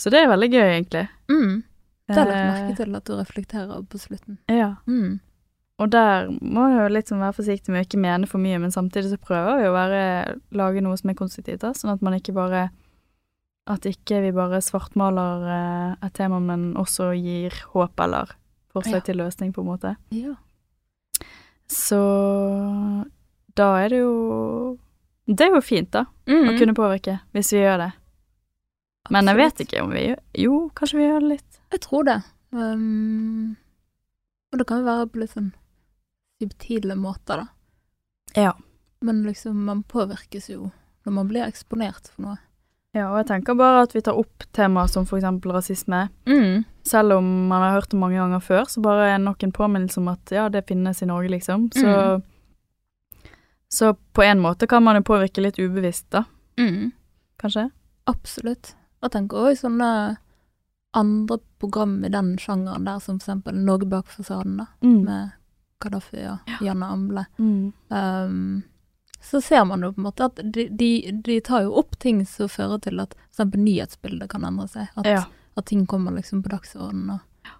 så 0.00 0.10
det 0.12 0.22
er 0.22 0.30
veldig 0.30 0.48
gøy, 0.52 0.68
egentlig. 0.76 1.08
Mm. 1.28 1.62
Det 2.06 2.14
har 2.16 2.26
jeg 2.26 2.30
lagt 2.30 2.40
Eh, 2.46 2.62
merke 2.62 2.76
til 2.78 2.96
at 2.96 3.04
du 3.04 3.12
reflekterer 3.18 3.84
på 3.90 3.98
slutten. 3.98 4.38
Ja. 4.48 4.74
Mm. 4.86 5.20
Og 5.78 5.90
der 5.92 6.30
må 6.40 6.68
jeg 6.72 6.90
jo 6.90 7.00
sånn 7.10 7.20
være 7.20 7.36
forsiktig 7.36 7.68
med 7.68 7.82
å 7.82 7.86
ikke 7.86 8.00
mene 8.00 8.26
for 8.30 8.40
mye, 8.40 8.58
men 8.62 8.72
samtidig 8.72 9.10
så 9.12 9.18
prøver 9.20 9.58
vi 9.60 9.66
å 9.68 9.74
være, 9.74 10.38
lage 10.56 10.80
noe 10.80 10.96
som 10.96 11.10
er 11.12 11.18
konstruktivt, 11.18 11.60
da, 11.60 11.74
sånn 11.76 11.92
at 11.92 12.02
man 12.02 12.14
ikke 12.18 12.34
bare 12.36 12.70
At 13.68 13.82
ikke 13.82 14.20
vi 14.22 14.30
bare 14.30 14.60
svartmaler 14.62 15.42
eh, 15.50 16.06
et 16.06 16.12
tema, 16.14 16.38
men 16.38 16.76
også 16.78 17.08
gir 17.18 17.50
håp 17.72 17.98
eller 17.98 18.30
forslag 18.70 19.00
Ja. 19.00 19.06
til 19.08 19.16
løsning, 19.18 19.52
på 19.52 19.60
en 19.64 19.66
måte. 19.66 19.96
Ja. 20.14 20.36
Så 21.66 21.98
da 23.58 23.68
er 23.82 23.88
det 23.90 23.98
jo 24.04 24.78
Det 25.26 25.40
er 25.48 25.54
jo 25.56 25.60
fint, 25.60 25.90
da, 25.90 26.04
å 26.06 26.30
Mm. 26.30 26.58
kunne 26.58 26.74
påvirke, 26.78 27.20
hvis 27.34 27.50
vi 27.52 27.58
gjør 27.58 27.78
det. 27.78 27.92
Men 29.10 29.26
jeg 29.26 29.36
vet 29.36 29.58
ikke 29.66 29.82
om 29.82 29.90
vi 29.90 30.06
gjør 30.06 30.18
Jo, 30.34 30.70
kanskje 30.74 30.96
vi 30.98 31.06
gjør 31.08 31.20
det 31.20 31.28
litt. 31.28 31.58
Jeg 31.72 31.80
tror 31.80 32.04
det. 32.04 32.22
Um, 32.52 33.56
og 34.52 34.58
det 34.58 34.66
kan 34.68 34.78
jo 34.78 34.84
være 34.84 35.06
på 35.10 35.18
litt 35.18 35.30
sånn 35.34 35.52
subtile 36.42 36.94
måter, 36.96 37.36
da. 37.36 37.46
Ja. 38.34 38.52
Men 39.00 39.22
liksom, 39.22 39.64
man 39.64 39.82
påvirkes 39.82 40.48
jo 40.50 40.70
når 41.06 41.12
man 41.12 41.28
blir 41.30 41.46
eksponert 41.46 42.08
for 42.10 42.22
noe. 42.22 42.36
Ja, 42.96 43.10
og 43.12 43.18
jeg 43.20 43.26
tenker 43.28 43.54
bare 43.58 43.82
at 43.84 43.92
vi 43.92 44.00
tar 44.00 44.16
opp 44.16 44.44
temaer 44.56 44.88
som 44.88 45.04
eksempel 45.04 45.52
rasisme. 45.52 46.08
Mm. 46.26 46.64
Selv 46.86 47.18
om 47.18 47.26
man 47.48 47.62
har 47.62 47.74
hørt 47.76 47.90
det 47.92 47.98
mange 48.00 48.16
ganger 48.16 48.40
før, 48.40 48.64
så 48.72 48.80
bare 48.80 49.10
er 49.14 49.18
nok 49.20 49.42
en 49.44 49.52
påminnelse 49.52 49.98
om 50.00 50.08
at 50.08 50.32
ja, 50.32 50.48
det 50.48 50.64
finnes 50.66 51.02
i 51.02 51.06
Norge, 51.06 51.28
liksom. 51.28 51.68
Så, 51.76 51.86
Mm. 51.86 52.22
så 53.68 53.94
på 54.12 54.22
en 54.22 54.40
måte 54.40 54.66
kan 54.66 54.82
man 54.82 54.96
jo 54.96 55.02
påvirke 55.02 55.42
litt 55.42 55.58
ubevisst, 55.58 56.10
da, 56.10 56.24
Mm. 56.58 56.92
kanskje. 57.38 57.70
Absolutt. 58.06 58.74
Og 59.02 59.10
tenker 59.12 59.36
òg 59.36 59.58
sånne 59.58 60.16
andre 60.94 61.38
program 61.58 62.02
i 62.04 62.08
den 62.08 62.36
sjangeren 62.38 62.84
der, 62.84 62.98
som 63.00 63.18
eksempel 63.18 63.52
Norge 63.54 63.86
bak 63.86 64.06
fasaden, 64.06 64.56
da, 64.56 64.66
Mm. 64.82 65.04
med 65.04 65.32
Kadafi 65.86 66.24
og 66.30 66.56
Janne 66.66 66.88
Amble. 66.92 67.24
Mm. 67.38 67.72
Um, 67.94 68.62
så 69.26 69.40
ser 69.42 69.64
man 69.66 69.82
jo 69.82 69.92
på 69.94 69.98
en 70.02 70.06
måte 70.06 70.26
at 70.28 70.42
de, 70.54 70.68
de, 70.70 70.90
de 71.24 71.38
tar 71.40 71.64
jo 71.64 71.72
opp 71.80 71.96
ting 72.02 72.20
som 72.28 72.50
fører 72.52 72.78
til 72.84 73.00
at 73.02 73.14
eksempel 73.30 73.62
nyhetsbildet 73.64 74.28
kan 74.30 74.44
endre 74.46 74.68
seg. 74.70 74.90
At, 74.96 75.06
Ja. 75.08 75.24
at 75.56 75.66
ting 75.66 75.86
kommer 75.88 76.12
liksom 76.14 76.42
på 76.44 76.52
dagsordenen, 76.52 77.16
og 77.16 77.50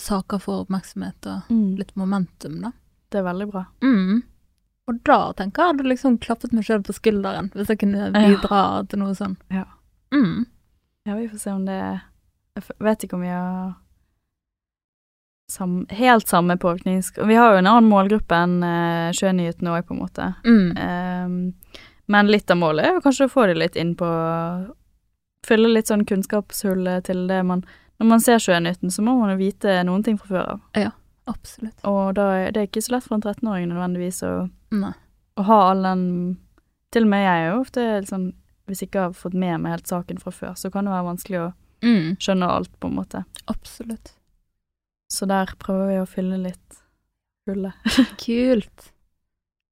saker 0.00 0.38
får 0.42 0.64
oppmerksomhet 0.66 1.26
og 1.30 1.48
Mm. 1.52 1.76
litt 1.78 1.94
momentum, 1.96 2.60
da. 2.62 2.72
Det 3.10 3.18
er 3.20 3.22
veldig 3.32 3.50
bra. 3.52 3.64
Mm. 3.82 4.22
Og 4.88 5.02
da 5.04 5.32
tenker 5.32 5.62
jeg 5.62 5.74
hadde 5.76 5.88
liksom 5.88 6.18
klappet 6.18 6.52
meg 6.52 6.64
sjøl 6.64 6.82
på 6.82 6.92
skulderen, 6.96 7.50
hvis 7.54 7.68
jeg 7.68 7.78
kunne 7.78 8.10
Ja. 8.10 8.12
bidra 8.12 8.88
til 8.88 8.98
noe 8.98 9.14
sånn. 9.14 9.36
Ja. 9.50 9.64
Mm. 10.12 10.46
Ja, 11.06 11.14
vi 11.16 11.28
får 11.28 11.38
se 11.40 11.50
om 11.52 11.64
det 11.64 12.00
Jeg 12.56 12.64
vet 12.80 13.04
ikke 13.04 13.14
om 13.14 13.20
vi 13.22 13.28
har 13.28 13.76
sam, 15.50 15.86
helt 15.90 16.28
samme 16.30 16.56
påvirkning. 16.60 17.02
Vi 17.26 17.34
har 17.38 17.52
jo 17.52 17.58
en 17.60 17.66
annen 17.70 17.88
målgruppe 17.90 18.36
enn 18.36 18.58
uh, 18.64 19.10
Sjønyhetene 19.16 19.74
òg, 19.76 19.86
på 19.88 19.94
en 19.96 20.00
måte. 20.02 20.28
Mm. 20.46 20.70
Um, 20.76 21.82
men 22.10 22.30
litt 22.32 22.50
av 22.50 22.58
målet 22.58 22.86
er 22.88 22.96
jo 22.96 23.02
kanskje 23.04 23.28
å 23.28 23.32
få 23.32 23.44
det 23.50 23.58
litt 23.60 23.76
inn 23.78 23.92
på 23.98 24.06
Fylle 25.46 25.70
litt 25.72 25.88
sånn 25.88 26.02
kunnskapshull 26.04 26.84
til 27.06 27.22
det 27.30 27.38
man 27.48 27.62
Når 28.00 28.08
man 28.10 28.20
ser 28.20 28.38
Sjønytten, 28.42 28.90
så 28.92 29.02
må 29.04 29.14
man 29.16 29.30
jo 29.32 29.38
vite 29.40 29.78
noen 29.88 30.02
ting 30.04 30.18
fra 30.20 30.28
før 30.28 30.50
av. 30.56 30.60
Ja, 30.76 30.90
Absolutt. 31.30 31.78
Og 31.86 32.14
da 32.18 32.26
det 32.50 32.58
er 32.60 32.66
ikke 32.68 32.82
så 32.82 32.96
lett 32.96 33.04
for 33.06 33.14
en 33.18 33.22
13-åring 33.22 33.68
nødvendigvis 33.70 34.22
å, 34.26 34.32
å 35.38 35.42
ha 35.46 35.58
all 35.70 35.82
den 35.86 36.04
Til 36.90 37.06
og 37.06 37.10
med 37.12 37.22
jeg 37.22 37.42
er 37.44 37.50
jo 37.52 37.60
ofte 37.60 37.84
sånn 38.08 38.24
Hvis 38.66 38.82
jeg 38.82 38.90
ikke 38.90 39.04
har 39.08 39.14
fått 39.16 39.36
med 39.38 39.60
meg 39.62 39.76
helt 39.76 39.90
saken 39.90 40.18
fra 40.22 40.32
før, 40.34 40.54
så 40.58 40.70
kan 40.74 40.88
det 40.88 40.94
være 40.96 41.08
vanskelig 41.12 41.40
å 41.44 41.50
Mm. 41.80 42.16
skjønne 42.20 42.44
alt, 42.44 42.68
på 42.80 42.88
en 42.90 42.94
måte. 42.98 43.22
Absolutt. 43.48 44.10
Så 45.10 45.26
der 45.30 45.52
prøver 45.58 45.90
vi 45.90 45.98
å 46.00 46.08
fylle 46.08 46.38
litt 46.40 46.80
hullet. 47.48 47.74
Kult. 48.24 48.90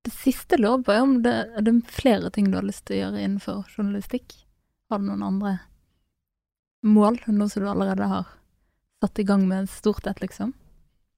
Det 0.05 0.15
siste 0.15 0.59
lov 0.59 0.89
er 0.91 1.03
om 1.05 1.19
det 1.23 1.35
er 1.59 1.65
det 1.67 1.75
flere 1.93 2.31
ting 2.35 2.51
du 2.51 2.59
har 2.59 2.67
lyst 2.67 2.87
til 2.89 2.97
å 2.97 3.01
gjøre 3.03 3.23
innenfor 3.23 3.65
journalistikk. 3.75 4.35
Har 4.89 5.03
du 5.03 5.09
noen 5.11 5.27
andre 5.27 5.59
mål, 6.87 7.19
noe 7.29 7.51
som 7.53 7.65
du 7.65 7.69
allerede 7.71 8.09
har 8.09 8.31
satt 9.03 9.21
i 9.21 9.27
gang 9.27 9.45
med 9.51 9.69
stort 9.71 10.07
et, 10.09 10.23
liksom? 10.23 10.55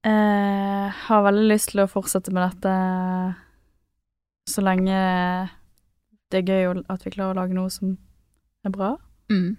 Jeg 0.05 0.93
har 1.07 1.25
veldig 1.27 1.47
lyst 1.51 1.73
til 1.75 1.83
å 1.85 1.91
fortsette 1.91 2.33
med 2.33 2.47
dette 2.49 2.75
så 4.49 4.65
lenge 4.65 4.97
det 6.31 6.41
er 6.41 6.47
gøy 6.49 6.85
at 6.89 7.05
vi 7.05 7.13
klarer 7.13 7.35
å 7.35 7.41
lage 7.43 7.57
noe 7.57 7.71
som 7.73 7.97
er 8.67 8.73
bra. 8.75 8.95
Mm. 9.33 9.57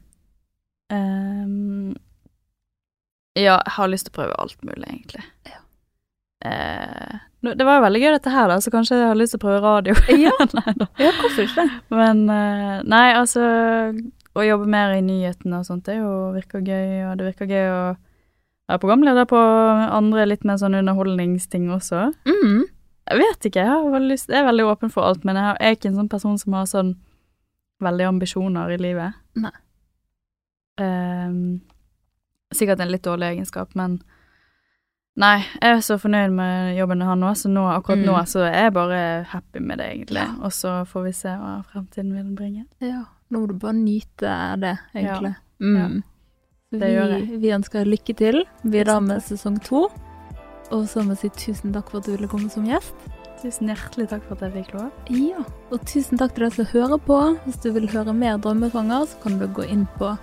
Ehm, 0.94 1.94
ja, 3.38 3.58
jeg 3.58 3.76
har 3.78 3.92
lyst 3.92 4.08
til 4.08 4.14
å 4.14 4.18
prøve 4.20 4.38
alt 4.44 4.58
mulig, 4.66 4.88
egentlig. 4.88 5.24
Ja. 5.48 5.60
Eh, 6.46 7.20
det 7.42 7.66
var 7.66 7.80
jo 7.80 7.86
veldig 7.86 8.02
gøy 8.02 8.12
dette 8.16 8.34
her, 8.34 8.50
da, 8.52 8.58
så 8.62 8.74
kanskje 8.74 8.98
jeg 9.00 9.10
har 9.10 9.18
lyst 9.18 9.36
til 9.36 9.42
å 9.42 9.46
prøve 9.46 9.62
radio. 9.64 9.96
Ja. 10.28 10.34
nei. 10.60 10.74
Ja, 11.00 11.14
hvorfor 11.22 11.46
ikke? 11.46 11.68
Men 11.94 12.26
eh, 12.30 12.82
nei, 12.86 13.08
altså 13.18 13.46
Å 14.32 14.44
jobbe 14.46 14.68
mer 14.72 14.94
i 14.96 15.02
nyhetene 15.04 15.60
og 15.60 15.68
sånt, 15.68 15.84
det 15.90 15.98
jo 15.98 16.32
virker 16.32 16.62
gøy, 16.64 17.02
og 17.10 17.18
det 17.20 17.26
virker 17.34 17.50
gøy 17.52 17.66
å 17.68 17.82
være 18.72 18.80
programleder 18.80 19.26
på 19.28 19.40
andre 19.42 20.24
litt 20.30 20.46
mer 20.48 20.56
sånn 20.62 20.78
underholdningsting 20.80 21.66
også. 21.76 22.06
Mm. 22.30 22.62
Jeg 23.12 23.20
vet 23.20 23.48
ikke, 23.50 23.66
jeg 23.66 23.92
har 23.92 24.06
lyst 24.06 24.32
Jeg 24.32 24.40
er 24.40 24.48
veldig 24.48 24.70
åpen 24.72 24.94
for 24.94 25.04
alt, 25.04 25.26
men 25.28 25.36
jeg 25.36 25.58
er 25.60 25.76
ikke 25.76 25.90
en 25.92 26.00
sånn 26.00 26.12
person 26.12 26.38
som 26.40 26.56
har 26.56 26.70
sånn 26.70 26.94
veldig 27.84 28.08
ambisjoner 28.08 28.72
i 28.72 28.80
livet. 28.80 29.18
Nei. 29.42 29.52
Ehm, 30.80 31.60
sikkert 32.54 32.80
en 32.84 32.92
litt 32.92 33.04
dårlig 33.08 33.36
egenskap, 33.36 33.76
men 33.76 34.02
Nei, 35.20 35.42
jeg 35.60 35.76
er 35.76 35.82
så 35.84 35.98
fornøyd 36.00 36.32
med 36.32 36.78
jobben 36.78 37.02
jeg 37.04 37.08
har 37.10 37.18
nå, 37.20 37.34
så 37.36 37.50
nå, 37.52 37.66
akkurat 37.68 38.00
Mm. 38.00 38.06
nå 38.08 38.20
så 38.32 38.46
er 38.48 38.54
jeg 38.64 38.74
bare 38.74 39.00
happy 39.28 39.60
med 39.60 39.78
det, 39.82 39.88
egentlig. 39.92 40.22
Ja. 40.24 40.36
Og 40.42 40.52
så 40.56 40.86
får 40.88 41.04
vi 41.04 41.12
se 41.12 41.28
hva 41.36 41.66
fremtiden 41.68 42.14
vil 42.16 42.30
bringe. 42.34 42.64
Ja, 42.80 43.02
nå 43.30 43.42
må 43.42 43.48
du 43.50 43.54
bare 43.60 43.74
nyte 43.76 44.32
det, 44.62 44.78
egentlig. 44.96 45.36
Ja. 45.36 45.66
Mm. 45.68 45.76
ja. 45.76 45.88
Det 46.72 46.80
vi, 46.88 46.94
gjør 46.96 47.10
jeg. 47.12 47.40
vi 47.42 47.52
ønsker 47.52 47.86
lykke 47.92 48.16
til 48.16 48.46
videre 48.64 49.02
med 49.04 49.20
sesong 49.22 49.60
to. 49.62 49.90
Og 50.72 50.88
så 50.88 51.04
må 51.04 51.12
jeg 51.20 51.26
si 51.36 51.52
tusen 51.52 51.74
takk 51.76 51.92
for 51.92 52.00
at 52.00 52.06
du 52.08 52.14
ville 52.16 52.30
komme 52.32 52.50
som 52.50 52.64
gjest. 52.64 52.96
Tusen 53.42 53.68
hjertelig 53.68 54.08
takk 54.08 54.24
for 54.30 54.38
at 54.40 54.48
jeg 54.48 54.64
fikk 54.64 54.74
lov. 54.78 54.92
Ja, 55.12 55.44
og 55.74 55.84
tusen 55.92 56.18
takk 56.18 56.36
til 56.38 56.46
deg 56.46 56.54
som 56.56 56.66
hører 56.72 56.98
på. 57.04 57.20
Hvis 57.44 57.60
du 57.60 57.74
vil 57.76 57.90
høre 57.92 58.14
mer 58.16 58.38
Drømmefanger, 58.40 59.10
så 59.12 59.20
kan 59.26 59.38
du 59.42 59.48
gå 59.52 59.68
inn 59.68 59.84
på 60.00 60.16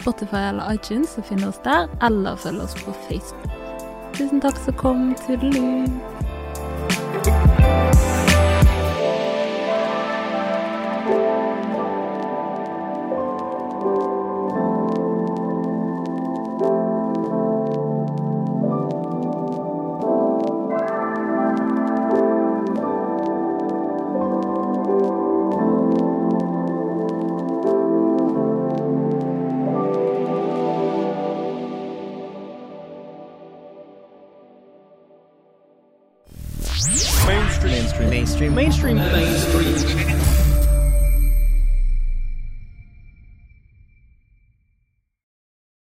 Spotify 0.00 0.42
eller 0.50 0.72
iTunes 0.74 1.14
så 1.16 1.22
finn 1.22 1.44
oss 1.44 1.60
der, 1.64 1.88
eller 2.02 2.36
følg 2.36 2.62
oss 2.64 2.76
på 2.84 2.94
Facebook. 3.08 3.50
Tusen 4.16 4.40
takk 4.40 4.56
som 4.64 4.74
kom. 4.80 5.08
Tudelu. 5.26 5.84